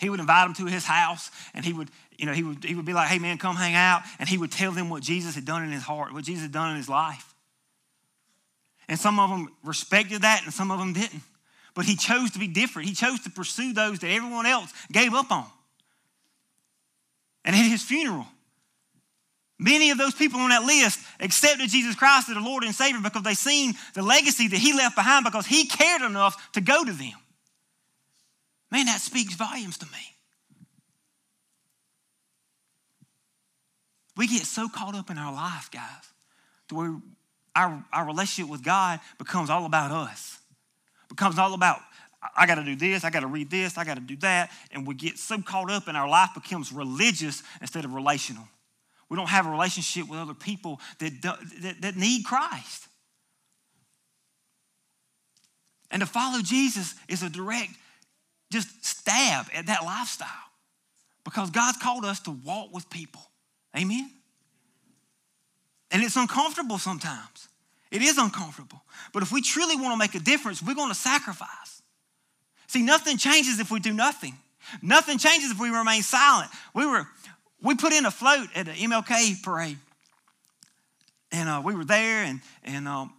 He 0.00 0.10
would 0.10 0.18
invite 0.18 0.46
them 0.46 0.66
to 0.66 0.72
his 0.72 0.84
house 0.84 1.30
and 1.54 1.64
he 1.64 1.72
would, 1.72 1.88
you 2.18 2.26
know, 2.26 2.32
he 2.32 2.42
would, 2.42 2.64
he 2.64 2.74
would 2.74 2.84
be 2.84 2.92
like, 2.92 3.06
hey 3.06 3.20
man, 3.20 3.38
come 3.38 3.54
hang 3.54 3.76
out. 3.76 4.02
And 4.18 4.28
he 4.28 4.36
would 4.36 4.50
tell 4.50 4.72
them 4.72 4.90
what 4.90 5.00
Jesus 5.00 5.36
had 5.36 5.44
done 5.44 5.62
in 5.62 5.70
his 5.70 5.84
heart, 5.84 6.12
what 6.12 6.24
Jesus 6.24 6.42
had 6.42 6.52
done 6.52 6.72
in 6.72 6.76
his 6.76 6.88
life. 6.88 7.36
And 8.88 8.98
some 8.98 9.20
of 9.20 9.30
them 9.30 9.48
respected 9.62 10.22
that 10.22 10.42
and 10.44 10.52
some 10.52 10.72
of 10.72 10.80
them 10.80 10.92
didn't. 10.92 11.22
But 11.76 11.84
he 11.84 11.94
chose 11.94 12.32
to 12.32 12.40
be 12.40 12.48
different. 12.48 12.88
He 12.88 12.94
chose 12.94 13.20
to 13.20 13.30
pursue 13.30 13.72
those 13.72 14.00
that 14.00 14.10
everyone 14.10 14.46
else 14.46 14.72
gave 14.90 15.14
up 15.14 15.30
on. 15.30 15.46
And 17.44 17.54
at 17.54 17.70
his 17.70 17.82
funeral, 17.82 18.26
Many 19.58 19.90
of 19.90 19.98
those 19.98 20.14
people 20.14 20.40
on 20.40 20.50
that 20.50 20.64
list 20.64 21.00
accepted 21.18 21.70
Jesus 21.70 21.94
Christ 21.94 22.28
as 22.28 22.34
their 22.34 22.44
Lord 22.44 22.62
and 22.62 22.74
Savior 22.74 23.00
because 23.02 23.22
they 23.22 23.34
seen 23.34 23.74
the 23.94 24.02
legacy 24.02 24.48
that 24.48 24.58
He 24.58 24.74
left 24.74 24.94
behind 24.94 25.24
because 25.24 25.46
He 25.46 25.66
cared 25.66 26.02
enough 26.02 26.52
to 26.52 26.60
go 26.60 26.84
to 26.84 26.92
them. 26.92 27.14
Man, 28.70 28.86
that 28.86 29.00
speaks 29.00 29.34
volumes 29.34 29.78
to 29.78 29.86
me. 29.86 30.14
We 34.16 34.26
get 34.26 34.42
so 34.42 34.68
caught 34.68 34.94
up 34.94 35.10
in 35.10 35.18
our 35.18 35.32
life, 35.32 35.70
guys, 35.70 36.12
to 36.68 36.74
where 36.74 36.96
our, 37.54 37.82
our 37.92 38.06
relationship 38.06 38.50
with 38.50 38.62
God 38.62 39.00
becomes 39.18 39.48
all 39.48 39.64
about 39.64 39.90
us. 39.90 40.38
Becomes 41.08 41.38
all 41.38 41.54
about, 41.54 41.80
I 42.36 42.46
got 42.46 42.56
to 42.56 42.64
do 42.64 42.76
this, 42.76 43.04
I 43.04 43.10
got 43.10 43.20
to 43.20 43.26
read 43.26 43.50
this, 43.50 43.78
I 43.78 43.84
got 43.84 43.94
to 43.94 44.00
do 44.00 44.16
that. 44.16 44.50
And 44.72 44.86
we 44.86 44.94
get 44.94 45.18
so 45.18 45.40
caught 45.40 45.70
up 45.70 45.88
and 45.88 45.96
our 45.96 46.08
life 46.08 46.30
becomes 46.34 46.72
religious 46.72 47.42
instead 47.60 47.84
of 47.84 47.94
relational. 47.94 48.48
We 49.08 49.16
don't 49.16 49.28
have 49.28 49.46
a 49.46 49.50
relationship 49.50 50.08
with 50.08 50.18
other 50.18 50.34
people 50.34 50.80
that, 50.98 51.22
that, 51.22 51.80
that 51.82 51.96
need 51.96 52.24
Christ. 52.24 52.88
And 55.90 56.00
to 56.00 56.06
follow 56.06 56.42
Jesus 56.42 56.94
is 57.08 57.22
a 57.22 57.30
direct, 57.30 57.70
just 58.50 58.84
stab 58.84 59.46
at 59.54 59.66
that 59.66 59.84
lifestyle 59.84 60.28
because 61.24 61.50
God's 61.50 61.78
called 61.78 62.04
us 62.04 62.20
to 62.20 62.30
walk 62.30 62.72
with 62.74 62.90
people. 62.90 63.22
Amen? 63.76 64.10
And 65.90 66.02
it's 66.02 66.16
uncomfortable 66.16 66.78
sometimes. 66.78 67.48
It 67.90 68.02
is 68.02 68.18
uncomfortable. 68.18 68.82
But 69.12 69.22
if 69.22 69.32
we 69.32 69.42
truly 69.42 69.76
want 69.76 69.92
to 69.92 69.96
make 69.96 70.14
a 70.14 70.24
difference, 70.24 70.62
we're 70.62 70.74
going 70.74 70.88
to 70.88 70.94
sacrifice. 70.94 71.82
See, 72.66 72.82
nothing 72.82 73.16
changes 73.16 73.60
if 73.60 73.70
we 73.70 73.80
do 73.80 73.92
nothing. 73.92 74.36
Nothing 74.82 75.18
changes 75.18 75.50
if 75.50 75.60
we 75.60 75.70
remain 75.70 76.02
silent. 76.02 76.50
We 76.74 76.86
were 76.86 77.06
we 77.62 77.74
put 77.74 77.92
in 77.92 78.04
a 78.04 78.10
float 78.10 78.48
at 78.54 78.66
the 78.66 78.72
MLK 78.72 79.42
parade, 79.42 79.78
and 81.32 81.48
uh, 81.48 81.62
we 81.64 81.74
were 81.74 81.84
there, 81.84 82.24
and 82.24 82.40
and 82.64 82.88
um, 82.88 83.12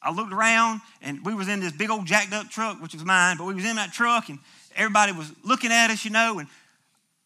I 0.00 0.12
looked 0.12 0.32
around, 0.32 0.80
and 1.02 1.24
we 1.24 1.34
was 1.34 1.48
in 1.48 1.60
this 1.60 1.72
big 1.72 1.90
old 1.90 2.06
jacked 2.06 2.32
up 2.32 2.48
truck, 2.48 2.80
which 2.80 2.94
was 2.94 3.04
mine, 3.04 3.36
but 3.38 3.44
we 3.46 3.54
was 3.54 3.64
in 3.64 3.76
that 3.76 3.92
truck, 3.92 4.28
and 4.28 4.38
everybody 4.76 5.12
was 5.12 5.30
looking 5.42 5.72
at 5.72 5.90
us, 5.90 6.04
you 6.04 6.10
know, 6.10 6.38
and 6.38 6.48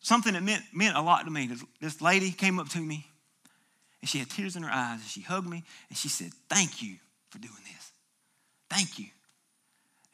something 0.01 0.33
that 0.33 0.42
meant 0.42 0.62
meant 0.72 0.96
a 0.96 1.03
lot 1.03 1.24
to 1.24 1.31
me. 1.31 1.46
This, 1.46 1.64
this 1.81 2.01
lady 2.01 2.31
came 2.31 2.59
up 2.59 2.68
to 2.70 2.81
me, 2.81 3.07
and 4.00 4.08
she 4.08 4.18
had 4.18 4.30
tears 4.30 4.56
in 4.56 4.62
her 4.62 4.70
eyes, 4.70 5.00
and 5.00 5.08
she 5.08 5.20
hugged 5.20 5.48
me, 5.48 5.64
and 5.88 5.98
she 5.98 6.08
said, 6.08 6.32
"Thank 6.48 6.82
you 6.82 6.96
for 7.30 7.38
doing 7.38 7.62
this. 7.64 7.92
Thank 8.70 8.98
you." 8.98 9.06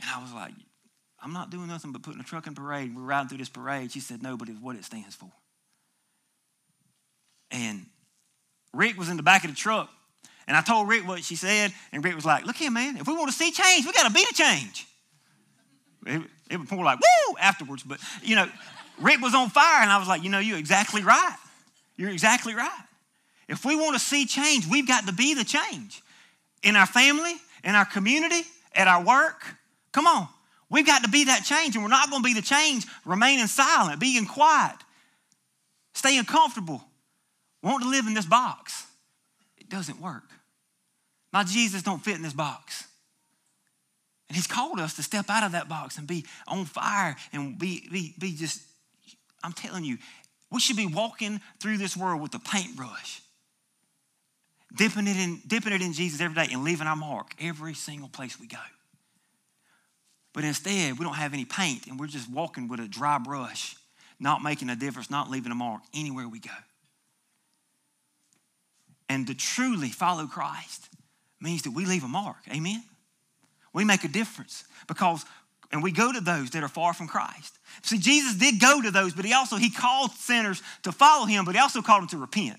And 0.00 0.10
I 0.10 0.20
was 0.22 0.32
like, 0.32 0.54
"I'm 1.22 1.32
not 1.32 1.50
doing 1.50 1.68
nothing 1.68 1.92
but 1.92 2.02
putting 2.02 2.20
a 2.20 2.24
truck 2.24 2.46
in 2.46 2.54
parade. 2.54 2.94
We're 2.94 3.02
riding 3.02 3.28
through 3.28 3.38
this 3.38 3.48
parade." 3.48 3.92
She 3.92 4.00
said, 4.00 4.22
"No, 4.22 4.36
but 4.36 4.48
it's 4.48 4.60
what 4.60 4.76
it 4.76 4.84
stands 4.84 5.14
for." 5.14 5.30
And 7.50 7.86
Rick 8.72 8.98
was 8.98 9.08
in 9.08 9.16
the 9.16 9.22
back 9.22 9.44
of 9.44 9.50
the 9.50 9.56
truck. 9.56 9.88
And 10.46 10.56
I 10.56 10.60
told 10.60 10.88
Rick 10.88 11.06
what 11.06 11.24
she 11.24 11.36
said, 11.36 11.72
and 11.92 12.04
Rick 12.04 12.16
was 12.16 12.24
like, 12.24 12.44
Look 12.44 12.56
here, 12.56 12.70
man, 12.70 12.96
if 12.98 13.06
we 13.06 13.14
want 13.14 13.28
to 13.28 13.36
see 13.36 13.50
change, 13.50 13.86
we 13.86 13.92
got 13.92 14.06
to 14.06 14.12
be 14.12 14.24
the 14.28 14.34
change. 14.34 14.86
It, 16.06 16.22
it 16.50 16.60
was 16.60 16.70
more 16.70 16.84
like, 16.84 16.98
woo, 16.98 17.36
afterwards. 17.40 17.82
But, 17.82 17.98
you 18.22 18.36
know, 18.36 18.46
Rick 19.00 19.20
was 19.20 19.34
on 19.34 19.48
fire, 19.48 19.82
and 19.82 19.90
I 19.90 19.98
was 19.98 20.08
like, 20.08 20.22
You 20.22 20.30
know, 20.30 20.38
you're 20.38 20.58
exactly 20.58 21.02
right. 21.02 21.36
You're 21.96 22.10
exactly 22.10 22.54
right. 22.54 22.84
If 23.48 23.64
we 23.64 23.76
want 23.76 23.94
to 23.94 24.00
see 24.00 24.26
change, 24.26 24.66
we've 24.66 24.88
got 24.88 25.06
to 25.06 25.12
be 25.12 25.34
the 25.34 25.44
change 25.44 26.02
in 26.62 26.76
our 26.76 26.86
family, 26.86 27.34
in 27.62 27.74
our 27.74 27.84
community, 27.84 28.42
at 28.74 28.88
our 28.88 29.04
work. 29.04 29.44
Come 29.92 30.06
on. 30.06 30.28
We've 30.70 30.86
got 30.86 31.04
to 31.04 31.10
be 31.10 31.24
that 31.24 31.44
change, 31.44 31.76
and 31.76 31.84
we're 31.84 31.90
not 31.90 32.10
going 32.10 32.22
to 32.22 32.26
be 32.26 32.34
the 32.34 32.42
change 32.42 32.86
remaining 33.04 33.46
silent, 33.46 34.00
being 34.00 34.26
quiet, 34.26 34.76
staying 35.92 36.24
comfortable, 36.24 36.82
want 37.62 37.82
to 37.82 37.88
live 37.88 38.06
in 38.06 38.14
this 38.14 38.26
box. 38.26 38.86
It 39.56 39.68
doesn't 39.68 40.00
work. 40.00 40.24
My 41.32 41.44
Jesus 41.44 41.82
don't 41.82 42.02
fit 42.04 42.16
in 42.16 42.22
this 42.22 42.32
box. 42.32 42.86
And 44.28 44.36
he's 44.36 44.46
called 44.46 44.80
us 44.80 44.94
to 44.94 45.02
step 45.02 45.26
out 45.28 45.44
of 45.44 45.52
that 45.52 45.68
box 45.68 45.98
and 45.98 46.06
be 46.06 46.24
on 46.46 46.64
fire 46.64 47.16
and 47.32 47.58
be, 47.58 47.88
be, 47.90 48.14
be 48.18 48.34
just, 48.34 48.62
I'm 49.42 49.52
telling 49.52 49.84
you, 49.84 49.98
we 50.50 50.60
should 50.60 50.76
be 50.76 50.86
walking 50.86 51.40
through 51.60 51.78
this 51.78 51.96
world 51.96 52.20
with 52.20 52.34
a 52.34 52.38
paintbrush, 52.38 53.20
dipping 54.74 55.06
it 55.06 55.16
in, 55.16 55.40
dipping 55.46 55.72
it 55.72 55.82
in 55.82 55.92
Jesus 55.92 56.20
every 56.20 56.34
day 56.34 56.52
and 56.52 56.64
leaving 56.64 56.86
our 56.86 56.96
mark 56.96 57.34
every 57.40 57.74
single 57.74 58.08
place 58.08 58.38
we 58.38 58.46
go. 58.46 58.58
But 60.32 60.44
instead, 60.44 60.98
we 60.98 61.04
don't 61.04 61.14
have 61.14 61.32
any 61.32 61.44
paint 61.44 61.86
and 61.86 61.98
we're 61.98 62.08
just 62.08 62.30
walking 62.30 62.68
with 62.68 62.80
a 62.80 62.88
dry 62.88 63.18
brush, 63.18 63.76
not 64.18 64.42
making 64.42 64.68
a 64.68 64.76
difference, 64.76 65.10
not 65.10 65.30
leaving 65.30 65.52
a 65.52 65.54
mark 65.54 65.82
anywhere 65.94 66.28
we 66.28 66.40
go. 66.40 66.50
And 69.08 69.26
to 69.28 69.34
truly 69.34 69.90
follow 69.90 70.26
Christ 70.26 70.88
means 71.40 71.62
that 71.62 71.70
we 71.70 71.84
leave 71.86 72.04
a 72.04 72.08
mark. 72.08 72.38
Amen? 72.52 72.82
We 73.72 73.84
make 73.84 74.02
a 74.02 74.08
difference 74.08 74.64
because, 74.88 75.24
and 75.70 75.82
we 75.82 75.92
go 75.92 76.10
to 76.12 76.20
those 76.20 76.50
that 76.50 76.62
are 76.64 76.68
far 76.68 76.94
from 76.94 77.06
Christ. 77.06 77.58
See, 77.82 77.98
Jesus 77.98 78.34
did 78.34 78.60
go 78.60 78.80
to 78.80 78.90
those, 78.90 79.12
but 79.12 79.24
he 79.24 79.32
also, 79.32 79.56
he 79.56 79.70
called 79.70 80.12
sinners 80.12 80.62
to 80.82 80.90
follow 80.90 81.26
him, 81.26 81.44
but 81.44 81.54
he 81.54 81.60
also 81.60 81.82
called 81.82 82.02
them 82.02 82.08
to 82.08 82.18
repent. 82.18 82.58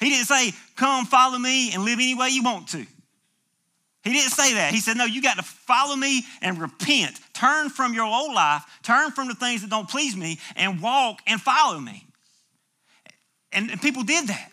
He 0.00 0.10
didn't 0.10 0.26
say, 0.26 0.52
come 0.76 1.06
follow 1.06 1.38
me 1.38 1.72
and 1.72 1.84
live 1.84 1.98
any 1.98 2.14
way 2.14 2.28
you 2.28 2.42
want 2.42 2.68
to. 2.68 2.86
He 4.04 4.12
didn't 4.12 4.30
say 4.30 4.54
that. 4.54 4.72
He 4.72 4.80
said, 4.80 4.96
no, 4.96 5.04
you 5.04 5.20
got 5.20 5.36
to 5.36 5.42
follow 5.42 5.96
me 5.96 6.24
and 6.40 6.60
repent. 6.60 7.18
Turn 7.34 7.68
from 7.68 7.94
your 7.94 8.06
old 8.06 8.32
life, 8.32 8.62
turn 8.82 9.10
from 9.10 9.28
the 9.28 9.34
things 9.34 9.62
that 9.62 9.70
don't 9.70 9.88
please 9.88 10.16
me, 10.16 10.38
and 10.56 10.80
walk 10.80 11.20
and 11.26 11.40
follow 11.40 11.78
me. 11.78 12.06
And, 13.52 13.70
and 13.70 13.82
people 13.82 14.04
did 14.04 14.28
that. 14.28 14.52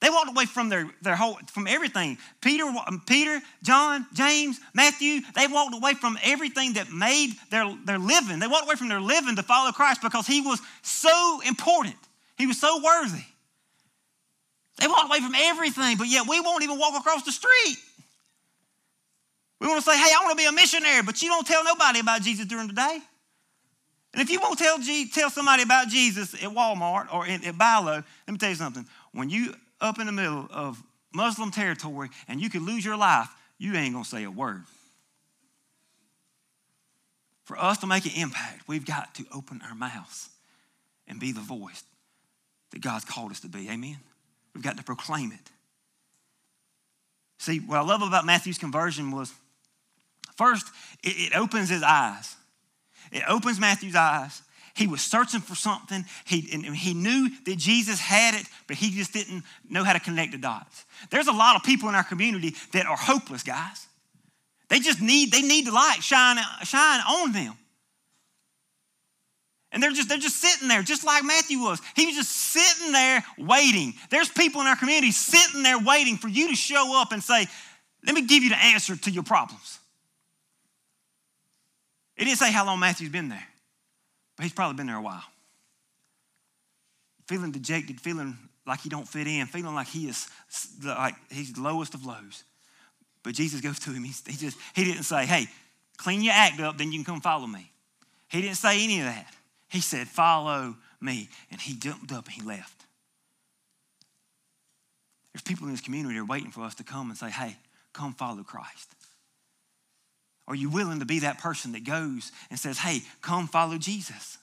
They 0.00 0.10
walked 0.10 0.30
away 0.30 0.44
from 0.44 0.68
their, 0.68 0.88
their 1.02 1.16
whole 1.16 1.38
from 1.48 1.66
everything. 1.66 2.18
Peter, 2.40 2.64
Peter, 3.06 3.40
John, 3.64 4.06
James, 4.14 4.60
Matthew, 4.72 5.20
they 5.34 5.48
walked 5.48 5.74
away 5.74 5.94
from 5.94 6.16
everything 6.22 6.74
that 6.74 6.92
made 6.92 7.34
their, 7.50 7.74
their 7.84 7.98
living. 7.98 8.38
They 8.38 8.46
walked 8.46 8.66
away 8.66 8.76
from 8.76 8.88
their 8.88 9.00
living 9.00 9.34
to 9.36 9.42
follow 9.42 9.72
Christ 9.72 10.00
because 10.00 10.26
he 10.26 10.40
was 10.40 10.60
so 10.82 11.40
important. 11.44 11.96
He 12.36 12.46
was 12.46 12.60
so 12.60 12.80
worthy. 12.80 13.24
They 14.78 14.86
walked 14.86 15.08
away 15.08 15.20
from 15.20 15.34
everything, 15.34 15.96
but 15.96 16.06
yet 16.08 16.26
we 16.28 16.40
won't 16.40 16.62
even 16.62 16.78
walk 16.78 16.98
across 16.98 17.24
the 17.24 17.32
street. 17.32 17.76
We 19.60 19.66
want 19.66 19.82
to 19.84 19.90
say, 19.90 19.96
hey, 19.96 20.10
I 20.16 20.24
want 20.24 20.38
to 20.38 20.42
be 20.42 20.46
a 20.46 20.52
missionary, 20.52 21.02
but 21.02 21.20
you 21.20 21.28
don't 21.28 21.46
tell 21.46 21.64
nobody 21.64 21.98
about 21.98 22.22
Jesus 22.22 22.46
during 22.46 22.68
the 22.68 22.74
day. 22.74 23.00
And 24.12 24.22
if 24.22 24.30
you 24.30 24.40
won't 24.40 24.58
tell, 24.58 24.78
tell 25.12 25.30
somebody 25.30 25.62
about 25.62 25.88
Jesus 25.88 26.34
at 26.34 26.50
Walmart 26.50 27.12
or 27.12 27.26
at, 27.26 27.44
at 27.44 27.58
Bi-Lo, 27.58 27.92
let 27.92 28.04
me 28.28 28.38
tell 28.38 28.50
you 28.50 28.54
something. 28.54 28.86
When 29.12 29.28
you 29.28 29.54
up 29.80 29.98
in 29.98 30.06
the 30.06 30.12
middle 30.12 30.48
of 30.50 30.82
Muslim 31.12 31.50
territory 31.50 32.08
and 32.26 32.40
you 32.40 32.48
could 32.50 32.62
lose 32.62 32.84
your 32.84 32.96
life, 32.96 33.28
you 33.58 33.74
ain't 33.74 33.92
gonna 33.92 34.04
say 34.04 34.24
a 34.24 34.30
word. 34.30 34.62
For 37.44 37.58
us 37.58 37.78
to 37.78 37.86
make 37.86 38.06
an 38.06 38.12
impact, 38.20 38.68
we've 38.68 38.86
got 38.86 39.14
to 39.16 39.24
open 39.34 39.60
our 39.68 39.74
mouths 39.74 40.28
and 41.06 41.18
be 41.18 41.32
the 41.32 41.40
voice 41.40 41.82
that 42.70 42.80
God's 42.80 43.04
called 43.04 43.30
us 43.30 43.40
to 43.40 43.48
be. 43.48 43.68
Amen? 43.68 43.98
We've 44.54 44.64
got 44.64 44.76
to 44.76 44.84
proclaim 44.84 45.32
it. 45.32 45.50
See, 47.38 47.58
what 47.58 47.78
I 47.78 47.82
love 47.82 48.02
about 48.02 48.26
Matthew's 48.26 48.58
conversion 48.58 49.10
was 49.10 49.32
first, 50.36 50.66
it, 51.04 51.32
it 51.32 51.36
opens 51.36 51.68
his 51.68 51.82
eyes. 51.82 52.34
It 53.12 53.22
opens 53.28 53.60
Matthew's 53.60 53.94
eyes 53.94 54.42
he 54.78 54.86
was 54.86 55.00
searching 55.00 55.40
for 55.40 55.56
something. 55.56 56.04
He, 56.24 56.48
and 56.52 56.64
he 56.64 56.94
knew 56.94 57.30
that 57.44 57.58
Jesus 57.58 57.98
had 57.98 58.34
it, 58.34 58.46
but 58.68 58.76
he 58.76 58.90
just 58.90 59.12
didn't 59.12 59.42
know 59.68 59.82
how 59.82 59.92
to 59.92 60.00
connect 60.00 60.32
the 60.32 60.38
dots. 60.38 60.84
There's 61.10 61.26
a 61.26 61.32
lot 61.32 61.56
of 61.56 61.64
people 61.64 61.88
in 61.88 61.96
our 61.96 62.04
community 62.04 62.54
that 62.72 62.86
are 62.86 62.96
hopeless, 62.96 63.42
guys. 63.42 63.86
They 64.68 64.78
just 64.78 65.00
need, 65.00 65.32
they 65.32 65.42
need 65.42 65.66
the 65.66 65.72
light 65.72 65.98
shine, 66.00 66.38
shine 66.62 67.00
on 67.00 67.32
them. 67.32 67.54
And 69.70 69.82
they're 69.82 69.92
just, 69.92 70.08
they're 70.08 70.18
just 70.18 70.36
sitting 70.36 70.68
there, 70.68 70.82
just 70.82 71.04
like 71.04 71.24
Matthew 71.24 71.58
was. 71.58 71.80
He 71.94 72.06
was 72.06 72.16
just 72.16 72.30
sitting 72.30 72.92
there 72.92 73.22
waiting. 73.36 73.94
There's 74.10 74.28
people 74.30 74.62
in 74.62 74.66
our 74.66 74.76
community 74.76 75.12
sitting 75.12 75.62
there 75.62 75.78
waiting 75.78 76.16
for 76.16 76.28
you 76.28 76.48
to 76.48 76.56
show 76.56 77.00
up 77.00 77.12
and 77.12 77.22
say, 77.22 77.46
let 78.06 78.14
me 78.14 78.22
give 78.22 78.42
you 78.42 78.50
the 78.50 78.56
answer 78.56 78.96
to 78.96 79.10
your 79.10 79.24
problems. 79.24 79.78
It 82.16 82.24
didn't 82.24 82.38
say 82.38 82.50
how 82.50 82.64
long 82.64 82.80
Matthew's 82.80 83.10
been 83.10 83.28
there. 83.28 83.46
But 84.36 84.44
he's 84.44 84.52
probably 84.52 84.76
been 84.76 84.86
there 84.86 84.96
a 84.96 85.02
while. 85.02 85.24
Feeling 87.26 87.52
dejected, 87.52 88.00
feeling 88.00 88.36
like 88.66 88.80
he 88.80 88.88
don't 88.88 89.06
fit 89.06 89.26
in, 89.26 89.46
feeling 89.46 89.74
like 89.74 89.88
he 89.88 90.08
is 90.08 90.28
like 90.84 91.14
he's 91.30 91.52
the 91.52 91.60
lowest 91.60 91.94
of 91.94 92.06
lows. 92.06 92.44
But 93.22 93.34
Jesus 93.34 93.60
goes 93.60 93.78
to 93.80 93.90
him. 93.90 94.04
He, 94.04 94.14
he 94.26 94.36
just 94.36 94.56
he 94.74 94.84
didn't 94.84 95.02
say, 95.02 95.26
"Hey, 95.26 95.48
clean 95.96 96.22
your 96.22 96.32
act 96.34 96.60
up, 96.60 96.78
then 96.78 96.92
you 96.92 96.98
can 96.98 97.04
come 97.04 97.20
follow 97.20 97.46
me." 97.46 97.70
He 98.28 98.40
didn't 98.40 98.56
say 98.56 98.82
any 98.82 99.00
of 99.00 99.06
that. 99.06 99.26
He 99.68 99.80
said, 99.80 100.08
"Follow 100.08 100.76
me," 101.00 101.28
and 101.50 101.60
he 101.60 101.74
jumped 101.74 102.12
up 102.12 102.26
and 102.26 102.34
he 102.34 102.42
left. 102.42 102.84
There's 105.32 105.42
people 105.42 105.66
in 105.66 105.72
this 105.72 105.80
community 105.80 106.14
that 106.14 106.22
are 106.22 106.26
waiting 106.26 106.50
for 106.50 106.62
us 106.62 106.74
to 106.76 106.84
come 106.84 107.10
and 107.10 107.18
say, 107.18 107.30
"Hey, 107.30 107.56
come 107.92 108.14
follow 108.14 108.42
Christ." 108.42 108.94
Are 110.48 110.54
you 110.54 110.70
willing 110.70 111.00
to 111.00 111.04
be 111.04 111.18
that 111.20 111.38
person 111.38 111.72
that 111.72 111.84
goes 111.84 112.32
and 112.48 112.58
says, 112.58 112.78
hey, 112.78 113.02
come 113.20 113.46
follow 113.46 113.76
Jesus? 113.76 114.38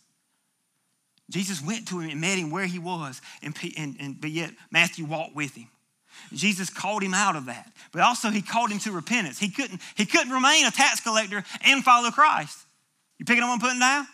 Jesus 1.32 1.64
went 1.64 1.88
to 1.88 2.00
him 2.00 2.12
and 2.12 2.22
met 2.22 2.38
him 2.38 2.52
where 2.52 2.68
he 2.68 2.78
was, 2.78 3.20
and, 3.42 3.56
and, 3.76 3.98
and, 4.00 4.22
but 4.22 4.30
yet 4.30 4.52
Matthew 4.70 5.06
walked 5.06 5.36
with 5.36 5.56
him. 5.56 5.68
Jesus 6.32 6.70
called 6.70 7.02
him 7.02 7.16
out 7.16 7.36
of 7.36 7.48
that, 7.48 7.72
but 7.92 8.04
also 8.04 8.30
he 8.30 8.44
called 8.44 8.70
him 8.70 8.78
to 8.80 8.92
repentance. 8.92 9.40
He 9.40 9.50
couldn't, 9.50 9.82
he 9.96 10.06
couldn't 10.06 10.32
remain 10.32 10.68
a 10.68 10.72
tax 10.72 11.00
collector 11.00 11.44
and 11.66 11.84
follow 11.84 12.12
Christ. 12.12 12.60
You 13.18 13.26
picking 13.26 13.42
up 13.42 13.50
what 13.50 13.56
I'm 13.56 13.62
putting 13.62 13.80
down? 13.80 14.06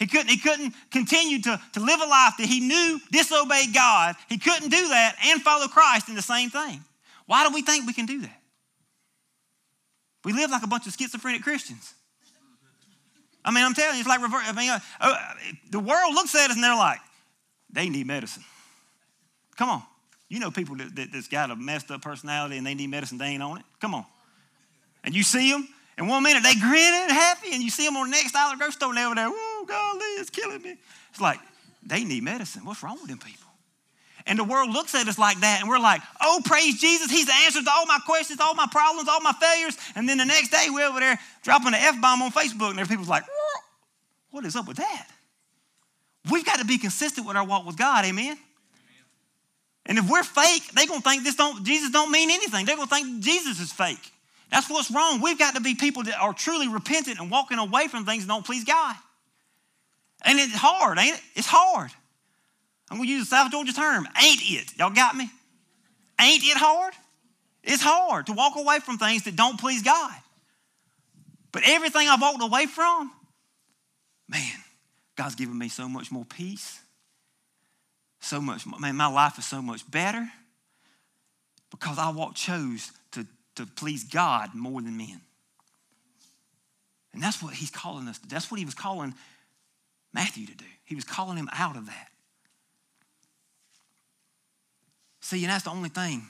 He 0.00 0.06
couldn't, 0.06 0.28
he 0.28 0.38
couldn't 0.38 0.74
continue 0.90 1.42
to, 1.42 1.60
to 1.74 1.80
live 1.80 2.00
a 2.00 2.06
life 2.06 2.32
that 2.38 2.46
he 2.46 2.60
knew 2.60 2.98
disobeyed 3.12 3.74
God. 3.74 4.16
He 4.30 4.38
couldn't 4.38 4.70
do 4.70 4.88
that 4.88 5.14
and 5.26 5.42
follow 5.42 5.68
Christ 5.68 6.08
in 6.08 6.14
the 6.14 6.22
same 6.22 6.48
thing. 6.48 6.82
Why 7.26 7.46
do 7.46 7.54
we 7.54 7.60
think 7.60 7.86
we 7.86 7.92
can 7.92 8.06
do 8.06 8.22
that? 8.22 8.40
We 10.24 10.32
live 10.32 10.50
like 10.50 10.62
a 10.62 10.66
bunch 10.66 10.86
of 10.86 10.94
schizophrenic 10.94 11.42
Christians. 11.42 11.92
I 13.44 13.50
mean, 13.50 13.62
I'm 13.62 13.74
telling 13.74 13.96
you, 13.96 14.00
it's 14.00 14.08
like 14.08 14.22
reverse. 14.22 14.44
I 14.46 14.52
mean, 14.52 14.70
uh, 14.70 14.78
uh, 15.00 15.16
the 15.70 15.80
world 15.80 16.14
looks 16.14 16.34
at 16.34 16.48
us 16.48 16.56
and 16.56 16.64
they're 16.64 16.74
like, 16.74 17.00
they 17.70 17.90
need 17.90 18.06
medicine. 18.06 18.42
Come 19.56 19.68
on. 19.68 19.82
You 20.30 20.38
know 20.38 20.50
people 20.50 20.76
that, 20.76 20.96
that, 20.96 21.12
that's 21.12 21.28
got 21.28 21.50
a 21.50 21.56
messed 21.56 21.90
up 21.90 22.00
personality 22.00 22.56
and 22.56 22.66
they 22.66 22.74
need 22.74 22.88
medicine, 22.88 23.18
they 23.18 23.26
ain't 23.26 23.42
on 23.42 23.58
it. 23.58 23.64
Come 23.80 23.94
on. 23.94 24.06
And 25.04 25.14
you 25.14 25.22
see 25.22 25.50
them, 25.50 25.68
and 25.98 26.08
one 26.08 26.22
minute 26.22 26.42
they 26.42 26.54
grinning 26.54 27.02
and 27.02 27.12
happy, 27.12 27.48
and 27.52 27.62
you 27.62 27.68
see 27.68 27.84
them 27.84 27.96
on 27.96 28.08
the 28.08 28.12
next 28.12 28.34
aisle 28.34 28.52
of 28.52 28.58
the 28.58 28.62
grocery 28.62 28.72
store 28.72 28.88
and 28.90 28.98
they're 28.98 29.06
over 29.06 29.14
there, 29.14 29.28
oh, 29.28 29.49
golly, 29.70 30.04
it's 30.18 30.30
killing 30.30 30.62
me. 30.62 30.76
It's 31.10 31.20
like, 31.20 31.38
they 31.82 32.04
need 32.04 32.22
medicine. 32.22 32.64
What's 32.64 32.82
wrong 32.82 32.98
with 33.00 33.08
them 33.08 33.18
people? 33.18 33.46
And 34.26 34.38
the 34.38 34.44
world 34.44 34.70
looks 34.70 34.94
at 34.94 35.08
us 35.08 35.18
like 35.18 35.40
that, 35.40 35.60
and 35.60 35.68
we're 35.68 35.78
like, 35.78 36.02
oh, 36.20 36.42
praise 36.44 36.78
Jesus. 36.78 37.10
He's 37.10 37.26
the 37.26 37.32
answer 37.44 37.62
to 37.62 37.70
all 37.70 37.86
my 37.86 37.98
questions, 38.04 38.38
all 38.40 38.54
my 38.54 38.66
problems, 38.70 39.08
all 39.08 39.20
my 39.20 39.32
failures. 39.32 39.78
And 39.94 40.08
then 40.08 40.18
the 40.18 40.26
next 40.26 40.50
day, 40.50 40.66
we're 40.68 40.86
over 40.86 41.00
there 41.00 41.18
dropping 41.42 41.68
an 41.68 41.74
F 41.74 42.00
bomb 42.00 42.20
on 42.20 42.30
Facebook, 42.30 42.70
and 42.70 42.78
there 42.78 42.84
people's 42.84 43.08
like, 43.08 43.24
what 44.30 44.44
is 44.44 44.56
up 44.56 44.68
with 44.68 44.76
that? 44.76 45.06
We've 46.30 46.44
got 46.44 46.58
to 46.58 46.66
be 46.66 46.76
consistent 46.76 47.26
with 47.26 47.36
our 47.36 47.46
walk 47.46 47.66
with 47.66 47.78
God, 47.78 48.04
amen? 48.04 48.36
And 49.86 49.98
if 49.98 50.08
we're 50.08 50.22
fake, 50.22 50.70
they're 50.74 50.86
gonna 50.86 51.00
think 51.00 51.24
this 51.24 51.34
don't 51.34 51.64
Jesus 51.64 51.90
don't 51.90 52.12
mean 52.12 52.30
anything. 52.30 52.66
They're 52.66 52.76
gonna 52.76 52.86
think 52.86 53.20
Jesus 53.24 53.58
is 53.58 53.72
fake. 53.72 54.12
That's 54.50 54.68
what's 54.68 54.90
wrong. 54.90 55.20
We've 55.20 55.38
got 55.38 55.54
to 55.54 55.60
be 55.60 55.74
people 55.74 56.02
that 56.04 56.18
are 56.20 56.32
truly 56.32 56.68
repentant 56.68 57.18
and 57.18 57.30
walking 57.30 57.58
away 57.58 57.88
from 57.88 58.04
things 58.04 58.26
that 58.26 58.32
don't 58.32 58.44
please 58.44 58.64
God. 58.64 58.94
And 60.22 60.38
it's 60.38 60.54
hard, 60.54 60.98
ain't 60.98 61.16
it? 61.16 61.22
It's 61.34 61.46
hard. 61.46 61.90
I'm 62.90 62.98
going 62.98 63.08
to 63.08 63.12
use 63.12 63.22
a 63.22 63.26
South 63.26 63.50
Georgia 63.50 63.72
term. 63.72 64.06
Ain't 64.22 64.40
it? 64.42 64.78
Y'all 64.78 64.90
got 64.90 65.16
me? 65.16 65.30
Ain't 66.20 66.42
it 66.44 66.56
hard? 66.56 66.94
It's 67.62 67.82
hard 67.82 68.26
to 68.26 68.32
walk 68.32 68.56
away 68.56 68.80
from 68.80 68.98
things 68.98 69.24
that 69.24 69.36
don't 69.36 69.58
please 69.58 69.82
God. 69.82 70.14
But 71.52 71.62
everything 71.66 72.08
I've 72.08 72.20
walked 72.20 72.42
away 72.42 72.66
from, 72.66 73.10
man, 74.28 74.54
God's 75.16 75.34
given 75.34 75.56
me 75.58 75.68
so 75.68 75.88
much 75.88 76.10
more 76.10 76.24
peace. 76.24 76.80
So 78.20 78.40
much, 78.40 78.64
man, 78.78 78.96
my 78.96 79.06
life 79.06 79.38
is 79.38 79.46
so 79.46 79.62
much 79.62 79.88
better 79.90 80.28
because 81.70 81.98
I 81.98 82.10
walk, 82.10 82.34
chose 82.34 82.92
to, 83.12 83.26
to 83.56 83.66
please 83.66 84.04
God 84.04 84.54
more 84.54 84.82
than 84.82 84.96
men. 84.96 85.20
And 87.12 87.22
that's 87.22 87.42
what 87.42 87.54
he's 87.54 87.70
calling 87.70 88.06
us. 88.08 88.18
That's 88.18 88.50
what 88.50 88.58
he 88.58 88.64
was 88.64 88.74
calling 88.74 89.14
Matthew 90.12 90.46
to 90.46 90.54
do. 90.54 90.64
He 90.84 90.94
was 90.94 91.04
calling 91.04 91.36
him 91.36 91.48
out 91.52 91.76
of 91.76 91.86
that. 91.86 92.08
See, 95.20 95.44
and 95.44 95.52
that's 95.52 95.64
the 95.64 95.70
only 95.70 95.88
thing. 95.88 96.26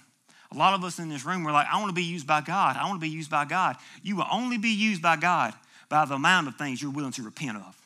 A 0.52 0.56
lot 0.56 0.74
of 0.74 0.84
us 0.84 0.98
in 0.98 1.08
this 1.08 1.24
room, 1.24 1.44
we're 1.44 1.52
like, 1.52 1.68
I 1.72 1.78
want 1.78 1.90
to 1.90 1.94
be 1.94 2.02
used 2.02 2.26
by 2.26 2.40
God. 2.40 2.76
I 2.76 2.86
want 2.88 3.00
to 3.00 3.06
be 3.06 3.08
used 3.08 3.30
by 3.30 3.44
God. 3.44 3.76
You 4.02 4.16
will 4.16 4.26
only 4.30 4.58
be 4.58 4.70
used 4.70 5.00
by 5.00 5.16
God 5.16 5.54
by 5.88 6.04
the 6.04 6.14
amount 6.14 6.48
of 6.48 6.56
things 6.56 6.82
you're 6.82 6.90
willing 6.90 7.12
to 7.12 7.22
repent 7.22 7.56
of. 7.56 7.76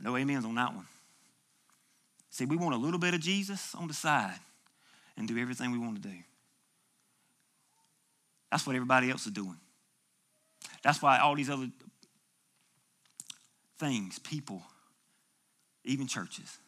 No 0.00 0.16
amens 0.16 0.44
on 0.44 0.54
that 0.56 0.74
one. 0.74 0.86
See, 2.30 2.44
we 2.44 2.56
want 2.56 2.74
a 2.74 2.78
little 2.78 2.98
bit 2.98 3.14
of 3.14 3.20
Jesus 3.20 3.74
on 3.76 3.86
the 3.86 3.94
side 3.94 4.38
and 5.16 5.28
do 5.28 5.38
everything 5.38 5.70
we 5.70 5.78
want 5.78 6.02
to 6.02 6.08
do. 6.08 6.14
That's 8.50 8.66
what 8.66 8.74
everybody 8.74 9.10
else 9.10 9.26
is 9.26 9.32
doing. 9.32 9.56
That's 10.84 11.00
why 11.00 11.18
all 11.18 11.34
these 11.34 11.48
other 11.48 11.68
things, 13.78 14.18
people, 14.18 14.62
even 15.84 16.06
churches, 16.06 16.58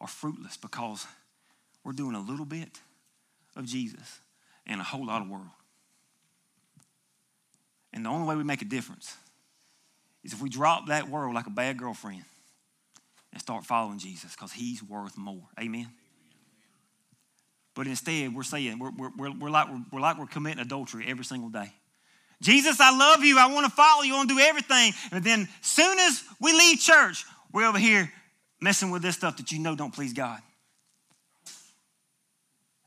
are 0.00 0.08
fruitless 0.08 0.56
because 0.56 1.06
we're 1.84 1.92
doing 1.92 2.16
a 2.16 2.20
little 2.20 2.44
bit 2.44 2.80
of 3.56 3.64
Jesus 3.64 4.20
and 4.66 4.80
a 4.80 4.84
whole 4.84 5.06
lot 5.06 5.22
of 5.22 5.28
world. 5.28 5.46
And 7.92 8.04
the 8.04 8.10
only 8.10 8.26
way 8.28 8.34
we 8.34 8.44
make 8.44 8.60
a 8.60 8.66
difference 8.66 9.16
is 10.24 10.32
if 10.32 10.42
we 10.42 10.48
drop 10.48 10.88
that 10.88 11.08
world 11.08 11.34
like 11.34 11.46
a 11.46 11.50
bad 11.50 11.78
girlfriend 11.78 12.24
and 13.32 13.40
start 13.40 13.64
following 13.64 13.98
Jesus 13.98 14.32
because 14.32 14.52
he's 14.52 14.82
worth 14.82 15.16
more. 15.16 15.44
Amen? 15.58 15.88
But 17.74 17.86
instead, 17.86 18.34
we're 18.34 18.42
saying, 18.42 18.80
we're, 18.80 18.90
we're, 18.90 19.30
we're, 19.30 19.50
like, 19.50 19.68
we're, 19.68 19.82
we're 19.92 20.00
like 20.00 20.18
we're 20.18 20.26
committing 20.26 20.58
adultery 20.58 21.04
every 21.06 21.24
single 21.24 21.48
day. 21.48 21.72
Jesus, 22.40 22.80
I 22.80 22.96
love 22.96 23.24
you. 23.24 23.38
I 23.38 23.46
want 23.52 23.66
to 23.66 23.72
follow 23.72 24.02
you. 24.02 24.14
I 24.14 24.18
want 24.18 24.28
to 24.28 24.36
do 24.36 24.40
everything. 24.40 24.92
And 25.10 25.24
then, 25.24 25.48
soon 25.60 25.98
as 25.98 26.22
we 26.40 26.52
leave 26.52 26.78
church, 26.78 27.24
we're 27.52 27.66
over 27.66 27.78
here 27.78 28.12
messing 28.60 28.90
with 28.90 29.02
this 29.02 29.16
stuff 29.16 29.38
that 29.38 29.50
you 29.50 29.58
know 29.58 29.74
don't 29.74 29.92
please 29.92 30.12
God. 30.12 30.40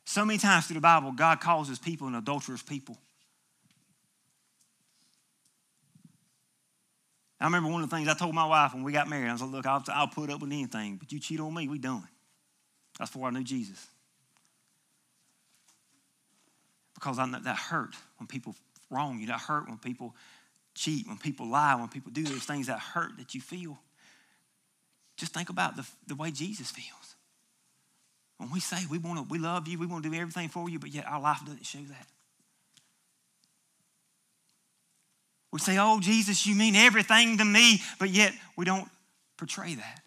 So 0.05 0.25
many 0.25 0.39
times 0.39 0.67
through 0.67 0.75
the 0.75 0.81
Bible, 0.81 1.11
God 1.13 1.39
calls 1.39 1.67
his 1.67 1.79
people 1.79 2.07
an 2.07 2.15
adulterous 2.15 2.61
people. 2.61 2.97
I 7.39 7.45
remember 7.45 7.71
one 7.71 7.81
of 7.81 7.89
the 7.89 7.95
things 7.95 8.07
I 8.07 8.13
told 8.13 8.35
my 8.35 8.45
wife 8.45 8.73
when 8.73 8.83
we 8.83 8.91
got 8.91 9.09
married. 9.09 9.27
I 9.27 9.31
was 9.31 9.41
like, 9.41 9.51
look, 9.51 9.65
I'll, 9.65 9.83
I'll 9.87 10.07
put 10.07 10.29
up 10.29 10.41
with 10.41 10.51
anything, 10.51 10.97
but 10.97 11.11
you 11.11 11.19
cheat 11.19 11.39
on 11.39 11.53
me, 11.53 11.67
we 11.67 11.79
done. 11.79 12.07
That's 12.99 13.09
before 13.09 13.29
I 13.29 13.31
knew 13.31 13.43
Jesus. 13.43 13.87
Because 16.93 17.17
I 17.17 17.25
know 17.25 17.39
that 17.39 17.55
hurt 17.55 17.95
when 18.17 18.27
people 18.27 18.53
wrong 18.91 19.19
you. 19.19 19.27
That 19.27 19.39
hurt 19.39 19.67
when 19.67 19.77
people 19.77 20.15
cheat, 20.75 21.07
when 21.07 21.17
people 21.17 21.47
lie, 21.47 21.75
when 21.75 21.87
people 21.87 22.11
do 22.11 22.23
those 22.23 22.43
things 22.43 22.67
that 22.67 22.79
hurt 22.79 23.17
that 23.17 23.33
you 23.33 23.41
feel. 23.41 23.79
Just 25.17 25.33
think 25.33 25.49
about 25.49 25.75
the, 25.75 25.87
the 26.07 26.15
way 26.15 26.31
Jesus 26.31 26.71
feels. 26.71 27.15
When 28.37 28.49
we 28.49 28.59
say 28.59 28.77
we 28.89 28.97
want 28.97 29.19
to, 29.19 29.25
we 29.31 29.37
love 29.37 29.67
you, 29.67 29.77
we 29.77 29.85
want 29.85 30.03
to 30.03 30.09
do 30.09 30.15
everything 30.15 30.49
for 30.49 30.69
you, 30.69 30.79
but 30.79 30.89
yet 30.89 31.05
our 31.05 31.21
life 31.21 31.41
doesn't 31.45 31.65
show 31.65 31.79
that. 31.79 32.07
We 35.51 35.59
say, 35.59 35.77
Oh, 35.77 35.99
Jesus, 35.99 36.47
you 36.47 36.55
mean 36.55 36.75
everything 36.75 37.37
to 37.37 37.45
me, 37.45 37.81
but 37.99 38.09
yet 38.09 38.33
we 38.55 38.65
don't 38.65 38.89
portray 39.37 39.75
that. 39.75 40.01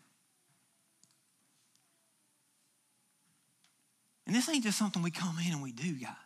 And 4.27 4.35
this 4.35 4.49
ain't 4.49 4.65
just 4.65 4.79
something 4.79 5.03
we 5.03 5.11
come 5.11 5.37
in 5.47 5.53
and 5.53 5.63
we 5.63 5.71
do, 5.71 5.93
guys. 5.95 6.17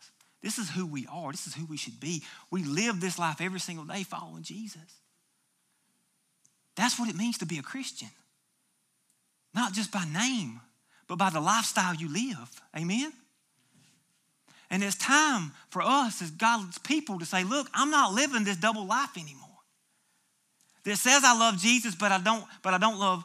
This 0.43 0.59
is 0.59 0.71
who 0.71 0.87
we 0.87 1.07
are. 1.11 1.33
This 1.33 1.47
is 1.47 1.55
who 1.55 1.67
we 1.67 1.77
should 1.77 1.99
be. 1.99 2.23
We 2.51 2.63
live 2.63 3.01
this 3.01 3.19
life 3.19 3.41
every 3.41 3.61
single 3.61 3.85
day 3.85 4.05
following 4.05 4.43
Jesus. 4.43 5.01
That's 6.77 6.99
what 6.99 7.09
it 7.09 7.17
means 7.17 7.39
to 7.39 7.47
be 7.47 7.59
a 7.59 7.63
Christian 7.63 8.09
not 9.55 9.73
just 9.73 9.91
by 9.91 10.05
name, 10.05 10.61
but 11.09 11.17
by 11.17 11.31
the 11.31 11.41
lifestyle 11.41 11.95
you 11.95 12.13
live. 12.13 12.61
Amen? 12.77 13.13
And 14.71 14.85
it's 14.85 14.97
time 14.97 15.53
for 15.71 15.83
us 15.83 16.21
as 16.21 16.31
God's 16.31 16.79
people 16.79 17.19
to 17.19 17.27
say, 17.27 17.43
look, 17.43 17.69
I'm 17.75 17.91
not 17.91 18.13
living 18.13 18.45
this 18.45 18.57
double 18.57 18.87
life 18.87 19.17
anymore. 19.17 19.49
That 20.85 20.97
says 20.97 21.23
I 21.25 21.37
love 21.37 21.59
Jesus, 21.59 21.95
but 21.95 22.13
I 22.13 22.19
don't, 22.19 22.45
but 22.63 22.75
I 22.75 22.79
don't 22.79 22.99
love 22.99 23.25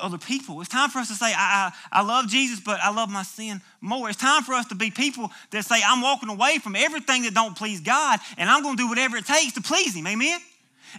other 0.00 0.18
people. 0.18 0.60
It's 0.60 0.68
time 0.68 0.90
for 0.90 0.98
us 0.98 1.08
to 1.08 1.14
say, 1.14 1.26
I, 1.26 1.72
I, 1.92 2.00
I 2.00 2.02
love 2.02 2.28
Jesus, 2.28 2.60
but 2.60 2.78
I 2.80 2.92
love 2.94 3.10
my 3.10 3.24
sin 3.24 3.60
more. 3.80 4.08
It's 4.08 4.18
time 4.18 4.42
for 4.42 4.54
us 4.54 4.66
to 4.66 4.74
be 4.74 4.90
people 4.90 5.30
that 5.50 5.64
say, 5.64 5.80
I'm 5.84 6.00
walking 6.00 6.28
away 6.28 6.58
from 6.58 6.76
everything 6.76 7.22
that 7.22 7.34
don't 7.34 7.56
please 7.56 7.80
God, 7.80 8.20
and 8.38 8.48
I'm 8.48 8.62
going 8.62 8.76
to 8.76 8.82
do 8.82 8.88
whatever 8.88 9.16
it 9.16 9.26
takes 9.26 9.54
to 9.54 9.60
please 9.60 9.96
Him. 9.96 10.06
Amen? 10.06 10.38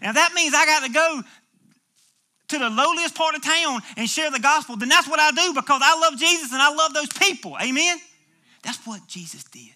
And 0.01 0.17
that 0.17 0.33
means 0.33 0.53
I 0.53 0.65
got 0.65 0.85
to 0.85 0.91
go 0.91 1.21
to 2.49 2.59
the 2.59 2.69
lowliest 2.69 3.15
part 3.15 3.35
of 3.35 3.43
town 3.43 3.81
and 3.97 4.09
share 4.09 4.29
the 4.29 4.39
gospel, 4.39 4.75
then 4.75 4.89
that's 4.89 5.07
what 5.07 5.19
I 5.19 5.31
do 5.31 5.53
because 5.53 5.81
I 5.83 5.99
love 5.99 6.19
Jesus 6.19 6.51
and 6.51 6.61
I 6.61 6.73
love 6.73 6.93
those 6.93 7.09
people. 7.09 7.57
Amen? 7.61 7.97
That's 8.63 8.85
what 8.85 9.05
Jesus 9.07 9.43
did. 9.45 9.71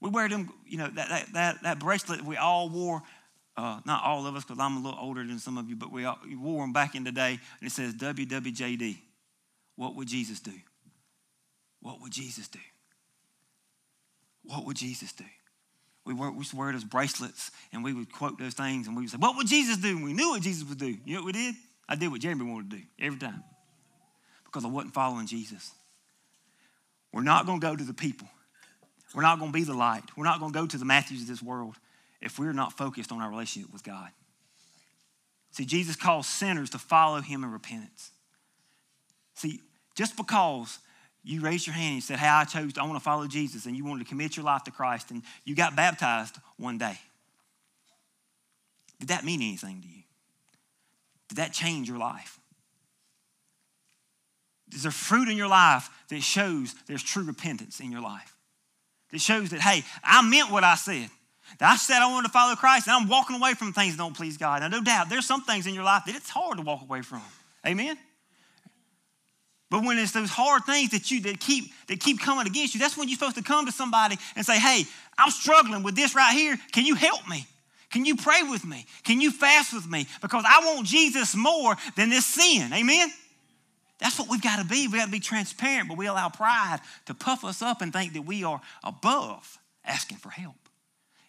We 0.00 0.10
wear 0.10 0.28
them, 0.28 0.52
you 0.66 0.78
know, 0.78 0.88
that, 0.88 1.08
that, 1.08 1.32
that, 1.32 1.62
that 1.62 1.78
bracelet 1.78 2.22
we 2.22 2.36
all 2.36 2.68
wore. 2.68 3.02
Uh, 3.56 3.80
not 3.86 4.04
all 4.04 4.26
of 4.26 4.36
us, 4.36 4.44
because 4.44 4.60
I'm 4.60 4.76
a 4.76 4.80
little 4.80 4.98
older 5.00 5.24
than 5.24 5.38
some 5.38 5.56
of 5.56 5.68
you, 5.68 5.76
but 5.76 5.90
we, 5.90 6.04
all, 6.04 6.18
we 6.24 6.36
wore 6.36 6.62
them 6.62 6.72
back 6.72 6.94
in 6.94 7.04
the 7.04 7.12
day, 7.12 7.38
and 7.60 7.66
it 7.66 7.72
says 7.72 7.94
WWJD. 7.94 8.98
What 9.76 9.94
would 9.96 10.08
Jesus 10.08 10.40
do? 10.40 10.52
What 11.80 12.00
would 12.02 12.12
Jesus 12.12 12.48
do? 12.48 12.58
What 14.44 14.66
would 14.66 14.76
Jesus 14.76 15.12
do? 15.12 15.24
we, 16.06 16.14
wore, 16.14 16.30
we 16.30 16.38
used 16.38 16.50
to 16.50 16.56
wear 16.56 16.72
those 16.72 16.84
bracelets 16.84 17.50
and 17.72 17.82
we 17.82 17.92
would 17.92 18.10
quote 18.12 18.38
those 18.38 18.54
things 18.54 18.86
and 18.86 18.96
we 18.96 19.02
would 19.02 19.10
say, 19.10 19.18
What 19.18 19.36
would 19.36 19.48
Jesus 19.48 19.76
do? 19.76 19.88
And 19.88 20.04
we 20.04 20.12
knew 20.12 20.30
what 20.30 20.40
Jesus 20.40 20.66
would 20.68 20.78
do. 20.78 20.96
You 21.04 21.14
know 21.14 21.20
what 21.20 21.26
we 21.26 21.32
did? 21.32 21.54
I 21.88 21.96
did 21.96 22.10
what 22.10 22.20
Jeremy 22.20 22.44
wanted 22.44 22.70
to 22.70 22.76
do 22.76 22.82
every 23.00 23.18
time 23.18 23.42
because 24.44 24.64
I 24.64 24.68
wasn't 24.68 24.94
following 24.94 25.26
Jesus. 25.26 25.70
We're 27.12 27.22
not 27.22 27.44
going 27.44 27.60
to 27.60 27.66
go 27.66 27.76
to 27.76 27.84
the 27.84 27.94
people. 27.94 28.28
We're 29.14 29.22
not 29.22 29.38
going 29.38 29.50
to 29.50 29.58
be 29.58 29.64
the 29.64 29.74
light. 29.74 30.04
We're 30.16 30.24
not 30.24 30.40
going 30.40 30.52
to 30.52 30.58
go 30.58 30.66
to 30.66 30.78
the 30.78 30.84
Matthews 30.84 31.22
of 31.22 31.28
this 31.28 31.42
world 31.42 31.76
if 32.20 32.38
we're 32.38 32.52
not 32.52 32.72
focused 32.72 33.12
on 33.12 33.20
our 33.20 33.30
relationship 33.30 33.72
with 33.72 33.84
God. 33.84 34.10
See, 35.52 35.64
Jesus 35.64 35.96
calls 35.96 36.26
sinners 36.26 36.70
to 36.70 36.78
follow 36.78 37.20
him 37.20 37.42
in 37.42 37.50
repentance. 37.50 38.10
See, 39.34 39.60
just 39.94 40.16
because 40.16 40.78
you 41.24 41.40
raised 41.40 41.66
your 41.66 41.74
hand 41.74 41.94
and 41.94 42.02
said, 42.02 42.18
Hey, 42.18 42.28
I 42.28 42.44
chose, 42.44 42.72
I 42.78 42.82
want 42.82 42.94
to 42.94 43.00
follow 43.00 43.26
Jesus, 43.26 43.66
and 43.66 43.76
you 43.76 43.84
wanted 43.84 44.04
to 44.04 44.08
commit 44.08 44.36
your 44.36 44.44
life 44.44 44.64
to 44.64 44.70
Christ, 44.70 45.10
and 45.10 45.22
you 45.44 45.54
got 45.54 45.74
baptized 45.74 46.36
one 46.56 46.78
day, 46.78 46.98
did 49.00 49.08
that 49.08 49.24
mean 49.24 49.42
anything 49.42 49.80
to 49.82 49.88
you? 49.88 50.02
Did 51.28 51.38
that 51.38 51.52
change 51.52 51.88
your 51.88 51.98
life? 51.98 52.38
Is 54.74 54.82
there 54.82 54.92
fruit 54.92 55.28
in 55.28 55.36
your 55.36 55.48
life 55.48 55.88
that 56.08 56.22
shows 56.22 56.74
there's 56.86 57.02
true 57.02 57.24
repentance 57.24 57.80
in 57.80 57.90
your 57.90 58.00
life? 58.00 58.34
That 59.12 59.20
shows 59.20 59.50
that, 59.50 59.60
hey, 59.60 59.84
I 60.02 60.22
meant 60.22 60.50
what 60.50 60.64
I 60.64 60.74
said. 60.74 61.08
I 61.60 61.76
said 61.76 62.02
I 62.02 62.10
wanted 62.10 62.28
to 62.28 62.32
follow 62.32 62.54
Christ, 62.54 62.86
and 62.86 62.94
I'm 62.96 63.08
walking 63.08 63.36
away 63.36 63.54
from 63.54 63.72
things 63.72 63.96
that 63.96 64.02
don't 64.02 64.16
please 64.16 64.36
God. 64.36 64.62
Now, 64.62 64.68
no 64.68 64.82
doubt, 64.82 65.08
there's 65.08 65.26
some 65.26 65.42
things 65.42 65.66
in 65.66 65.74
your 65.74 65.84
life 65.84 66.02
that 66.06 66.14
it's 66.14 66.30
hard 66.30 66.58
to 66.58 66.62
walk 66.62 66.82
away 66.82 67.02
from. 67.02 67.22
Amen? 67.66 67.96
But 69.70 69.84
when 69.84 69.98
it's 69.98 70.12
those 70.12 70.30
hard 70.30 70.64
things 70.64 70.90
that 70.90 71.10
you 71.10 71.20
that 71.22 71.40
keep 71.40 71.72
that 71.88 71.98
keep 71.98 72.20
coming 72.20 72.46
against 72.46 72.74
you, 72.74 72.80
that's 72.80 72.96
when 72.96 73.08
you're 73.08 73.18
supposed 73.18 73.36
to 73.36 73.42
come 73.42 73.66
to 73.66 73.72
somebody 73.72 74.16
and 74.36 74.46
say, 74.46 74.58
"Hey, 74.58 74.86
I'm 75.18 75.30
struggling 75.30 75.82
with 75.82 75.96
this 75.96 76.14
right 76.14 76.32
here. 76.32 76.56
Can 76.72 76.86
you 76.86 76.94
help 76.94 77.26
me? 77.28 77.46
Can 77.90 78.04
you 78.04 78.16
pray 78.16 78.42
with 78.42 78.64
me? 78.64 78.86
Can 79.02 79.20
you 79.20 79.30
fast 79.32 79.72
with 79.72 79.88
me? 79.88 80.06
Because 80.20 80.44
I 80.46 80.64
want 80.66 80.86
Jesus 80.86 81.34
more 81.34 81.76
than 81.96 82.10
this 82.10 82.26
sin." 82.26 82.72
Amen. 82.72 83.12
That's 83.98 84.18
what 84.18 84.28
we've 84.28 84.42
got 84.42 84.58
to 84.58 84.64
be. 84.64 84.86
We've 84.86 85.00
got 85.00 85.06
to 85.06 85.10
be 85.10 85.20
transparent, 85.20 85.88
but 85.88 85.96
we 85.96 86.06
allow 86.06 86.28
pride 86.28 86.80
to 87.06 87.14
puff 87.14 87.44
us 87.44 87.62
up 87.62 87.80
and 87.80 87.92
think 87.92 88.12
that 88.12 88.22
we 88.22 88.44
are 88.44 88.60
above 88.84 89.58
asking 89.84 90.18
for 90.18 90.30
help. 90.30 90.65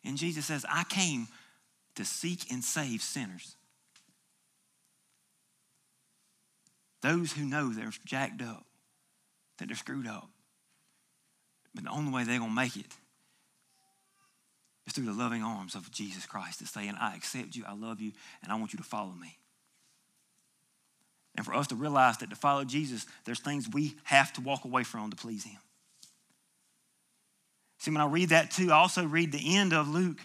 And 0.07 0.17
Jesus 0.17 0.45
says, 0.45 0.65
I 0.71 0.85
came 0.85 1.27
to 1.95 2.05
seek 2.05 2.49
and 2.49 2.63
save 2.63 3.01
sinners. 3.01 3.55
Those 7.01 7.33
who 7.33 7.43
know 7.43 7.69
they're 7.69 7.91
jacked 8.05 8.41
up, 8.41 8.65
that 9.57 9.67
they're 9.67 9.75
screwed 9.75 10.07
up. 10.07 10.29
But 11.75 11.83
the 11.83 11.89
only 11.89 12.11
way 12.11 12.23
they're 12.23 12.39
going 12.39 12.51
to 12.51 12.55
make 12.55 12.77
it 12.77 12.93
is 14.87 14.93
through 14.93 15.05
the 15.05 15.13
loving 15.13 15.43
arms 15.43 15.75
of 15.75 15.91
Jesus 15.91 16.25
Christ, 16.25 16.59
to 16.59 16.65
saying, 16.65 16.93
I 16.99 17.15
accept 17.15 17.55
you, 17.55 17.65
I 17.67 17.73
love 17.73 17.99
you, 17.99 18.13
and 18.41 18.51
I 18.51 18.55
want 18.55 18.71
you 18.71 18.77
to 18.77 18.85
follow 18.85 19.11
me. 19.11 19.37
And 21.35 21.45
for 21.45 21.53
us 21.53 21.67
to 21.67 21.75
realize 21.75 22.17
that 22.19 22.29
to 22.29 22.35
follow 22.35 22.63
Jesus, 22.63 23.05
there's 23.25 23.41
things 23.41 23.67
we 23.71 23.95
have 24.05 24.31
to 24.33 24.41
walk 24.41 24.63
away 24.63 24.83
from 24.83 25.11
to 25.11 25.17
please 25.17 25.43
Him. 25.43 25.59
See, 27.87 27.91
when 27.93 28.01
I 28.01 28.07
read 28.07 28.29
that 28.29 28.51
too, 28.51 28.69
I 28.69 28.75
also 28.75 29.05
read 29.05 29.31
the 29.31 29.55
end 29.55 29.71
of 29.71 29.87
Luke 29.87 30.17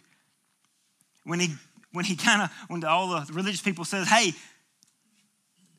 when 1.23 1.39
he 1.39 1.55
when 1.93 2.05
he 2.05 2.17
kind 2.17 2.43
of 2.43 2.51
when 2.67 2.83
all 2.83 3.11
the 3.11 3.33
religious 3.33 3.61
people 3.61 3.85
says, 3.85 4.09
"Hey, 4.09 4.33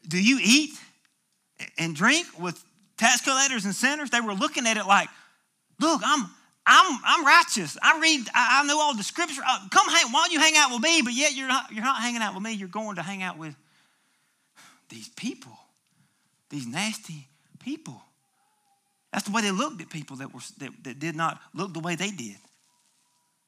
do 0.08 0.18
you 0.18 0.40
eat 0.42 0.80
and 1.78 1.94
drink 1.94 2.26
with 2.40 2.64
tax 2.96 3.20
collectors 3.20 3.66
and 3.66 3.76
sinners?" 3.76 4.12
They 4.12 4.22
were 4.22 4.34
looking 4.34 4.66
at 4.66 4.78
it 4.78 4.86
like, 4.86 5.10
"Look, 5.82 6.02
I'm 6.06 6.22
I'm 6.66 7.00
I'm 7.04 7.26
righteous. 7.26 7.78
I 7.84 8.00
read. 8.00 8.30
I, 8.34 8.64
know 8.64 8.80
all 8.80 8.96
the 8.96 9.04
scripture. 9.04 9.42
Uh, 9.46 9.68
come 9.70 9.86
hang. 9.90 10.10
Why 10.14 10.24
don't 10.24 10.32
you 10.32 10.40
hang 10.40 10.56
out 10.56 10.72
with 10.72 10.82
me? 10.82 11.02
But 11.02 11.12
yet 11.12 11.36
you're 11.36 11.50
not. 11.50 11.70
You're 11.70 11.84
not 11.84 12.02
hanging 12.02 12.22
out 12.22 12.34
with 12.34 12.44
me. 12.44 12.54
You're 12.54 12.70
going 12.70 12.96
to 12.96 13.02
hang 13.02 13.24
out 13.24 13.38
with 13.38 13.58
these 14.88 15.10
people, 15.10 15.60
these 16.50 16.66
nasty 16.66 17.28
people. 17.60 18.02
That's 19.14 19.26
the 19.26 19.32
way 19.32 19.44
they 19.44 19.52
looked 19.52 19.80
at 19.80 19.92
people 19.92 20.18
that, 20.18 20.34
were, 20.34 20.42
that, 20.58 20.72
that 20.84 21.00
did 21.00 21.16
not 21.16 21.40
look 21.54 21.72
the 21.72 21.80
way 21.80 21.96
they 21.96 22.10
did. 22.10 22.38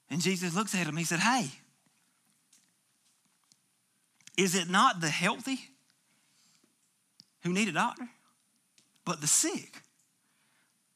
And 0.08 0.22
Jesus 0.22 0.54
looks 0.54 0.74
at 0.76 0.86
them. 0.86 0.96
He 0.96 1.02
said, 1.04 1.18
Hey, 1.18 1.50
is 4.38 4.54
it 4.54 4.70
not 4.70 5.00
the 5.00 5.08
healthy 5.08 5.58
who 7.42 7.52
need 7.52 7.66
a 7.66 7.72
doctor, 7.72 8.08
but 9.04 9.20
the 9.20 9.26
sick? 9.26 9.82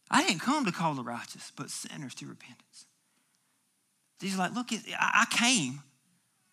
I 0.09 0.25
didn't 0.25 0.41
come 0.41 0.65
to 0.65 0.73
call 0.73 0.95
the 0.95 1.03
righteous, 1.03 1.51
but 1.57 1.69
sinners 1.71 2.15
to 2.17 2.27
repentance. 2.27 2.87
Jesus 4.21 4.39
like, 4.39 4.55
look, 4.55 4.69
I 4.99 5.27
came 5.31 5.81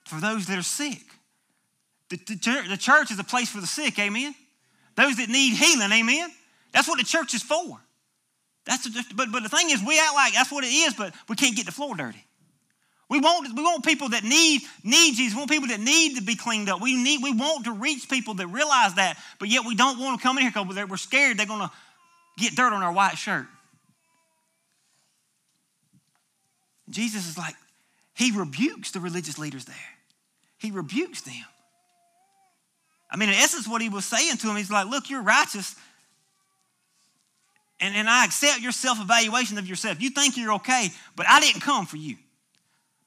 for 0.06 0.20
those 0.22 0.48
that 0.48 0.58
are 0.58 0.64
sick. 0.64 1.04
The, 2.10 2.18
the 2.70 2.78
church 2.78 3.12
is 3.12 3.20
a 3.20 3.24
place 3.24 3.50
for 3.50 3.60
the 3.60 3.68
sick, 3.68 4.00
amen? 4.00 4.34
Those 4.96 5.18
that 5.18 5.30
need 5.30 5.54
healing, 5.56 5.92
amen? 5.92 6.32
That's 6.72 6.88
what 6.88 6.98
the 6.98 7.06
church 7.06 7.34
is 7.34 7.44
for. 7.44 7.80
That's 8.68 8.88
but, 9.14 9.32
but 9.32 9.44
the 9.44 9.50
thing 9.50 9.70
is, 9.70 9.82
we 9.82 9.98
act 9.98 10.14
like 10.14 10.34
that's 10.34 10.52
what 10.52 10.64
it 10.66 10.68
is, 10.68 10.94
but 10.94 11.14
we 11.30 11.36
can't 11.36 11.56
get 11.56 11.66
the 11.66 11.72
floor 11.72 11.96
dirty. 11.96 12.24
We 13.10 13.22
want, 13.22 13.56
we 13.56 13.64
want 13.64 13.86
people 13.86 14.10
that 14.10 14.26
need, 14.26 14.62
need 14.84 15.16
Jesus. 15.16 15.34
We 15.34 15.38
want 15.38 15.50
people 15.50 15.70
that 15.70 15.80
need 15.80 16.18
to 16.18 16.22
be 16.22 16.36
cleaned 16.36 16.70
up. 16.70 16.82
We, 16.82 17.02
need, 17.02 17.24
we 17.24 17.32
want 17.32 17.64
to 17.64 17.72
reach 17.72 18.10
people 18.10 18.34
that 18.34 18.48
realize 18.48 18.96
that, 18.96 19.18
but 19.40 19.48
yet 19.48 19.66
we 19.66 19.76
don't 19.76 19.98
want 19.98 20.20
to 20.20 20.24
come 20.24 20.38
in 20.38 20.44
here 20.44 20.52
because 20.52 20.90
we're 20.90 20.98
scared 20.98 21.38
they're 21.38 21.46
going 21.46 21.62
to 21.62 21.72
get 22.38 22.54
dirt 22.56 22.74
on 22.74 22.84
our 22.84 22.92
white 22.92 23.18
shirt. 23.18 23.48
Jesus 26.90 27.30
is 27.30 27.38
like, 27.38 27.56
he 28.14 28.38
rebukes 28.38 28.92
the 28.92 29.00
religious 29.00 29.40
leaders 29.40 29.64
there. 29.64 29.76
He 30.58 30.72
rebukes 30.72 31.22
them. 31.22 31.46
I 33.10 33.16
mean, 33.16 33.30
in 33.30 33.36
essence, 33.36 33.68
what 33.68 33.82
he 33.82 33.88
was 33.88 34.04
saying 34.04 34.36
to 34.38 34.48
them, 34.48 34.58
he's 34.58 34.72
like, 34.72 34.88
look, 34.88 35.10
you're 35.10 35.22
righteous. 35.22 35.76
And, 37.80 37.96
and 37.96 38.10
I 38.10 38.26
accept 38.26 38.62
your 38.62 38.72
self 38.72 39.00
evaluation 39.00 39.58
of 39.58 39.68
yourself. 39.68 40.02
You 40.02 40.10
think 40.10 40.38
you're 40.38 40.54
okay, 40.54 40.90
but 41.16 41.28
I 41.30 41.40
didn't 41.40 41.62
come 41.62 41.86
for 41.86 41.98
you 41.98 42.18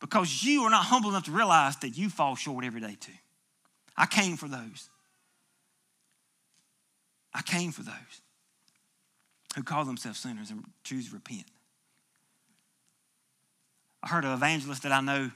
because 0.00 0.42
you 0.44 0.62
are 0.62 0.70
not 0.70 0.84
humble 0.84 1.10
enough 1.10 1.24
to 1.24 1.32
realize 1.32 1.76
that 1.78 1.90
you 1.90 2.08
fall 2.08 2.36
short 2.36 2.64
every 2.64 2.80
day 2.80 2.96
too. 2.98 3.12
I 3.96 4.06
came 4.06 4.36
for 4.36 4.48
those. 4.48 4.88
I 7.34 7.42
came 7.42 7.72
for 7.72 7.82
those 7.82 8.22
who 9.54 9.62
call 9.62 9.84
themselves 9.84 10.18
sinners 10.18 10.50
and 10.50 10.64
choose 10.84 11.08
to 11.08 11.14
repent. 11.14 11.44
I 14.02 14.08
heard 14.08 14.24
an 14.24 14.32
evangelist 14.32 14.82
that 14.84 14.92
I 14.92 15.00
know 15.00 15.30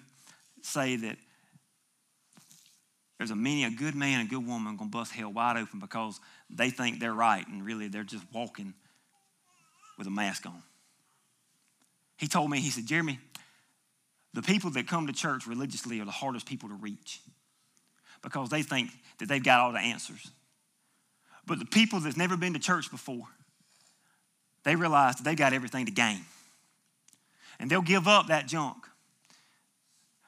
say 0.63 0.97
that 0.97 1.17
there's 3.19 3.31
a 3.31 3.37
many, 3.37 3.65
a 3.65 3.71
good 3.71 3.95
man 3.95 4.21
and 4.21 4.29
a 4.29 4.31
good 4.31 4.47
woman 4.47 4.77
gonna 4.77 4.91
bust 4.91 5.13
hell 5.13 5.33
wide 5.33 5.57
open 5.57 5.79
because 5.79 6.21
they 6.51 6.71
think 6.71 7.01
they're 7.01 7.13
right 7.13 7.47
and 7.47 7.65
really 7.65 7.89
they're 7.89 8.03
just 8.03 8.25
walking 8.33 8.75
with 9.99 10.07
a 10.07 10.11
mask 10.11 10.47
on. 10.47 10.63
He 12.17 12.27
told 12.27 12.51
me, 12.51 12.61
he 12.61 12.71
said, 12.71 12.87
Jeremy, 12.87 13.19
the 14.33 14.43
people 14.43 14.71
that 14.71 14.87
come 14.87 15.07
to 15.07 15.13
church 15.13 15.47
religiously 15.47 16.01
are 16.01 16.05
the 16.05 16.11
hardest 16.11 16.47
people 16.47 16.69
to 16.69 16.75
reach 16.75 17.21
because 18.23 18.49
they 18.49 18.63
think 18.63 18.91
that 19.19 19.29
they've 19.29 19.43
got 19.43 19.61
all 19.61 19.73
the 19.73 19.79
answers. 19.79 20.31
But 21.47 21.59
the 21.59 21.67
people 21.67 22.01
that's 22.01 22.17
never 22.17 22.37
been 22.37 22.55
to 22.55 22.59
church 22.59 22.91
before, 22.91 23.27
they 24.65 24.77
realize 24.77 25.17
that 25.17 25.25
they 25.25 25.35
got 25.35 25.53
everything 25.53 25.87
to 25.87 25.93
gain. 25.93 26.21
And 27.61 27.71
they'll 27.71 27.83
give 27.83 28.09
up 28.09 28.29
that 28.29 28.49
junk 28.49 28.85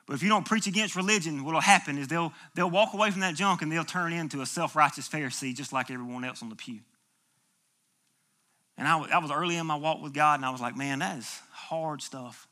but 0.07 0.15
if 0.15 0.23
you 0.23 0.29
don't 0.29 0.47
preach 0.47 0.69
against 0.69 0.95
religion, 0.95 1.45
what 1.45 1.55
will 1.55 1.61
happen 1.61 1.99
is 1.99 2.07
they'll, 2.07 2.33
they'll 2.55 2.71
walk 2.71 2.95
away 2.95 3.11
from 3.11 3.21
that 3.21 3.35
junk 3.35 3.63
and 3.63 3.71
they'll 3.71 3.85
turn 3.85 4.13
into 4.13 4.41
a 4.41 4.47
self 4.47 4.77
righteous 4.77 5.09
Pharisee 5.09 5.55
just 5.55 5.73
like 5.73 5.91
everyone 5.91 6.25
else 6.25 6.43
on 6.43 6.49
the 6.49 6.55
pew. 6.55 6.79
And 8.79 8.87
I, 8.87 8.99
I 8.99 9.19
was 9.19 9.31
early 9.31 9.57
in 9.57 9.67
my 9.67 9.77
walk 9.77 10.03
with 10.03 10.13
God 10.13 10.35
and 10.39 10.45
I 10.45 10.51
was 10.51 10.61
like, 10.61 10.77
man, 10.77 10.99
that 10.99 11.19
is 11.19 11.41
hard 11.51 12.03
stuff. 12.03 12.47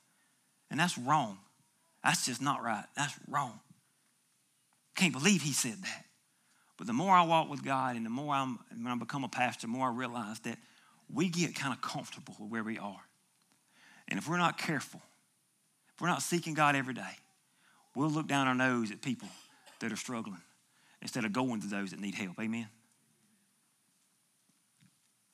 And 0.70 0.80
that's 0.80 0.96
wrong. 0.96 1.38
That's 2.02 2.26
just 2.26 2.40
not 2.40 2.62
right. 2.62 2.84
That's 2.96 3.14
wrong. 3.28 3.60
Can't 4.94 5.12
believe 5.12 5.42
he 5.42 5.52
said 5.52 5.82
that. 5.82 6.04
But 6.76 6.86
the 6.86 6.92
more 6.92 7.14
I 7.14 7.22
walk 7.22 7.50
with 7.50 7.64
God 7.64 7.96
and 7.96 8.04
the 8.04 8.10
more 8.10 8.34
I'm, 8.34 8.58
when 8.70 8.88
I 8.88 8.96
become 8.96 9.24
a 9.24 9.28
pastor, 9.28 9.66
the 9.66 9.72
more 9.72 9.88
I 9.88 9.92
realize 9.92 10.40
that 10.40 10.58
we 11.12 11.28
get 11.28 11.54
kind 11.54 11.72
of 11.72 11.80
comfortable 11.82 12.34
with 12.40 12.50
where 12.50 12.64
we 12.64 12.78
are. 12.78 13.00
And 14.08 14.18
if 14.18 14.28
we're 14.28 14.38
not 14.38 14.58
careful, 14.58 15.02
if 15.94 16.00
we're 16.00 16.08
not 16.08 16.22
seeking 16.22 16.54
God 16.54 16.74
every 16.74 16.94
day, 16.94 17.18
We'll 17.94 18.10
look 18.10 18.26
down 18.26 18.48
our 18.48 18.54
nose 18.54 18.90
at 18.90 19.00
people 19.00 19.28
that 19.80 19.92
are 19.92 19.96
struggling 19.96 20.40
instead 21.00 21.24
of 21.24 21.32
going 21.32 21.60
to 21.60 21.66
those 21.66 21.90
that 21.90 22.00
need 22.00 22.14
help. 22.14 22.38
Amen? 22.40 22.68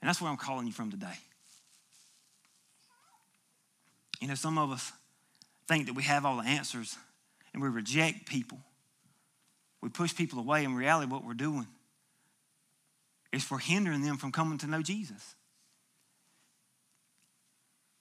And 0.00 0.08
that's 0.08 0.20
where 0.20 0.30
I'm 0.30 0.36
calling 0.36 0.66
you 0.66 0.72
from 0.72 0.90
today. 0.90 1.14
You 4.20 4.28
know, 4.28 4.34
some 4.34 4.58
of 4.58 4.70
us 4.70 4.92
think 5.66 5.86
that 5.86 5.94
we 5.94 6.02
have 6.02 6.24
all 6.24 6.36
the 6.38 6.48
answers 6.48 6.96
and 7.52 7.62
we 7.62 7.68
reject 7.68 8.26
people. 8.26 8.58
We 9.82 9.88
push 9.88 10.14
people 10.14 10.38
away. 10.38 10.64
In 10.64 10.74
reality, 10.74 11.10
what 11.10 11.24
we're 11.24 11.34
doing 11.34 11.66
is 13.32 13.44
for 13.44 13.58
hindering 13.58 14.02
them 14.02 14.16
from 14.16 14.32
coming 14.32 14.58
to 14.58 14.66
know 14.66 14.82
Jesus. 14.82 15.34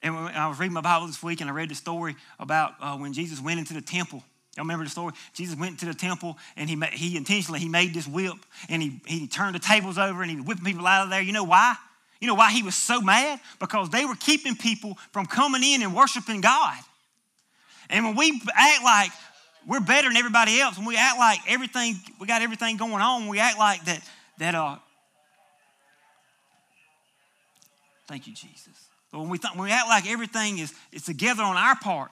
And 0.02 0.14
I 0.16 0.48
was 0.48 0.58
reading 0.58 0.72
my 0.72 0.80
Bible 0.80 1.06
this 1.06 1.22
week 1.22 1.40
and 1.40 1.50
I 1.50 1.52
read 1.52 1.70
the 1.70 1.74
story 1.74 2.16
about 2.38 2.74
uh, 2.80 2.96
when 2.96 3.12
Jesus 3.12 3.40
went 3.40 3.60
into 3.60 3.74
the 3.74 3.82
temple 3.82 4.22
Y'all 4.56 4.64
remember 4.64 4.84
the 4.84 4.90
story? 4.90 5.14
Jesus 5.32 5.56
went 5.56 5.78
to 5.80 5.86
the 5.86 5.94
temple 5.94 6.36
and 6.56 6.68
he, 6.68 6.76
he 6.92 7.16
intentionally 7.16 7.60
he 7.60 7.68
made 7.68 7.94
this 7.94 8.08
whip 8.08 8.34
and 8.68 8.82
he, 8.82 9.00
he 9.06 9.26
turned 9.28 9.54
the 9.54 9.60
tables 9.60 9.96
over 9.96 10.22
and 10.22 10.30
he 10.30 10.38
whipped 10.38 10.64
people 10.64 10.86
out 10.86 11.04
of 11.04 11.10
there. 11.10 11.22
You 11.22 11.32
know 11.32 11.44
why? 11.44 11.76
You 12.20 12.26
know 12.26 12.34
why 12.34 12.52
he 12.52 12.62
was 12.62 12.74
so 12.74 13.00
mad? 13.00 13.40
Because 13.58 13.88
they 13.88 14.04
were 14.04 14.14
keeping 14.14 14.54
people 14.54 14.98
from 15.12 15.26
coming 15.26 15.62
in 15.64 15.82
and 15.82 15.94
worshiping 15.94 16.40
God. 16.40 16.76
And 17.88 18.04
when 18.04 18.14
we 18.14 18.40
act 18.54 18.84
like 18.84 19.10
we're 19.66 19.80
better 19.80 20.08
than 20.08 20.16
everybody 20.16 20.60
else, 20.60 20.76
when 20.76 20.86
we 20.86 20.96
act 20.96 21.18
like 21.18 21.40
everything, 21.48 21.96
we 22.20 22.26
got 22.26 22.42
everything 22.42 22.76
going 22.76 22.92
on, 22.92 23.28
we 23.28 23.38
act 23.40 23.58
like 23.58 23.84
that, 23.86 24.02
that, 24.38 24.54
uh, 24.54 24.76
thank 28.06 28.26
you, 28.26 28.34
Jesus. 28.34 28.68
When 29.10 29.28
we, 29.28 29.38
th- 29.38 29.54
when 29.54 29.64
we 29.64 29.72
act 29.72 29.88
like 29.88 30.08
everything 30.08 30.58
is, 30.58 30.72
is 30.92 31.02
together 31.02 31.42
on 31.42 31.56
our 31.56 31.74
part, 31.76 32.10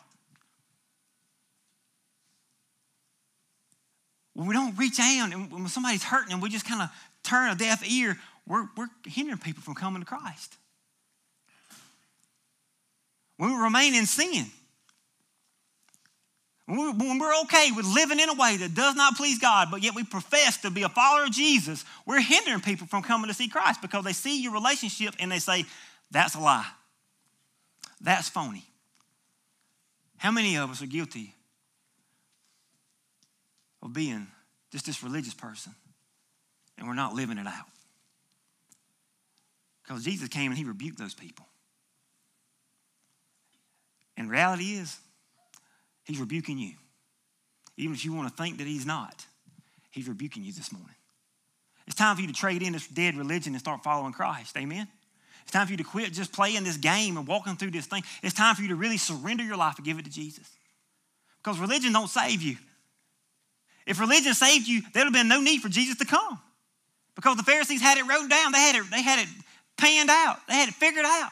when 4.34 4.46
we 4.46 4.54
don't 4.54 4.76
reach 4.76 4.98
out 5.00 5.32
and 5.32 5.52
when 5.52 5.68
somebody's 5.68 6.02
hurting 6.02 6.32
and 6.32 6.42
we 6.42 6.48
just 6.48 6.66
kind 6.66 6.82
of 6.82 6.90
turn 7.22 7.50
a 7.50 7.54
deaf 7.54 7.88
ear, 7.88 8.16
we're, 8.48 8.66
we're 8.76 8.88
hindering 9.06 9.38
people 9.38 9.62
from 9.62 9.74
coming 9.74 10.02
to 10.02 10.06
Christ. 10.06 10.56
We 13.38 13.46
remain 13.54 13.94
in 13.94 14.06
sin, 14.06 14.46
when 16.68 17.18
we're 17.18 17.40
okay 17.44 17.70
with 17.74 17.86
living 17.86 18.20
in 18.20 18.28
a 18.28 18.34
way 18.34 18.58
that 18.58 18.74
does 18.74 18.94
not 18.94 19.16
please 19.16 19.38
God, 19.38 19.68
but 19.70 19.82
yet 19.82 19.94
we 19.94 20.04
profess 20.04 20.58
to 20.58 20.70
be 20.70 20.82
a 20.82 20.88
follower 20.90 21.24
of 21.24 21.30
Jesus, 21.30 21.82
we're 22.04 22.20
hindering 22.20 22.60
people 22.60 22.86
from 22.86 23.02
coming 23.02 23.28
to 23.28 23.34
see 23.34 23.48
Christ 23.48 23.80
because 23.80 24.04
they 24.04 24.12
see 24.12 24.42
your 24.42 24.52
relationship 24.52 25.14
and 25.18 25.32
they 25.32 25.38
say, 25.38 25.64
that's 26.10 26.34
a 26.34 26.40
lie. 26.40 26.66
That's 28.02 28.28
phony. 28.28 28.64
How 30.18 30.30
many 30.30 30.56
of 30.56 30.70
us 30.70 30.82
are 30.82 30.86
guilty 30.86 31.34
of 33.82 33.94
being 33.94 34.26
just 34.70 34.84
this 34.84 35.02
religious 35.02 35.34
person 35.34 35.74
and 36.76 36.86
we're 36.86 36.94
not 36.94 37.14
living 37.14 37.38
it 37.38 37.46
out? 37.46 37.66
Because 39.88 40.04
Jesus 40.04 40.28
came 40.28 40.50
and 40.50 40.58
he 40.58 40.64
rebuked 40.64 40.98
those 40.98 41.14
people. 41.14 41.46
And 44.18 44.30
reality 44.30 44.74
is, 44.74 44.98
he's 46.04 46.20
rebuking 46.20 46.58
you. 46.58 46.74
Even 47.78 47.94
if 47.94 48.04
you 48.04 48.12
want 48.12 48.28
to 48.28 48.42
think 48.42 48.58
that 48.58 48.66
he's 48.66 48.84
not, 48.84 49.24
he's 49.90 50.06
rebuking 50.06 50.44
you 50.44 50.52
this 50.52 50.72
morning. 50.72 50.94
It's 51.86 51.96
time 51.96 52.16
for 52.16 52.20
you 52.20 52.28
to 52.28 52.34
trade 52.34 52.62
in 52.62 52.74
this 52.74 52.86
dead 52.86 53.16
religion 53.16 53.54
and 53.54 53.60
start 53.60 53.82
following 53.82 54.12
Christ. 54.12 54.58
Amen? 54.58 54.88
It's 55.44 55.52
time 55.52 55.66
for 55.66 55.72
you 55.72 55.78
to 55.78 55.84
quit 55.84 56.12
just 56.12 56.32
playing 56.34 56.64
this 56.64 56.76
game 56.76 57.16
and 57.16 57.26
walking 57.26 57.56
through 57.56 57.70
this 57.70 57.86
thing. 57.86 58.02
It's 58.22 58.34
time 58.34 58.56
for 58.56 58.60
you 58.60 58.68
to 58.68 58.76
really 58.76 58.98
surrender 58.98 59.42
your 59.42 59.56
life 59.56 59.76
and 59.76 59.86
give 59.86 59.98
it 59.98 60.04
to 60.04 60.10
Jesus. 60.10 60.50
Because 61.42 61.58
religion 61.58 61.94
don't 61.94 62.10
save 62.10 62.42
you. 62.42 62.58
If 63.86 64.00
religion 64.00 64.34
saved 64.34 64.68
you, 64.68 64.82
there'd 64.92 65.06
have 65.06 65.14
been 65.14 65.28
no 65.28 65.40
need 65.40 65.62
for 65.62 65.70
Jesus 65.70 65.96
to 65.96 66.04
come. 66.04 66.38
Because 67.14 67.38
the 67.38 67.42
Pharisees 67.42 67.80
had 67.80 67.96
it 67.96 68.06
wrote 68.06 68.28
down. 68.28 68.52
They 68.52 68.58
had 68.58 68.76
it, 68.76 68.90
they 68.90 69.02
had 69.02 69.20
it 69.20 69.28
panned 69.78 70.10
out. 70.10 70.46
They 70.46 70.54
had 70.54 70.68
it 70.68 70.74
figured 70.74 71.06
out. 71.06 71.30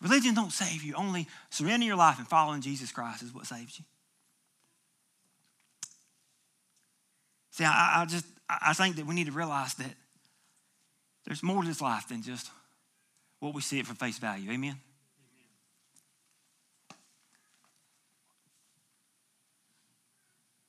Religion 0.00 0.34
don't 0.34 0.52
save 0.52 0.82
you. 0.82 0.94
Only 0.94 1.28
surrender 1.50 1.86
your 1.86 1.96
life 1.96 2.18
and 2.18 2.26
following 2.26 2.60
Jesus 2.60 2.90
Christ 2.90 3.22
is 3.22 3.32
what 3.32 3.46
saves 3.46 3.78
you. 3.78 3.84
See, 7.52 7.64
I, 7.64 8.02
I 8.02 8.04
just 8.06 8.26
I 8.48 8.72
think 8.72 8.96
that 8.96 9.06
we 9.06 9.14
need 9.14 9.26
to 9.26 9.32
realize 9.32 9.74
that 9.74 9.94
there's 11.24 11.42
more 11.42 11.62
to 11.62 11.68
this 11.68 11.80
life 11.80 12.08
than 12.08 12.22
just 12.22 12.50
what 13.38 13.54
we 13.54 13.60
see 13.60 13.78
it 13.78 13.86
for 13.86 13.94
face 13.94 14.18
value. 14.18 14.50
Amen? 14.50 14.76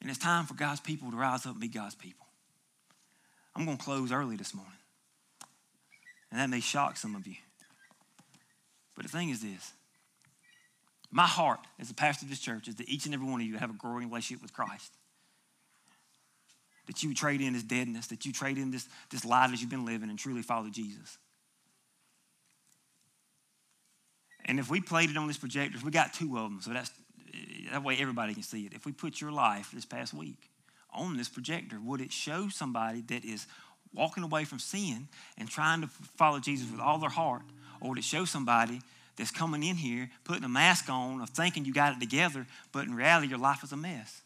And 0.01 0.09
it's 0.09 0.19
time 0.19 0.45
for 0.45 0.53
God's 0.53 0.81
people 0.81 1.09
to 1.11 1.17
rise 1.17 1.45
up 1.45 1.53
and 1.53 1.61
be 1.61 1.69
God's 1.69 1.95
people. 1.95 2.25
I'm 3.55 3.65
going 3.65 3.77
to 3.77 3.83
close 3.83 4.11
early 4.11 4.35
this 4.35 4.53
morning. 4.53 4.73
And 6.34 6.41
that 6.41 6.49
may 6.49 6.61
shock 6.61 6.97
some 6.97 7.15
of 7.15 7.27
you. 7.27 7.36
But 8.95 9.03
the 9.05 9.11
thing 9.11 9.29
is 9.29 9.43
this 9.43 9.73
my 11.11 11.27
heart 11.27 11.59
as 11.79 11.91
a 11.91 11.93
pastor 11.93 12.25
of 12.25 12.31
this 12.31 12.39
church 12.39 12.67
is 12.67 12.75
that 12.77 12.89
each 12.89 13.05
and 13.05 13.13
every 13.13 13.27
one 13.27 13.39
of 13.39 13.45
you 13.45 13.55
have 13.57 13.69
a 13.69 13.73
growing 13.73 14.09
relationship 14.09 14.41
with 14.41 14.51
Christ 14.51 14.91
that 16.88 17.03
you 17.03 17.13
trade 17.13 17.39
in 17.39 17.53
this 17.53 17.61
deadness, 17.61 18.07
that 18.07 18.25
you 18.25 18.34
trade 18.34 18.57
in 18.57 18.71
this, 18.71 18.89
this 19.11 19.23
life 19.23 19.51
that 19.51 19.61
you've 19.61 19.69
been 19.69 19.86
living 19.86 20.09
and 20.09 20.17
truly 20.17 20.41
follow 20.41 20.69
Jesus. 20.69 21.19
And 24.45 24.59
if 24.59 24.71
we 24.71 24.81
played 24.81 25.11
it 25.11 25.17
on 25.17 25.27
this 25.27 25.38
projector, 25.38 25.77
we 25.86 25.91
got 25.91 26.13
two 26.13 26.36
of 26.39 26.49
them, 26.49 26.59
so 26.61 26.71
that's 26.71 26.91
that 27.71 27.84
way 27.84 27.95
everybody 27.99 28.34
can 28.34 28.43
see 28.43 28.65
it. 28.65 28.73
If 28.73 28.88
we 28.88 28.91
put 28.91 29.21
your 29.21 29.31
life 29.31 29.69
this 29.71 29.86
past 29.86 30.15
week 30.15 30.49
on 30.91 31.15
this 31.15 31.29
projector, 31.29 31.79
would 31.79 32.01
it 32.01 32.11
show 32.11 32.49
somebody 32.49 33.01
that 33.01 33.23
is 33.23 33.45
walking 33.93 34.23
away 34.23 34.43
from 34.43 34.59
sin 34.59 35.07
and 35.37 35.49
trying 35.49 35.81
to 35.81 35.87
follow 36.17 36.39
Jesus 36.39 36.69
with 36.71 36.79
all 36.79 36.97
their 36.97 37.09
heart, 37.09 37.43
or 37.81 37.97
it 37.97 38.03
show 38.03 38.25
somebody 38.25 38.81
that's 39.15 39.31
coming 39.31 39.63
in 39.63 39.75
here 39.75 40.09
putting 40.23 40.43
a 40.43 40.49
mask 40.49 40.89
on 40.89 41.21
of 41.21 41.29
thinking 41.29 41.65
you 41.65 41.73
got 41.73 41.95
it 41.95 41.99
together, 41.99 42.47
but 42.71 42.85
in 42.85 42.95
reality 42.95 43.27
your 43.27 43.37
life 43.37 43.63
is 43.63 43.71
a 43.71 43.77
mess, 43.77 44.21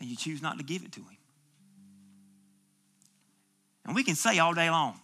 and 0.00 0.08
you 0.08 0.16
choose 0.16 0.42
not 0.42 0.58
to 0.58 0.64
give 0.64 0.84
it 0.84 0.92
to 0.92 1.00
him? 1.00 1.16
And 3.84 3.94
we 3.94 4.04
can 4.04 4.16
say 4.16 4.38
all 4.38 4.54
day 4.54 4.70
long, 4.70 5.00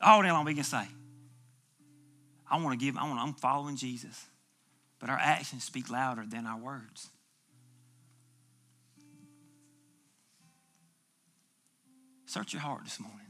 all 0.00 0.22
day 0.22 0.30
long 0.30 0.44
we 0.44 0.54
can 0.54 0.64
say, 0.64 0.86
I 2.48 2.60
want 2.62 2.78
to 2.78 2.84
give, 2.84 2.96
I 2.96 3.08
want, 3.08 3.18
I'm 3.18 3.34
following 3.34 3.76
Jesus. 3.76 4.26
But 4.98 5.10
our 5.10 5.18
actions 5.18 5.64
speak 5.64 5.90
louder 5.90 6.24
than 6.26 6.46
our 6.46 6.58
words. 6.58 7.10
Search 12.36 12.52
your 12.52 12.60
heart 12.60 12.84
this 12.84 13.00
morning. 13.00 13.26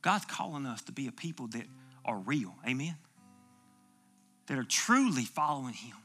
God's 0.00 0.24
calling 0.24 0.64
us 0.64 0.80
to 0.82 0.92
be 0.92 1.08
a 1.08 1.10
people 1.10 1.48
that 1.48 1.64
are 2.04 2.18
real. 2.18 2.54
Amen. 2.64 2.94
That 4.46 4.58
are 4.58 4.64
truly 4.64 5.24
following 5.24 5.74
Him. 5.74 5.96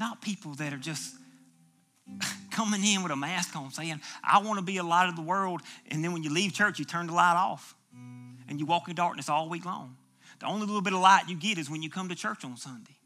Not 0.00 0.20
people 0.20 0.54
that 0.54 0.72
are 0.72 0.78
just 0.78 1.14
coming 2.50 2.84
in 2.84 3.04
with 3.04 3.12
a 3.12 3.16
mask 3.16 3.54
on 3.54 3.70
saying, 3.70 4.00
I 4.24 4.42
want 4.42 4.58
to 4.58 4.64
be 4.64 4.78
a 4.78 4.82
light 4.82 5.08
of 5.08 5.14
the 5.14 5.22
world. 5.22 5.60
And 5.88 6.02
then 6.02 6.12
when 6.12 6.24
you 6.24 6.34
leave 6.34 6.52
church, 6.52 6.80
you 6.80 6.84
turn 6.84 7.06
the 7.06 7.14
light 7.14 7.36
off 7.36 7.76
and 8.48 8.58
you 8.58 8.66
walk 8.66 8.88
in 8.88 8.96
darkness 8.96 9.28
all 9.28 9.48
week 9.48 9.64
long. 9.64 9.96
The 10.40 10.46
only 10.46 10.66
little 10.66 10.82
bit 10.82 10.94
of 10.94 10.98
light 10.98 11.28
you 11.28 11.36
get 11.36 11.58
is 11.58 11.70
when 11.70 11.80
you 11.80 11.90
come 11.90 12.08
to 12.08 12.16
church 12.16 12.44
on 12.44 12.56
Sunday. 12.56 12.98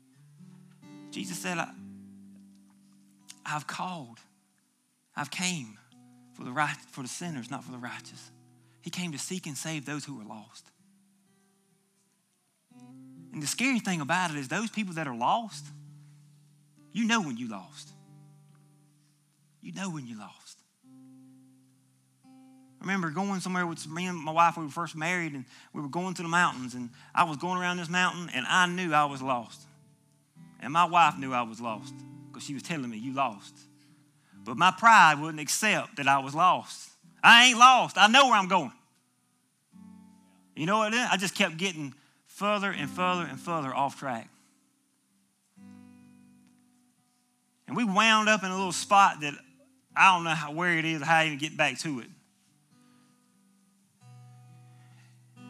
Jesus 1.11 1.37
said, 1.37 1.59
I, 1.59 1.69
have 3.45 3.67
called, 3.67 4.17
I've 5.15 5.31
came 5.31 5.77
for 6.35 6.45
the 6.45 6.53
right 6.53 6.77
for 6.91 7.03
the 7.03 7.09
sinners, 7.09 7.51
not 7.51 7.65
for 7.65 7.73
the 7.73 7.79
righteous. 7.79 8.31
He 8.81 8.91
came 8.91 9.13
to 9.13 9.19
seek 9.19 9.47
and 9.47 9.57
save 9.57 9.87
those 9.87 10.05
who 10.05 10.17
were 10.17 10.25
lost. 10.25 10.67
And 13.33 13.43
the 13.43 13.47
scary 13.47 13.81
thing 13.81 14.01
about 14.01 14.31
it 14.31 14.37
is 14.37 14.49
those 14.49 14.71
people 14.71 14.95
that 14.95 15.07
are 15.07 15.17
lost, 15.17 15.65
you 16.93 17.07
know 17.07 17.23
when 17.23 17.37
you 17.37 17.49
lost. 17.49 17.91
You 19.63 19.73
know 19.73 19.89
when 19.89 20.07
you 20.07 20.19
lost. 20.19 20.59
I 22.25 22.85
remember 22.85 23.11
going 23.11 23.41
somewhere 23.41 23.65
with 23.65 23.89
me 23.89 24.07
and 24.07 24.19
my 24.19 24.33
wife, 24.33 24.57
we 24.57 24.65
were 24.65 24.71
first 24.71 24.97
married, 24.97 25.35
and 25.35 25.45
we 25.73 25.81
were 25.81 25.89
going 25.89 26.15
to 26.15 26.23
the 26.23 26.29
mountains, 26.29 26.75
and 26.75 26.91
I 27.15 27.23
was 27.23 27.37
going 27.37 27.61
around 27.61 27.77
this 27.77 27.89
mountain, 27.89 28.29
and 28.35 28.45
I 28.49 28.67
knew 28.67 28.93
I 28.93 29.05
was 29.05 29.23
lost. 29.23 29.61
And 30.59 30.73
my 30.73 30.85
wife 30.85 31.17
knew 31.17 31.33
I 31.33 31.43
was 31.43 31.61
lost 31.61 31.95
because 32.27 32.43
she 32.43 32.55
was 32.55 32.63
telling 32.65 32.91
me, 32.91 32.99
You 32.99 33.15
lost. 33.15 33.55
But 34.45 34.57
my 34.57 34.73
pride 34.73 35.21
wouldn't 35.21 35.41
accept 35.41 35.97
that 35.97 36.09
I 36.09 36.19
was 36.19 36.35
lost. 36.35 36.91
I 37.23 37.47
ain't 37.47 37.59
lost. 37.59 37.97
I 37.97 38.09
know 38.09 38.27
where 38.27 38.35
I'm 38.35 38.49
going. 38.49 38.73
You 40.57 40.67
know 40.67 40.79
what? 40.79 40.93
I 40.93 41.17
just 41.17 41.35
kept 41.35 41.57
getting 41.57 41.95
further 42.27 42.71
and 42.71 42.91
further 42.91 43.23
and 43.23 43.39
further 43.39 43.75
off 43.75 43.99
track. 43.99 44.29
And 47.69 47.77
we 47.77 47.85
wound 47.85 48.29
up 48.29 48.43
in 48.43 48.51
a 48.51 48.55
little 48.55 48.73
spot 48.73 49.21
that 49.21 49.35
I 49.97 50.15
don't 50.15 50.25
know 50.25 50.31
how, 50.31 50.53
where 50.53 50.77
it 50.77 50.85
is, 50.85 51.03
how 51.03 51.19
I 51.19 51.27
even 51.27 51.39
get 51.39 51.57
back 51.57 51.79
to 51.81 52.01
it. 52.01 52.09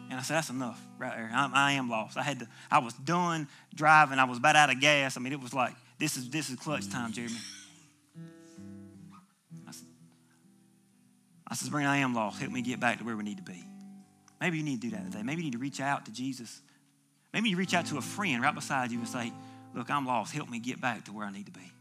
And 0.09 0.19
I 0.19 0.21
said, 0.21 0.35
that's 0.35 0.51
enough 0.51 0.79
right 0.99 1.11
there. 1.15 1.31
I'm, 1.33 1.53
I 1.55 1.71
am 1.73 1.89
lost. 1.89 2.17
I 2.17 2.21
had 2.21 2.39
to, 2.39 2.47
I 2.69 2.77
was 2.79 2.93
done 2.93 3.47
driving. 3.73 4.19
I 4.19 4.25
was 4.25 4.37
about 4.37 4.55
out 4.55 4.69
of 4.69 4.79
gas. 4.79 5.17
I 5.17 5.19
mean, 5.19 5.33
it 5.33 5.41
was 5.41 5.53
like, 5.53 5.73
this 5.97 6.17
is, 6.17 6.29
this 6.29 6.49
is 6.49 6.55
clutch 6.57 6.87
time, 6.89 7.11
Jeremy. 7.11 7.35
I 11.53 11.55
said, 11.55 11.65
Sabrina, 11.65 11.87
I 11.87 11.97
am 11.97 12.15
lost. 12.15 12.39
Help 12.39 12.51
me 12.51 12.63
get 12.63 12.79
back 12.79 12.97
to 12.97 13.03
where 13.03 13.15
we 13.15 13.23
need 13.23 13.37
to 13.37 13.43
be. 13.43 13.63
Maybe 14.41 14.57
you 14.57 14.63
need 14.63 14.81
to 14.81 14.89
do 14.89 14.95
that 14.95 15.11
today. 15.11 15.21
Maybe 15.21 15.43
you 15.43 15.51
need 15.51 15.53
to 15.53 15.59
reach 15.59 15.79
out 15.79 16.03
to 16.07 16.11
Jesus. 16.11 16.63
Maybe 17.31 17.49
you 17.49 17.57
reach 17.57 17.75
out 17.75 17.85
to 17.87 17.99
a 17.99 18.01
friend 18.01 18.41
right 18.41 18.55
beside 18.55 18.91
you 18.91 18.97
and 18.97 19.07
say, 19.07 19.31
look, 19.75 19.91
I'm 19.91 20.07
lost. 20.07 20.33
Help 20.33 20.49
me 20.49 20.57
get 20.57 20.81
back 20.81 21.05
to 21.05 21.13
where 21.13 21.27
I 21.27 21.31
need 21.31 21.45
to 21.45 21.51
be. 21.51 21.71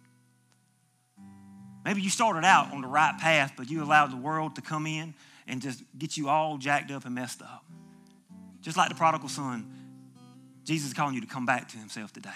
Maybe 1.87 2.03
you 2.03 2.11
started 2.11 2.45
out 2.45 2.70
on 2.70 2.83
the 2.83 2.87
right 2.87 3.16
path, 3.18 3.55
but 3.57 3.70
you 3.70 3.83
allowed 3.83 4.12
the 4.12 4.18
world 4.18 4.57
to 4.57 4.61
come 4.61 4.87
in 4.87 5.14
and 5.49 5.62
just 5.62 5.83
get 5.99 6.18
you 6.18 6.29
all 6.29 6.59
jacked 6.59 6.91
up 6.91 7.07
and 7.07 7.14
messed 7.14 7.41
up. 7.41 7.64
Just 8.61 8.77
like 8.77 8.91
the 8.91 8.95
prodigal 8.95 9.31
son, 9.31 9.73
Jesus 10.64 10.89
is 10.89 10.95
calling 10.95 11.14
you 11.14 11.23
to 11.23 11.27
come 11.27 11.47
back 11.47 11.68
to 11.70 11.79
himself 11.79 12.12
today. 12.12 12.29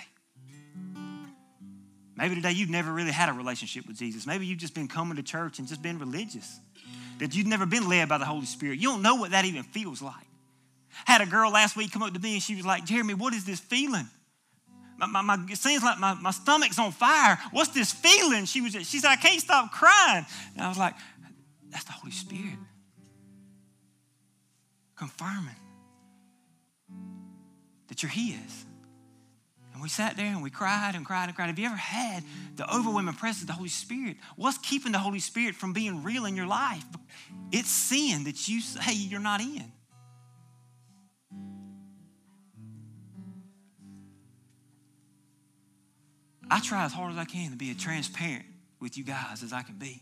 Maybe 2.17 2.35
today 2.35 2.53
you've 2.53 2.71
never 2.71 2.91
really 2.91 3.13
had 3.13 3.29
a 3.29 3.35
relationship 3.35 3.87
with 3.87 3.99
Jesus. 3.99 4.27
Maybe 4.27 4.47
you've 4.47 4.59
just 4.59 4.75
been 4.75 4.89
coming 4.89 5.17
to 5.17 5.23
church 5.23 5.59
and 5.59 5.69
just 5.69 5.83
been 5.83 5.99
religious. 5.99 6.61
That 7.19 7.35
you've 7.35 7.47
never 7.47 7.67
been 7.67 7.89
led 7.89 8.09
by 8.09 8.19
the 8.19 8.25
Holy 8.25 8.47
Spirit. 8.47 8.79
You 8.79 8.89
don't 8.89 9.03
know 9.03 9.15
what 9.17 9.31
that 9.31 9.45
even 9.45 9.63
feels 9.63 10.03
like. 10.03 10.15
Had 11.07 11.21
a 11.21 11.27
girl 11.27 11.51
last 11.51 11.77
week 11.77 11.93
come 11.93 12.03
up 12.03 12.13
to 12.13 12.21
me 12.21 12.35
and 12.35 12.43
she 12.43 12.55
was 12.55 12.67
like, 12.67 12.85
Jeremy, 12.85 13.15
what 13.15 13.35
is 13.35 13.45
this 13.45 13.61
feeling? 13.61 14.09
my, 14.99 15.07
my, 15.07 15.21
my, 15.23 15.39
it 15.51 15.59
seems 15.59 15.83
like 15.83 15.99
my, 15.99 16.15
my 16.15 16.31
stomach's 16.31 16.79
on 16.79 16.93
fire. 16.93 17.39
What's 17.51 17.71
this 17.71 17.93
feeling? 17.93 18.47
She 18.47 18.61
was 18.61 18.73
she 18.73 18.99
said, 18.99 19.11
I 19.11 19.17
can't 19.17 19.41
stop 19.41 19.71
crying. 19.73 20.25
And 20.55 20.65
I 20.65 20.69
was 20.69 20.79
like, 20.79 20.95
that's 21.71 21.85
the 21.85 21.93
Holy 21.93 22.13
Spirit 22.13 22.59
confirming 24.97 25.57
that 27.89 28.03
you're 28.03 28.11
His. 28.11 28.66
And 29.77 29.83
we 29.83 29.91
sat 29.91 30.17
there 30.17 30.25
and 30.25 30.43
we 30.43 30.49
cried 30.49 30.95
and 30.95 31.05
cried 31.05 31.27
and 31.27 31.37
cried. 31.37 31.49
Have 31.49 31.59
you 31.59 31.67
ever 31.67 31.77
had 31.77 32.25
the 32.57 32.75
overwhelming 32.75 33.15
presence 33.15 33.43
of 33.43 33.49
the 33.49 33.53
Holy 33.53 33.69
Spirit? 33.69 34.17
What's 34.35 34.57
keeping 34.57 34.91
the 34.91 34.99
Holy 34.99 35.21
Spirit 35.21 35.55
from 35.55 35.75
being 35.75 36.03
real 36.03 36.25
in 36.25 36.35
your 36.35 36.47
life? 36.47 36.83
It's 37.53 37.69
sin 37.69 38.25
that 38.25 38.49
you 38.49 38.63
say 38.63 38.95
you're 38.95 39.21
not 39.21 39.43
in. 39.43 39.71
I 46.51 46.61
try 46.61 46.87
as 46.87 46.95
hard 46.95 47.13
as 47.13 47.19
I 47.19 47.27
can 47.27 47.51
to 47.51 47.57
be 47.59 47.71
as 47.71 47.77
transparent 47.77 48.47
with 48.81 48.97
you 48.97 49.05
guys 49.05 49.43
as 49.43 49.53
I 49.53 49.61
can 49.61 49.75
be 49.75 50.01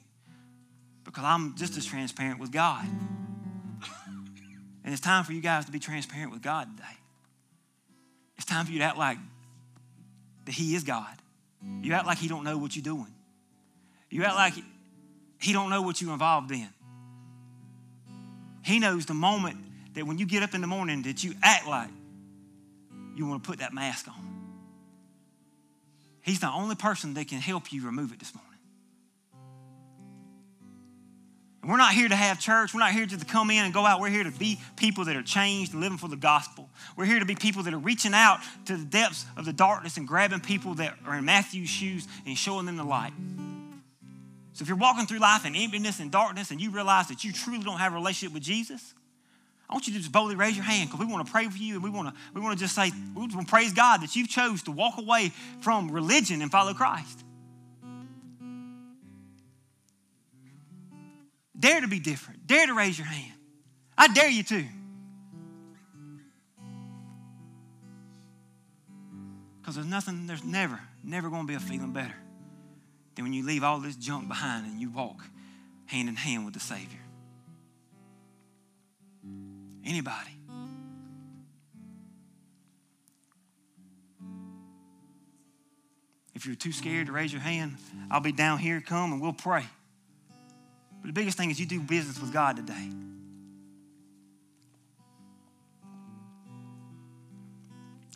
because 1.03 1.25
I'm 1.25 1.57
just 1.57 1.77
as 1.77 1.85
transparent 1.85 2.39
with 2.39 2.53
God. 2.53 2.87
And 4.85 4.93
it's 4.93 5.01
time 5.01 5.25
for 5.25 5.33
you 5.33 5.41
guys 5.41 5.65
to 5.65 5.73
be 5.73 5.81
transparent 5.81 6.31
with 6.31 6.43
God 6.43 6.69
today. 6.77 6.97
It's 8.37 8.47
time 8.47 8.67
for 8.67 8.71
you 8.71 8.79
to 8.79 8.85
act 8.85 8.99
like 8.99 9.19
that 10.45 10.53
He 10.53 10.75
is 10.75 10.85
God. 10.85 11.15
You 11.83 11.93
act 11.95 12.07
like 12.07 12.19
He 12.19 12.29
don't 12.29 12.45
know 12.45 12.59
what 12.59 12.77
you're 12.77 12.83
doing. 12.83 13.13
You 14.11 14.25
act 14.25 14.37
like 14.37 14.55
He 15.39 15.53
don't 15.53 15.71
know 15.71 15.83
what 15.83 16.01
you're 16.01 16.13
involved 16.13 16.51
in. 16.51 16.69
He 18.65 18.79
knows 18.79 19.07
the 19.07 19.15
moment 19.15 19.59
that 19.95 20.07
when 20.07 20.19
you 20.19 20.27
get 20.27 20.43
up 20.43 20.55
in 20.55 20.61
the 20.61 20.67
morning 20.67 21.03
that 21.03 21.23
you 21.23 21.35
act 21.43 21.67
like 21.67 21.91
you 23.15 23.27
want 23.27 23.43
to 23.43 23.49
put 23.49 23.61
that 23.61 23.73
mask 23.73 24.09
on. 24.09 24.15
He's 26.23 26.41
the 26.41 26.49
only 26.49 26.75
person 26.75 27.15
that 27.15 27.29
can 27.29 27.39
help 27.39 27.73
you 27.73 27.85
remove 27.85 28.13
it 28.13 28.19
this 28.19 28.35
morning. 28.35 28.44
And 31.65 31.71
we're 31.71 31.79
not 31.79 31.95
here 31.95 32.09
to 32.09 32.15
have 32.15 32.39
church. 32.39 32.75
We're 32.75 32.81
not 32.81 32.93
here 32.93 33.07
to 33.07 33.25
come 33.25 33.51
in 33.51 33.65
and 33.65 33.73
go 33.73 33.87
out. 33.87 33.99
We're 33.99 34.11
here 34.11 34.25
to 34.25 34.31
be 34.31 34.61
people 34.77 35.07
that 35.07 35.17
are 35.17 35.23
changed 35.23 35.73
and 35.73 35.81
living 35.81 35.97
for 35.97 36.09
the 36.09 36.17
gospel. 36.17 36.69
We're 36.95 37.07
here 37.07 37.21
to 37.21 37.25
be 37.25 37.35
people 37.35 37.63
that 37.63 37.73
are 37.73 37.79
reaching 37.79 38.13
out 38.13 38.41
to 38.67 38.77
the 38.77 38.85
depths 38.85 39.25
of 39.35 39.47
the 39.47 39.53
darkness 39.55 39.97
and 39.97 40.07
grabbing 40.07 40.41
people 40.41 40.75
that 40.75 40.95
are 41.07 41.17
in 41.17 41.25
Matthew's 41.25 41.71
shoes 41.71 42.07
and 42.27 42.37
showing 42.37 42.67
them 42.67 42.77
the 42.77 42.85
light. 42.85 43.15
So 44.53 44.63
if 44.63 44.69
you're 44.69 44.77
walking 44.77 45.07
through 45.07 45.21
life 45.21 45.47
in 45.47 45.57
emptiness 45.57 46.01
and 46.01 46.11
darkness 46.11 46.51
and 46.51 46.61
you 46.61 46.71
realize 46.71 47.09
that 47.09 47.25
you 47.25 47.33
truly 47.33 47.65
don't 47.65 47.79
have 47.79 47.93
a 47.93 47.95
relationship 47.95 48.35
with 48.35 48.43
Jesus, 48.43 48.93
I 49.67 49.73
want 49.73 49.87
you 49.87 49.95
to 49.95 50.01
just 50.01 50.13
boldly 50.13 50.37
raise 50.37 50.57
your 50.57 50.67
hand 50.67 50.91
because 50.91 51.01
we 51.03 51.11
want 51.11 51.25
to 51.27 51.33
pray 51.33 51.49
for 51.49 51.57
you 51.57 51.77
and 51.77 51.83
we 51.83 51.89
want 51.89 52.09
to 52.09 52.15
we 52.35 52.43
want 52.43 52.59
to 52.59 52.63
just 52.63 52.75
say 52.75 52.91
we 53.15 53.21
want 53.23 53.33
to 53.33 53.43
praise 53.47 53.73
God 53.73 54.03
that 54.03 54.15
you've 54.15 54.29
chose 54.29 54.65
to 54.65 54.71
walk 54.71 54.99
away 54.99 55.33
from 55.63 55.91
religion 55.91 56.43
and 56.43 56.51
follow 56.51 56.75
Christ. 56.75 57.24
Dare 61.65 61.81
to 61.81 61.89
be 61.89 61.99
different. 61.99 62.47
Dare 62.47 62.67
to 62.67 62.75
raise 62.75 62.99
your 62.99 63.07
hand. 63.07 63.33
I 63.97 64.09
dare 64.09 64.29
you 64.29 64.43
to. 64.43 64.65
Because 69.63 69.77
there's 69.77 69.87
nothing, 69.87 70.27
there's 70.27 70.45
never, 70.45 70.79
never 71.03 71.31
going 71.31 71.41
to 71.41 71.49
be 71.49 71.55
a 71.55 71.61
feeling 71.61 71.95
better 71.95 72.15
than 73.15 73.25
when 73.25 73.33
you 73.33 73.47
leave 73.47 73.65
all 73.65 73.81
this 73.81 73.97
junk 73.97 74.29
behind 74.29 74.67
and 74.67 74.79
you 74.79 74.91
walk 74.91 75.25
hand 75.87 76.11
in 76.11 76.17
hand 76.17 76.45
with 76.45 76.53
the 76.53 76.61
Savior. 76.61 77.01
Anybody? 79.87 80.37
If 86.35 86.45
you're 86.45 86.57
too 86.57 86.73
scared 86.73 87.07
to 87.07 87.13
raise 87.13 87.33
your 87.33 87.41
hand, 87.41 87.79
I'll 88.11 88.21
be 88.21 88.33
down 88.33 88.59
here, 88.59 88.83
come 88.83 89.15
and 89.15 89.23
we'll 89.23 89.33
pray. 89.33 89.65
But 91.05 91.09
the 91.09 91.21
biggest 91.21 91.37
thing 91.37 91.51
is 91.51 91.61
you 91.61 91.67
do 91.67 91.81
business 91.81 92.19
with 92.19 92.33
God 92.33 92.57
today. 92.57 92.89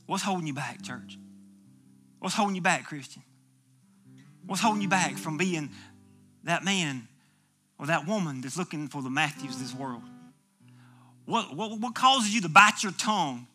What's 0.07 0.23
holding 0.23 0.47
you 0.47 0.55
back, 0.55 0.81
church? 0.81 1.19
What's 2.19 2.35
holding 2.35 2.57
you 2.57 2.63
back, 2.63 2.87
Christian? 2.87 3.23
What's 4.47 4.63
holding 4.63 4.81
you 4.81 4.89
back 4.89 5.19
from 5.19 5.37
being 5.37 5.69
that 6.45 6.65
man 6.65 7.09
or 7.79 7.85
that 7.89 8.07
woman 8.07 8.41
that's 8.41 8.57
looking 8.57 8.89
for 8.89 9.03
the 9.03 9.11
Matthews 9.11 9.57
of 9.57 9.61
this 9.61 9.75
world? 9.75 10.01
What, 11.27 11.55
what, 11.55 11.79
what 11.79 11.95
causes 11.95 12.35
you 12.35 12.41
to 12.41 12.49
bite 12.49 12.83
your 12.83 12.93
tongue 12.93 13.49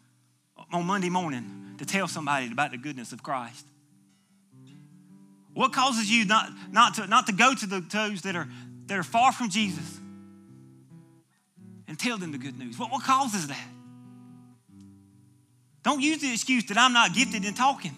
on 0.71 0.85
Monday 0.85 1.09
morning 1.09 1.73
to 1.79 1.87
tell 1.87 2.07
somebody 2.07 2.51
about 2.51 2.69
the 2.69 2.77
goodness 2.77 3.11
of 3.11 3.23
Christ? 3.23 3.65
What 5.53 5.71
causes 5.71 6.09
you 6.09 6.25
not, 6.25 6.49
not, 6.71 6.95
to, 6.95 7.07
not 7.07 7.27
to 7.27 7.33
go 7.33 7.53
to 7.53 7.65
the, 7.65 7.79
those 7.79 8.21
that 8.23 8.35
are, 8.35 8.47
that 8.87 8.97
are 8.97 9.03
far 9.03 9.31
from 9.31 9.49
Jesus 9.49 9.99
and 11.87 11.97
tell 11.97 12.17
them 12.17 12.31
the 12.31 12.37
good 12.37 12.57
news? 12.57 12.77
What, 12.77 12.91
what 12.91 13.03
causes 13.03 13.47
that? 13.47 13.67
Don't 15.83 16.01
use 16.01 16.21
the 16.21 16.31
excuse 16.31 16.65
that 16.65 16.77
I'm 16.77 16.93
not 16.93 17.13
gifted 17.13 17.43
in 17.45 17.53
talking. 17.53 17.95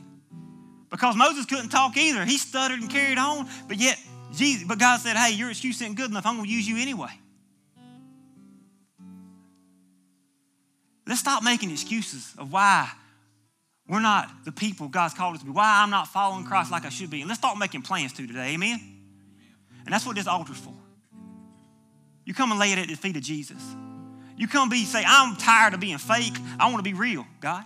Because 0.89 1.15
Moses 1.15 1.45
couldn't 1.45 1.69
talk 1.69 1.97
either. 1.97 2.25
He 2.25 2.37
stuttered 2.37 2.79
and 2.79 2.89
carried 2.89 3.17
on, 3.17 3.47
but 3.67 3.77
yet 3.77 3.99
Jesus, 4.33 4.67
but 4.67 4.79
God 4.79 4.99
said, 4.99 5.15
Hey, 5.15 5.33
your 5.33 5.49
excuse 5.49 5.81
isn't 5.81 5.95
good 5.95 6.09
enough. 6.09 6.25
I'm 6.25 6.37
gonna 6.37 6.47
use 6.47 6.67
you 6.67 6.77
anyway. 6.77 7.11
Let's 11.07 11.19
stop 11.19 11.43
making 11.43 11.71
excuses 11.71 12.33
of 12.37 12.51
why 12.51 12.89
we're 13.87 13.99
not 13.99 14.31
the 14.43 14.51
people 14.51 14.87
God's 14.87 15.13
called 15.13 15.35
us 15.35 15.41
to 15.41 15.45
be, 15.45 15.51
why 15.51 15.81
I'm 15.83 15.91
not 15.91 16.07
following 16.07 16.45
Christ 16.45 16.71
like 16.71 16.85
I 16.85 16.89
should 16.89 17.11
be. 17.11 17.21
And 17.21 17.27
let's 17.27 17.39
start 17.39 17.57
making 17.57 17.83
plans 17.83 18.13
to 18.13 18.25
today. 18.25 18.53
Amen? 18.53 18.94
And 19.85 19.93
that's 19.93 20.05
what 20.05 20.15
this 20.15 20.27
altar's 20.27 20.57
for. 20.57 20.73
You 22.25 22.33
come 22.33 22.51
and 22.51 22.59
lay 22.59 22.71
it 22.71 22.79
at 22.79 22.87
the 22.87 22.95
feet 22.95 23.15
of 23.15 23.21
Jesus. 23.21 23.61
You 24.35 24.47
come 24.47 24.69
be 24.69 24.83
say, 24.83 25.03
I'm 25.05 25.35
tired 25.35 25.73
of 25.73 25.79
being 25.79 25.97
fake. 25.97 26.33
I 26.59 26.65
want 26.65 26.77
to 26.77 26.83
be 26.83 26.93
real, 26.93 27.25
God. 27.39 27.63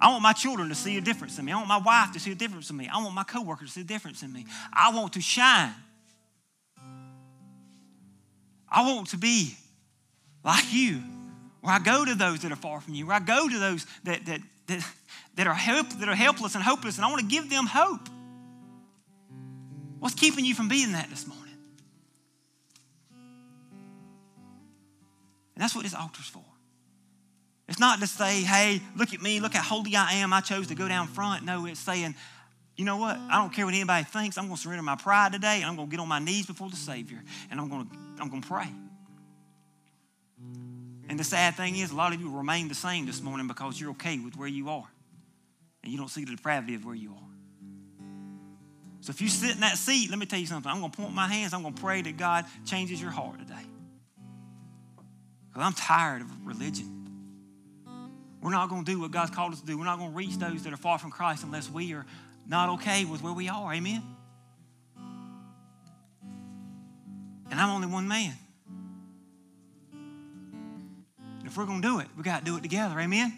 I 0.00 0.08
want 0.08 0.22
my 0.22 0.32
children 0.32 0.68
to 0.68 0.74
see 0.74 0.98
a 0.98 1.00
difference 1.00 1.38
in 1.38 1.44
me. 1.44 1.52
I 1.52 1.56
want 1.56 1.68
my 1.68 1.78
wife 1.78 2.12
to 2.12 2.20
see 2.20 2.32
a 2.32 2.34
difference 2.34 2.70
in 2.70 2.76
me. 2.76 2.88
I 2.92 3.02
want 3.02 3.14
my 3.14 3.24
coworkers 3.24 3.68
to 3.68 3.74
see 3.74 3.80
a 3.82 3.84
difference 3.84 4.22
in 4.22 4.32
me. 4.32 4.46
I 4.72 4.94
want 4.94 5.14
to 5.14 5.20
shine. 5.20 5.72
I 8.68 8.92
want 8.92 9.08
to 9.08 9.18
be 9.18 9.54
like 10.44 10.72
you 10.72 11.00
where 11.60 11.72
I 11.72 11.78
go 11.78 12.04
to 12.04 12.14
those 12.14 12.40
that 12.40 12.50
are 12.50 12.56
far 12.56 12.80
from 12.80 12.94
you, 12.94 13.06
where 13.06 13.16
I 13.16 13.20
go 13.20 13.48
to 13.48 13.58
those 13.58 13.86
that, 14.04 14.26
that, 14.26 14.40
that, 14.66 14.84
that, 15.36 15.46
are, 15.46 15.54
help, 15.54 15.88
that 15.90 16.08
are 16.08 16.14
helpless 16.14 16.56
and 16.56 16.64
hopeless, 16.64 16.96
and 16.96 17.04
I 17.04 17.08
want 17.08 17.20
to 17.20 17.26
give 17.26 17.48
them 17.48 17.66
hope. 17.66 18.08
What's 20.02 20.16
keeping 20.16 20.44
you 20.44 20.52
from 20.52 20.66
being 20.66 20.90
that 20.92 21.08
this 21.10 21.28
morning? 21.28 21.54
And 25.54 25.62
that's 25.62 25.76
what 25.76 25.84
this 25.84 25.94
altar's 25.94 26.26
for. 26.26 26.42
It's 27.68 27.78
not 27.78 28.00
to 28.00 28.08
say, 28.08 28.42
hey, 28.42 28.80
look 28.96 29.14
at 29.14 29.22
me, 29.22 29.38
look 29.38 29.54
how 29.54 29.62
holy 29.62 29.94
I 29.94 30.14
am, 30.14 30.32
I 30.32 30.40
chose 30.40 30.66
to 30.66 30.74
go 30.74 30.88
down 30.88 31.06
front. 31.06 31.44
No, 31.44 31.66
it's 31.66 31.78
saying, 31.78 32.16
you 32.76 32.84
know 32.84 32.96
what? 32.96 33.16
I 33.16 33.40
don't 33.40 33.52
care 33.52 33.64
what 33.64 33.76
anybody 33.76 34.02
thinks. 34.02 34.36
I'm 34.36 34.46
going 34.46 34.56
to 34.56 34.60
surrender 34.60 34.82
my 34.82 34.96
pride 34.96 35.34
today, 35.34 35.58
and 35.58 35.66
I'm 35.66 35.76
going 35.76 35.86
to 35.86 35.90
get 35.92 36.00
on 36.00 36.08
my 36.08 36.18
knees 36.18 36.46
before 36.46 36.68
the 36.68 36.74
Savior, 36.74 37.22
and 37.48 37.60
I'm 37.60 37.68
going 37.68 37.86
to, 37.86 37.96
I'm 38.20 38.28
going 38.28 38.42
to 38.42 38.48
pray. 38.48 38.66
And 41.08 41.16
the 41.16 41.22
sad 41.22 41.54
thing 41.54 41.76
is, 41.76 41.92
a 41.92 41.94
lot 41.94 42.12
of 42.12 42.20
you 42.20 42.28
remain 42.28 42.66
the 42.66 42.74
same 42.74 43.06
this 43.06 43.22
morning 43.22 43.46
because 43.46 43.80
you're 43.80 43.92
okay 43.92 44.18
with 44.18 44.36
where 44.36 44.48
you 44.48 44.68
are. 44.68 44.88
And 45.84 45.92
you 45.92 45.98
don't 45.98 46.10
see 46.10 46.24
the 46.24 46.34
depravity 46.34 46.74
of 46.74 46.84
where 46.84 46.96
you 46.96 47.12
are. 47.12 47.31
So 49.02 49.10
if 49.10 49.20
you 49.20 49.28
sit 49.28 49.50
in 49.50 49.60
that 49.60 49.76
seat, 49.76 50.10
let 50.10 50.18
me 50.18 50.26
tell 50.26 50.38
you 50.38 50.46
something. 50.46 50.70
I'm 50.70 50.78
going 50.78 50.92
to 50.92 50.96
point 50.96 51.12
my 51.12 51.26
hands. 51.26 51.52
I'm 51.52 51.62
going 51.62 51.74
to 51.74 51.82
pray 51.82 52.02
that 52.02 52.16
God 52.16 52.44
changes 52.64 53.02
your 53.02 53.10
heart 53.10 53.36
today. 53.40 53.66
Because 55.48 55.66
I'm 55.66 55.72
tired 55.72 56.22
of 56.22 56.46
religion. 56.46 56.88
We're 58.40 58.52
not 58.52 58.68
going 58.68 58.84
to 58.84 58.90
do 58.90 59.00
what 59.00 59.10
God's 59.10 59.32
called 59.32 59.52
us 59.52 59.60
to 59.60 59.66
do. 59.66 59.76
We're 59.76 59.84
not 59.84 59.98
going 59.98 60.12
to 60.12 60.16
reach 60.16 60.38
those 60.38 60.62
that 60.62 60.72
are 60.72 60.76
far 60.76 60.98
from 60.98 61.10
Christ 61.10 61.42
unless 61.42 61.68
we 61.68 61.92
are 61.94 62.06
not 62.46 62.68
okay 62.74 63.04
with 63.04 63.24
where 63.24 63.32
we 63.32 63.48
are. 63.48 63.74
Amen? 63.74 64.02
And 67.50 67.60
I'm 67.60 67.70
only 67.70 67.88
one 67.88 68.06
man. 68.06 68.34
if 71.44 71.58
we're 71.58 71.66
going 71.66 71.82
to 71.82 71.88
do 71.88 71.98
it, 71.98 72.06
we 72.16 72.22
got 72.22 72.38
to 72.38 72.44
do 72.44 72.56
it 72.56 72.62
together. 72.62 72.98
Amen? 72.98 73.36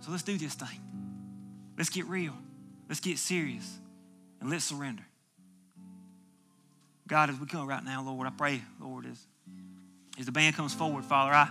So 0.00 0.10
let's 0.10 0.24
do 0.24 0.36
this 0.36 0.54
thing. 0.54 0.80
Let's 1.78 1.90
get 1.90 2.06
real. 2.06 2.34
Let's 2.88 3.00
get 3.00 3.18
serious. 3.18 3.78
And 4.44 4.52
let's 4.52 4.66
surrender. 4.66 5.02
God, 7.08 7.30
as 7.30 7.40
we 7.40 7.46
come 7.46 7.66
right 7.66 7.82
now, 7.82 8.04
Lord, 8.04 8.26
I 8.26 8.30
pray, 8.30 8.60
Lord, 8.78 9.06
as, 9.06 9.18
as 10.18 10.26
the 10.26 10.32
band 10.32 10.54
comes 10.54 10.74
forward, 10.74 11.06
Father, 11.06 11.32
I, 11.32 11.48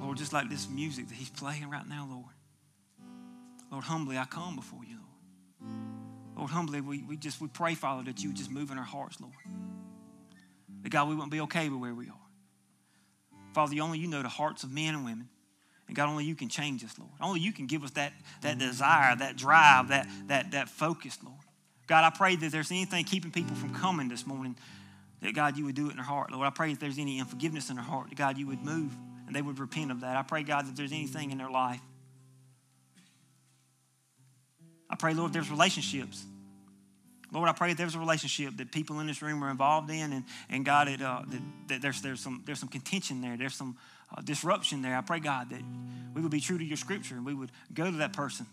Lord, 0.00 0.16
just 0.16 0.32
like 0.32 0.48
this 0.48 0.70
music 0.70 1.08
that 1.08 1.14
He's 1.16 1.28
playing 1.28 1.68
right 1.68 1.86
now, 1.86 2.08
Lord. 2.10 2.32
Lord, 3.70 3.84
humbly 3.84 4.16
I 4.16 4.24
come 4.24 4.56
before 4.56 4.86
you, 4.86 4.96
Lord. 4.96 5.74
Lord, 6.38 6.50
humbly 6.50 6.80
we, 6.80 7.02
we 7.02 7.18
just 7.18 7.42
we 7.42 7.48
pray, 7.48 7.74
Father, 7.74 8.04
that 8.04 8.24
you 8.24 8.32
just 8.32 8.50
move 8.50 8.70
in 8.70 8.78
our 8.78 8.84
hearts, 8.84 9.20
Lord. 9.20 9.34
That 10.82 10.88
God, 10.88 11.10
we 11.10 11.14
wouldn't 11.14 11.30
be 11.30 11.42
okay 11.42 11.68
with 11.68 11.78
where 11.78 11.94
we 11.94 12.08
are. 12.08 12.14
Father, 13.52 13.76
only 13.82 13.98
you 13.98 14.06
know 14.06 14.22
the 14.22 14.30
hearts 14.30 14.64
of 14.64 14.72
men 14.72 14.94
and 14.94 15.04
women. 15.04 15.28
And 15.90 15.96
God, 15.96 16.08
only 16.08 16.24
you 16.24 16.36
can 16.36 16.48
change 16.48 16.84
us, 16.84 16.96
Lord. 17.00 17.10
Only 17.20 17.40
you 17.40 17.52
can 17.52 17.66
give 17.66 17.82
us 17.82 17.90
that, 17.92 18.12
that 18.42 18.60
desire, 18.60 19.16
that 19.16 19.36
drive, 19.36 19.88
that, 19.88 20.06
that, 20.28 20.52
that 20.52 20.68
focus, 20.68 21.18
Lord. 21.20 21.40
God, 21.88 22.04
I 22.04 22.16
pray 22.16 22.36
that 22.36 22.52
there's 22.52 22.70
anything 22.70 23.04
keeping 23.04 23.32
people 23.32 23.56
from 23.56 23.74
coming 23.74 24.08
this 24.08 24.24
morning, 24.24 24.56
that 25.20 25.34
God, 25.34 25.58
you 25.58 25.64
would 25.64 25.74
do 25.74 25.88
it 25.88 25.90
in 25.90 25.96
their 25.96 26.04
heart. 26.04 26.30
Lord, 26.30 26.46
I 26.46 26.50
pray 26.50 26.70
if 26.70 26.78
there's 26.78 27.00
any 27.00 27.18
unforgiveness 27.18 27.70
in 27.70 27.74
their 27.74 27.84
heart, 27.84 28.08
that 28.08 28.14
God, 28.14 28.38
you 28.38 28.46
would 28.46 28.62
move 28.62 28.94
and 29.26 29.34
they 29.34 29.42
would 29.42 29.58
repent 29.58 29.90
of 29.90 30.02
that. 30.02 30.16
I 30.16 30.22
pray, 30.22 30.44
God, 30.44 30.68
that 30.68 30.76
there's 30.76 30.92
anything 30.92 31.32
in 31.32 31.38
their 31.38 31.50
life. 31.50 31.80
I 34.88 34.94
pray, 34.94 35.12
Lord, 35.12 35.32
there's 35.32 35.50
relationships. 35.50 36.24
Lord, 37.32 37.48
I 37.48 37.52
pray 37.52 37.70
that 37.70 37.78
there's 37.78 37.96
a 37.96 37.98
relationship 37.98 38.58
that 38.58 38.70
people 38.70 39.00
in 39.00 39.08
this 39.08 39.22
room 39.22 39.42
are 39.42 39.50
involved 39.50 39.90
in, 39.90 40.12
and, 40.12 40.24
and 40.50 40.64
God, 40.64 40.86
it, 40.86 41.02
uh, 41.02 41.22
that, 41.26 41.40
that 41.66 41.82
there's, 41.82 42.00
there's, 42.00 42.20
some, 42.20 42.44
there's 42.46 42.60
some 42.60 42.68
contention 42.68 43.20
there, 43.20 43.36
there's 43.36 43.56
some 43.56 43.76
uh, 44.16 44.20
disruption 44.22 44.82
there. 44.82 44.96
I 44.96 45.00
pray, 45.00 45.20
God, 45.20 45.50
that 45.50 45.62
we 46.14 46.20
would 46.22 46.30
be 46.30 46.40
true 46.40 46.58
to 46.58 46.64
your 46.64 46.76
scripture 46.76 47.14
and 47.14 47.24
we 47.24 47.34
would 47.34 47.50
go 47.72 47.90
to 47.90 47.98
that 47.98 48.12
person. 48.12 48.46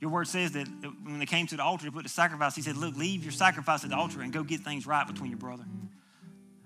Your 0.00 0.10
word 0.10 0.28
says 0.28 0.52
that 0.52 0.66
when 1.02 1.18
they 1.18 1.26
came 1.26 1.46
to 1.46 1.56
the 1.56 1.62
altar 1.62 1.86
to 1.86 1.92
put 1.92 2.02
the 2.02 2.08
sacrifice, 2.08 2.54
he 2.54 2.62
said, 2.62 2.76
Look, 2.76 2.96
leave 2.96 3.22
your 3.22 3.32
sacrifice 3.32 3.84
at 3.84 3.90
the 3.90 3.96
altar 3.96 4.20
and 4.20 4.32
go 4.32 4.42
get 4.42 4.60
things 4.60 4.86
right 4.86 5.06
between 5.06 5.30
your 5.30 5.38
brother. 5.38 5.64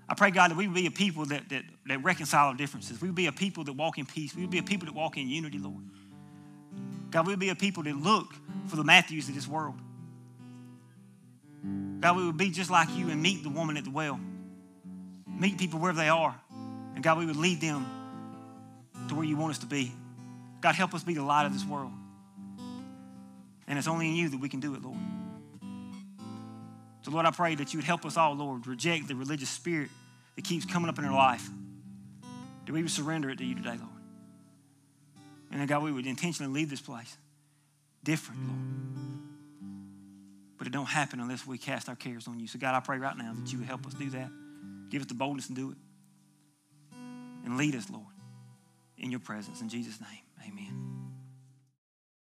I 0.09 0.15
pray, 0.15 0.31
God, 0.31 0.51
that 0.51 0.57
we 0.57 0.67
would 0.67 0.75
be 0.75 0.87
a 0.87 0.91
people 0.91 1.25
that, 1.25 1.49
that, 1.49 1.63
that 1.85 2.03
reconcile 2.03 2.47
our 2.47 2.55
differences. 2.55 2.99
We 2.99 3.07
would 3.07 3.15
be 3.15 3.27
a 3.27 3.31
people 3.31 3.63
that 3.65 3.73
walk 3.73 3.99
in 3.99 4.07
peace. 4.07 4.35
We 4.35 4.41
would 4.41 4.49
be 4.49 4.57
a 4.57 4.63
people 4.63 4.87
that 4.87 4.95
walk 4.95 5.17
in 5.17 5.29
unity, 5.29 5.59
Lord. 5.59 5.83
God, 7.11 7.27
we 7.27 7.33
would 7.33 7.39
be 7.39 7.49
a 7.49 7.55
people 7.55 7.83
that 7.83 7.95
look 7.95 8.33
for 8.67 8.75
the 8.75 8.83
Matthews 8.83 9.29
of 9.29 9.35
this 9.35 9.47
world. 9.47 9.75
God, 11.99 12.15
we 12.15 12.25
would 12.25 12.37
be 12.37 12.49
just 12.49 12.71
like 12.71 12.89
you 12.95 13.09
and 13.09 13.21
meet 13.21 13.43
the 13.43 13.49
woman 13.49 13.77
at 13.77 13.83
the 13.83 13.91
well. 13.91 14.19
Meet 15.27 15.57
people 15.57 15.79
wherever 15.79 15.99
they 15.99 16.09
are. 16.09 16.35
And 16.95 17.03
God, 17.03 17.17
we 17.17 17.25
would 17.25 17.35
lead 17.35 17.61
them 17.61 17.85
to 19.09 19.15
where 19.15 19.25
you 19.25 19.37
want 19.37 19.51
us 19.51 19.59
to 19.59 19.65
be. 19.65 19.91
God, 20.61 20.75
help 20.75 20.93
us 20.93 21.03
be 21.03 21.13
the 21.13 21.23
light 21.23 21.45
of 21.45 21.53
this 21.53 21.65
world. 21.65 21.91
And 23.67 23.77
it's 23.77 23.87
only 23.87 24.09
in 24.09 24.15
you 24.15 24.29
that 24.29 24.39
we 24.39 24.49
can 24.49 24.59
do 24.59 24.73
it, 24.73 24.81
Lord. 24.81 24.97
So, 27.03 27.11
Lord, 27.11 27.25
I 27.25 27.31
pray 27.31 27.55
that 27.55 27.73
you 27.73 27.77
would 27.77 27.85
help 27.85 28.05
us 28.05 28.17
all, 28.17 28.33
Lord, 28.33 28.67
reject 28.67 29.07
the 29.07 29.15
religious 29.15 29.49
spirit 29.49 29.89
that 30.35 30.43
keeps 30.43 30.65
coming 30.65 30.89
up 30.89 30.97
in 30.99 31.05
our 31.05 31.13
life. 31.13 31.47
That 32.65 32.73
we 32.73 32.81
would 32.81 32.91
surrender 32.91 33.29
it 33.29 33.37
to 33.37 33.45
you 33.45 33.55
today, 33.55 33.77
Lord. 33.77 33.89
And 35.51 35.59
then, 35.59 35.67
God, 35.67 35.83
we 35.83 35.91
would 35.91 36.05
intentionally 36.05 36.51
leave 36.51 36.69
this 36.69 36.81
place 36.81 37.17
different, 38.03 38.41
Lord. 38.47 38.59
But 40.57 40.67
it 40.67 40.73
don't 40.73 40.85
happen 40.85 41.19
unless 41.19 41.47
we 41.47 41.57
cast 41.57 41.89
our 41.89 41.95
cares 41.95 42.27
on 42.27 42.39
you. 42.39 42.47
So, 42.47 42.59
God, 42.59 42.75
I 42.75 42.79
pray 42.81 42.97
right 42.97 43.17
now 43.17 43.33
that 43.33 43.51
you 43.51 43.59
would 43.59 43.67
help 43.67 43.85
us 43.87 43.93
do 43.93 44.09
that. 44.11 44.29
Give 44.89 45.01
us 45.01 45.07
the 45.07 45.13
boldness 45.13 45.47
to 45.47 45.53
do 45.53 45.71
it. 45.71 45.77
And 47.45 47.57
lead 47.57 47.75
us, 47.75 47.89
Lord, 47.89 48.05
in 48.99 49.11
your 49.11 49.19
presence. 49.19 49.61
In 49.61 49.69
Jesus' 49.69 49.99
name, 50.01 50.51
amen. 50.51 51.08